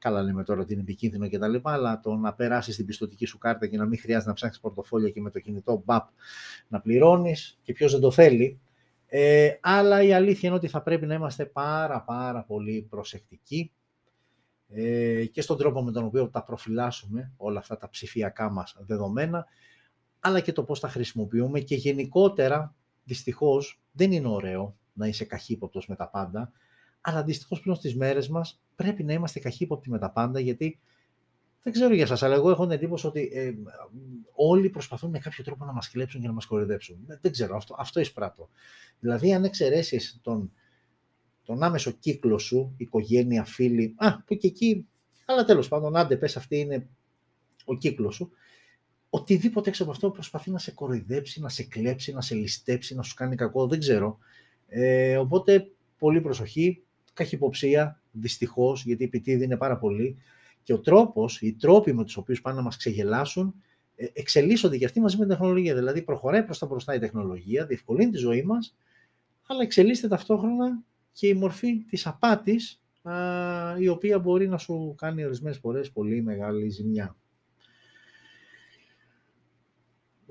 καλά 0.00 0.22
λέμε 0.22 0.44
τώρα 0.44 0.60
ότι 0.60 0.72
είναι 0.72 0.82
επικίνδυνο 0.82 1.28
και 1.28 1.38
τα 1.38 1.48
λοιπά, 1.48 1.72
αλλά 1.72 2.00
το 2.00 2.14
να 2.14 2.34
περάσεις 2.34 2.76
την 2.76 2.86
πιστοτική 2.86 3.26
σου 3.26 3.38
κάρτα 3.38 3.66
και 3.66 3.76
να 3.76 3.84
μην 3.84 3.98
χρειάζεται 3.98 4.28
να 4.28 4.34
ψάξεις 4.34 4.60
πορτοφόλια 4.60 5.10
και 5.10 5.20
με 5.20 5.30
το 5.30 5.40
κινητό 5.40 5.82
μπαπ 5.84 6.08
να 6.68 6.80
πληρώνεις 6.80 7.58
και 7.62 7.72
ποιος 7.72 7.92
δεν 7.92 8.00
το 8.00 8.10
θέλει. 8.10 8.60
Ε, 9.06 9.50
αλλά 9.60 10.02
η 10.02 10.12
αλήθεια 10.12 10.48
είναι 10.48 10.58
ότι 10.58 10.68
θα 10.68 10.82
πρέπει 10.82 11.06
να 11.06 11.14
είμαστε 11.14 11.44
πάρα 11.44 12.02
πάρα 12.02 12.44
πολύ 12.44 12.86
προσεκτικοί 12.90 13.72
ε, 14.68 15.24
και 15.24 15.40
στον 15.40 15.56
τρόπο 15.56 15.82
με 15.82 15.92
τον 15.92 16.04
οποίο 16.04 16.28
τα 16.28 16.44
προφυλάσσουμε 16.44 17.32
όλα 17.36 17.58
αυτά 17.58 17.76
τα 17.76 17.88
ψηφιακά 17.88 18.50
μας 18.50 18.76
δεδομένα, 18.80 19.46
αλλά 20.20 20.40
και 20.40 20.52
το 20.52 20.64
πώς 20.64 20.80
τα 20.80 20.88
χρησιμοποιούμε 20.88 21.60
και 21.60 21.74
γενικότερα, 21.74 22.74
δυστυχώς, 23.04 23.80
δεν 23.92 24.12
είναι 24.12 24.28
ωραίο 24.28 24.76
να 24.92 25.06
είσαι 25.06 25.24
καχύποπτος 25.24 25.86
με 25.86 25.96
τα 25.96 26.08
πάντα, 26.08 26.52
αλλά 27.00 27.22
δυστυχώς 27.24 27.60
πλέον 27.60 27.76
στις 27.76 27.96
μέρες 27.96 28.28
μας 28.28 28.62
πρέπει 28.82 29.04
να 29.04 29.12
είμαστε 29.12 29.40
καχύποπτοι 29.40 29.90
με 29.90 29.98
τα 29.98 30.10
πάντα, 30.10 30.40
γιατί 30.40 30.78
δεν 31.62 31.72
ξέρω 31.72 31.94
για 31.94 32.06
σας, 32.06 32.22
αλλά 32.22 32.34
εγώ 32.34 32.50
έχω 32.50 32.62
την 32.62 32.72
εντύπωση 32.72 33.06
ότι 33.06 33.30
ε, 33.32 33.52
όλοι 34.34 34.70
προσπαθούν 34.70 35.10
με 35.10 35.18
κάποιο 35.18 35.44
τρόπο 35.44 35.64
να 35.64 35.72
μας 35.72 35.90
κλέψουν 35.90 36.20
και 36.20 36.26
να 36.26 36.32
μας 36.32 36.46
κοροϊδέψουν. 36.46 36.96
Δεν 37.20 37.32
ξέρω, 37.32 37.56
αυτό, 37.56 37.74
αυτό 37.78 38.00
εισπράττω. 38.00 38.48
Δηλαδή, 39.00 39.34
αν 39.34 39.44
εξαιρέσεις 39.44 40.18
τον 40.22 40.52
τον 41.42 41.62
άμεσο 41.62 41.90
κύκλο 41.90 42.38
σου, 42.38 42.74
οικογένεια, 42.76 43.44
φίλοι, 43.44 43.94
α, 43.96 44.22
που 44.22 44.36
και 44.36 44.46
εκεί, 44.46 44.86
αλλά 45.26 45.44
τέλος 45.44 45.68
πάντων, 45.68 45.96
άντε 45.96 46.16
πες 46.16 46.36
αυτή 46.36 46.58
είναι 46.58 46.88
ο 47.64 47.76
κύκλος 47.76 48.14
σου, 48.14 48.30
οτιδήποτε 49.10 49.68
έξω 49.68 49.82
από 49.82 49.92
αυτό 49.92 50.10
προσπαθεί 50.10 50.50
να 50.50 50.58
σε 50.58 50.70
κοροϊδέψει, 50.70 51.40
να 51.40 51.48
σε 51.48 51.62
κλέψει, 51.62 52.12
να 52.12 52.20
σε 52.20 52.34
ληστέψει, 52.34 52.94
να 52.94 53.02
σου 53.02 53.14
κάνει 53.14 53.36
κακό, 53.36 53.66
δεν 53.66 53.78
ξέρω. 53.78 54.18
Ε, 54.66 55.16
οπότε, 55.16 55.70
πολύ 55.98 56.20
προσοχή, 56.20 56.82
καχυποψία, 57.20 58.00
δυστυχώς, 58.10 58.84
γιατί 58.84 59.04
επιτίδη 59.04 59.44
είναι 59.44 59.56
πάρα 59.56 59.78
πολύ, 59.78 60.16
και 60.62 60.72
ο 60.72 60.80
τρόπος, 60.80 61.40
οι 61.40 61.52
τρόποι 61.52 61.92
με 61.92 62.04
τους 62.04 62.16
οποίους 62.16 62.40
πάνε 62.40 62.56
να 62.56 62.62
μας 62.62 62.76
ξεγελάσουν, 62.76 63.54
ε, 63.96 64.06
εξελίσσονται 64.12 64.76
και 64.76 64.84
αυτοί 64.84 65.00
μαζί 65.00 65.16
με 65.16 65.26
την 65.26 65.36
τεχνολογία. 65.36 65.74
Δηλαδή, 65.74 66.02
προχωράει 66.02 66.44
προς 66.44 66.58
τα 66.58 66.66
μπροστά 66.66 66.94
η 66.94 66.98
τεχνολογία, 66.98 67.66
διευκολύνει 67.66 68.10
τη 68.10 68.18
ζωή 68.18 68.42
μας, 68.42 68.76
αλλά 69.46 69.62
εξελίσσεται 69.62 70.08
ταυτόχρονα 70.08 70.82
και 71.12 71.26
η 71.26 71.34
μορφή 71.34 71.84
της 71.84 72.06
απάτης, 72.06 72.82
η 73.78 73.88
οποία 73.88 74.18
μπορεί 74.18 74.48
να 74.48 74.58
σου 74.58 74.94
κάνει 74.96 75.24
ορισμένες 75.24 75.58
φορές 75.58 75.90
πολύ 75.90 76.22
μεγάλη 76.22 76.68
ζημιά. 76.68 77.16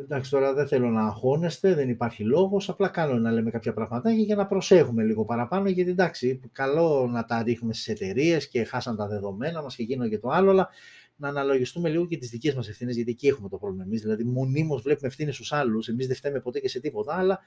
Εντάξει, 0.01 0.31
τώρα 0.31 0.53
δεν 0.53 0.67
θέλω 0.67 0.89
να 0.89 1.01
αγχώνεστε, 1.01 1.73
δεν 1.73 1.89
υπάρχει 1.89 2.23
λόγος, 2.23 2.69
απλά 2.69 2.87
κάνω 2.87 3.13
να 3.13 3.31
λέμε 3.31 3.51
κάποια 3.51 3.73
πραγματάκια 3.73 4.23
για 4.23 4.35
να 4.35 4.47
προσέχουμε 4.47 5.03
λίγο 5.03 5.25
παραπάνω, 5.25 5.69
γιατί 5.69 5.89
εντάξει, 5.89 6.41
καλό 6.51 7.07
να 7.11 7.25
τα 7.25 7.43
ρίχνουμε 7.43 7.73
στις 7.73 7.87
εταιρείες 7.87 8.47
και 8.47 8.63
χάσαν 8.63 8.95
τα 8.95 9.07
δεδομένα 9.07 9.61
μας 9.61 9.75
και 9.75 9.83
γίνονται 9.83 10.09
και 10.09 10.19
το 10.19 10.29
άλλο, 10.29 10.49
αλλά 10.49 10.69
να 11.15 11.27
αναλογιστούμε 11.27 11.89
λίγο 11.89 12.05
και 12.05 12.17
τις 12.17 12.29
δικές 12.29 12.55
μας 12.55 12.69
ευθύνες, 12.69 12.95
γιατί 12.95 13.11
εκεί 13.11 13.27
έχουμε 13.27 13.49
το 13.49 13.57
πρόβλημα 13.57 13.83
εμείς, 13.83 14.01
δηλαδή 14.01 14.23
μονίμως 14.23 14.81
βλέπουμε 14.81 15.07
ευθύνες 15.07 15.33
στους 15.33 15.51
άλλους, 15.51 15.87
εμείς 15.87 16.07
δεν 16.07 16.15
φταίμε 16.15 16.39
ποτέ 16.39 16.59
και 16.59 16.69
σε 16.69 16.79
τίποτα, 16.79 17.15
αλλά 17.15 17.39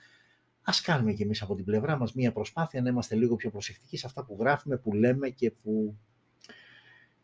ας 0.63 0.81
κάνουμε 0.81 1.13
κι 1.13 1.23
εμείς 1.23 1.43
από 1.43 1.55
την 1.55 1.65
πλευρά 1.65 1.97
μας 1.97 2.15
μία 2.15 2.33
προσπάθεια 2.33 2.83
να 2.83 2.89
είμαστε 2.89 3.15
λίγο 3.15 3.37
πιο 3.37 3.51
προσεκτικοί 3.51 3.97
σε 3.97 4.07
αυτά 4.07 4.25
που 4.25 4.37
γράφουμε, 4.41 4.77
που 4.77 4.93
λέμε 4.93 5.29
και 5.29 5.51
που 5.51 5.97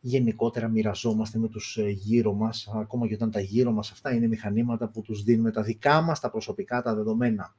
γενικότερα 0.01 0.69
μοιραζόμαστε 0.69 1.39
με 1.39 1.49
τους 1.49 1.77
ε, 1.77 1.89
γύρω 1.89 2.33
μας, 2.33 2.69
ακόμα 2.75 3.09
και 3.09 3.15
όταν 3.15 3.31
τα 3.31 3.41
γύρω 3.41 3.73
μας 3.73 3.91
αυτά 3.91 4.15
είναι 4.15 4.27
μηχανήματα 4.27 4.89
που 4.89 5.03
τους 5.03 5.23
δίνουμε 5.23 5.51
τα 5.51 5.63
δικά 5.63 6.01
μας, 6.01 6.21
τα 6.21 6.31
προσωπικά, 6.31 6.83
τα 6.83 6.95
δεδομένα. 6.95 7.57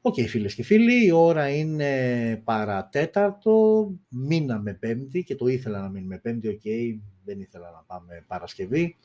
Okay, 0.00 0.26
φίλες 0.26 0.54
και 0.54 0.62
φίλοι, 0.62 1.06
η 1.06 1.10
ώρα 1.10 1.48
είναι 1.48 2.42
παρά 2.44 2.92
τέταρτο, 2.92 3.88
μείναμε 4.08 4.74
Πέμπτη 4.74 5.22
και 5.22 5.34
το 5.34 5.46
ήθελα 5.46 5.80
να 5.80 5.88
μείνουμε 5.88 6.18
Πέμπτη, 6.18 6.48
okay, 6.48 6.98
δεν 7.24 7.40
ήθελα 7.40 7.70
να 7.70 7.82
πάμε 7.86 8.24
Παρασκευή. 8.26 8.96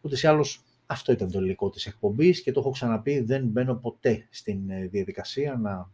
Ούτως 0.00 0.16
ή 0.22 0.28
άλλως 0.28 0.64
αυτό 0.86 1.12
ήταν 1.12 1.30
το 1.30 1.40
υλικό 1.40 1.70
της 1.70 1.86
εκπομπής 1.86 2.42
και 2.42 2.52
το 2.52 2.60
έχω 2.60 2.70
ξαναπεί, 2.70 3.20
δεν 3.20 3.46
μπαίνω 3.46 3.74
ποτέ 3.74 4.26
στην 4.30 4.70
ε, 4.70 4.86
διαδικασία 4.86 5.56
να 5.56 5.90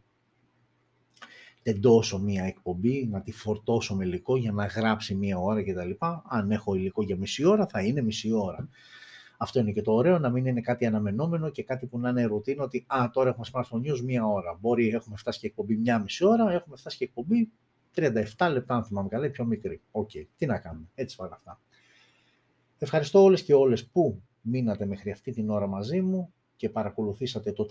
τεντώσω 1.73 2.19
μία 2.19 2.45
εκπομπή, 2.45 3.07
να 3.11 3.21
τη 3.21 3.33
φορτώσω 3.33 3.95
με 3.95 4.05
υλικό 4.05 4.37
για 4.37 4.53
να 4.53 4.67
γράψει 4.67 5.15
μία 5.15 5.39
ώρα 5.39 5.63
κτλ. 5.63 5.91
Αν 6.29 6.51
έχω 6.51 6.75
υλικό 6.75 7.03
για 7.03 7.17
μισή 7.17 7.45
ώρα, 7.45 7.67
θα 7.67 7.81
είναι 7.81 8.03
μισή 8.03 8.33
ώρα. 8.33 8.69
Αυτό 9.37 9.59
είναι 9.61 9.73
και 9.73 9.83
το 9.83 9.93
ωραίο, 9.93 10.19
να 10.19 10.31
μην 10.31 10.47
είναι 10.47 10.61
κάτι 10.61 10.87
αναμενόμενο 10.87 11.51
και 11.51 11.63
κάτι 11.63 11.87
που 11.87 11.99
να 11.99 12.09
είναι 12.09 12.25
ρουτίνα 12.25 12.63
ότι 12.65 12.85
«Α, 12.87 13.11
τώρα 13.13 13.29
έχουμε 13.29 13.47
smartphone 13.53 13.91
news 13.91 14.01
μία 14.01 14.27
ώρα». 14.27 14.59
Μπορεί, 14.61 14.89
έχουμε 14.89 15.17
φτάσει 15.17 15.39
και 15.39 15.47
εκπομπή 15.47 15.77
μία 15.77 15.99
μισή 15.99 16.25
ώρα, 16.25 16.53
έχουμε 16.53 16.77
φτάσει 16.77 16.97
και 16.97 17.05
εκπομπή 17.05 17.51
37 17.95 18.49
λεπτά, 18.53 18.75
αν 18.75 18.85
θυμάμαι 18.85 19.09
καλά, 19.09 19.31
πιο 19.31 19.45
μικρή. 19.45 19.81
Okay. 19.91 20.25
τι 20.37 20.47
να 20.47 20.59
κάνουμε, 20.59 20.87
έτσι 20.95 21.17
πάνε 21.17 21.31
αυτά. 21.35 21.61
Ευχαριστώ 22.79 23.23
όλες 23.23 23.43
και 23.43 23.55
όλες 23.55 23.87
που 23.87 24.23
μείνατε 24.41 24.87
μέχρι 24.87 25.11
αυτή 25.11 25.33
την 25.33 25.51
ώρα 25.51 25.67
μαζί 25.67 26.01
μου 26.01 26.33
και 26.57 26.69
παρακολουθήσατε 26.69 27.53
το 27.53 27.67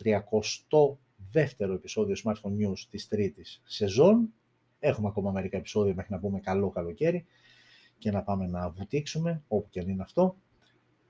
32ο 1.34 1.74
επεισόδιο 1.74 2.16
Smartphone 2.24 2.66
News 2.66 2.80
της 2.90 3.08
τρίτης 3.08 3.62
σεζόν. 3.66 4.34
Έχουμε 4.80 5.08
ακόμα 5.08 5.32
μερικά 5.32 5.58
επεισόδια 5.58 5.94
μέχρι 5.96 6.14
να 6.14 6.20
πούμε 6.20 6.40
καλό 6.40 6.70
καλοκαίρι 6.70 7.26
και 7.98 8.12
να 8.12 8.24
πάμε 8.24 8.48
να 8.48 8.70
βουτήξουμε, 8.70 9.44
όπου 9.48 9.70
και 9.70 9.80
αν 9.80 9.90
είναι 9.90 10.02
αυτό. 10.02 10.36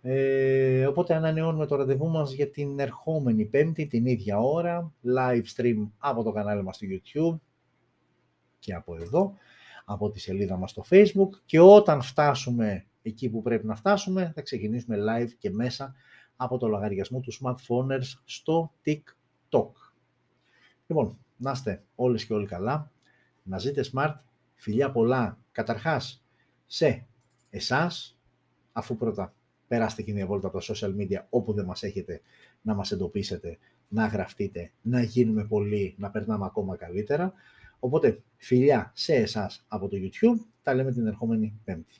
Ε, 0.01 0.85
οπότε 0.85 1.13
ανανεώνουμε 1.13 1.65
το 1.65 1.75
ραντεβού 1.75 2.09
μας 2.09 2.33
για 2.33 2.49
την 2.49 2.79
ερχόμενη 2.79 3.45
πέμπτη, 3.45 3.87
την 3.87 4.05
ίδια 4.05 4.39
ώρα, 4.39 4.93
live 5.17 5.43
stream 5.55 5.87
από 5.97 6.23
το 6.23 6.31
κανάλι 6.31 6.63
μας 6.63 6.75
στο 6.75 6.87
YouTube 6.89 7.39
και 8.59 8.73
από 8.73 8.95
εδώ, 8.95 9.33
από 9.85 10.09
τη 10.09 10.19
σελίδα 10.19 10.57
μας 10.57 10.71
στο 10.71 10.83
Facebook 10.89 11.29
και 11.45 11.59
όταν 11.59 12.01
φτάσουμε 12.01 12.85
εκεί 13.01 13.29
που 13.29 13.41
πρέπει 13.41 13.65
να 13.65 13.75
φτάσουμε, 13.75 14.31
θα 14.35 14.41
ξεκινήσουμε 14.41 14.97
live 15.09 15.29
και 15.37 15.49
μέσα 15.49 15.93
από 16.35 16.57
το 16.57 16.67
λογαριασμό 16.67 17.19
του 17.19 17.33
Smartphoners 17.33 18.21
στο 18.25 18.71
TikTok. 18.85 19.71
Λοιπόν, 20.87 21.17
να 21.37 21.51
είστε 21.51 21.83
όλες 21.95 22.25
και 22.25 22.33
όλοι 22.33 22.45
καλά, 22.45 22.91
να 23.43 23.57
ζείτε 23.57 23.85
smart, 23.93 24.15
φιλιά 24.55 24.91
πολλά, 24.91 25.37
καταρχάς 25.51 26.23
σε 26.65 27.05
εσάς, 27.49 28.19
αφού 28.71 28.97
πρώτα 28.97 29.33
περάστε 29.67 30.01
και 30.01 30.13
μια 30.13 30.25
βόλτα 30.25 30.47
από 30.47 30.59
τα 30.59 30.73
social 30.73 30.95
media 30.95 31.23
όπου 31.29 31.53
δεν 31.53 31.65
μας 31.65 31.83
έχετε 31.83 32.21
να 32.61 32.73
μας 32.73 32.91
εντοπίσετε, 32.91 33.57
να 33.87 34.05
γραφτείτε, 34.05 34.71
να 34.81 35.01
γίνουμε 35.01 35.45
πολλοί, 35.45 35.95
να 35.97 36.09
περνάμε 36.09 36.45
ακόμα 36.45 36.75
καλύτερα. 36.75 37.33
Οπότε, 37.79 38.21
φιλιά 38.37 38.91
σε 38.95 39.13
εσάς 39.13 39.65
από 39.67 39.87
το 39.87 39.97
YouTube, 39.99 40.45
τα 40.63 40.73
λέμε 40.73 40.91
την 40.91 41.07
ερχόμενη 41.07 41.59
Πέμπτη. 41.63 41.95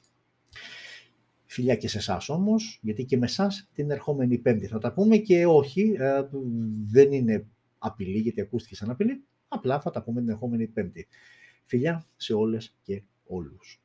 Φιλιά 1.46 1.76
και 1.76 1.88
σε 1.88 1.98
εσάς 1.98 2.30
όμως, 2.30 2.80
γιατί 2.82 3.06
και 3.06 3.18
με 3.18 3.26
εσάς 3.26 3.70
την 3.74 3.92
ερχόμενη 3.92 4.38
Πέμπτη 4.38 4.68
θα 4.68 4.80
τα 4.80 4.94
πούμε 4.94 5.18
και 5.18 5.46
όχι, 5.46 5.96
ε, 6.00 6.22
δεν 6.86 7.12
είναι 7.12 7.46
απειλή, 7.86 8.20
γιατί 8.20 8.42
ακούστηκε 8.42 8.76
σαν 8.76 8.90
απειλή. 8.90 9.24
Απλά 9.48 9.82
θα 9.82 9.92
τα 9.92 10.04
πούμε 10.04 10.22
την 10.22 10.30
ερχόμενη 10.30 10.68
Πέμπτη. 10.68 11.08
Φιλιά 11.66 12.08
σε 12.16 12.34
όλες 12.34 12.78
και 12.82 13.04
όλους. 13.26 13.85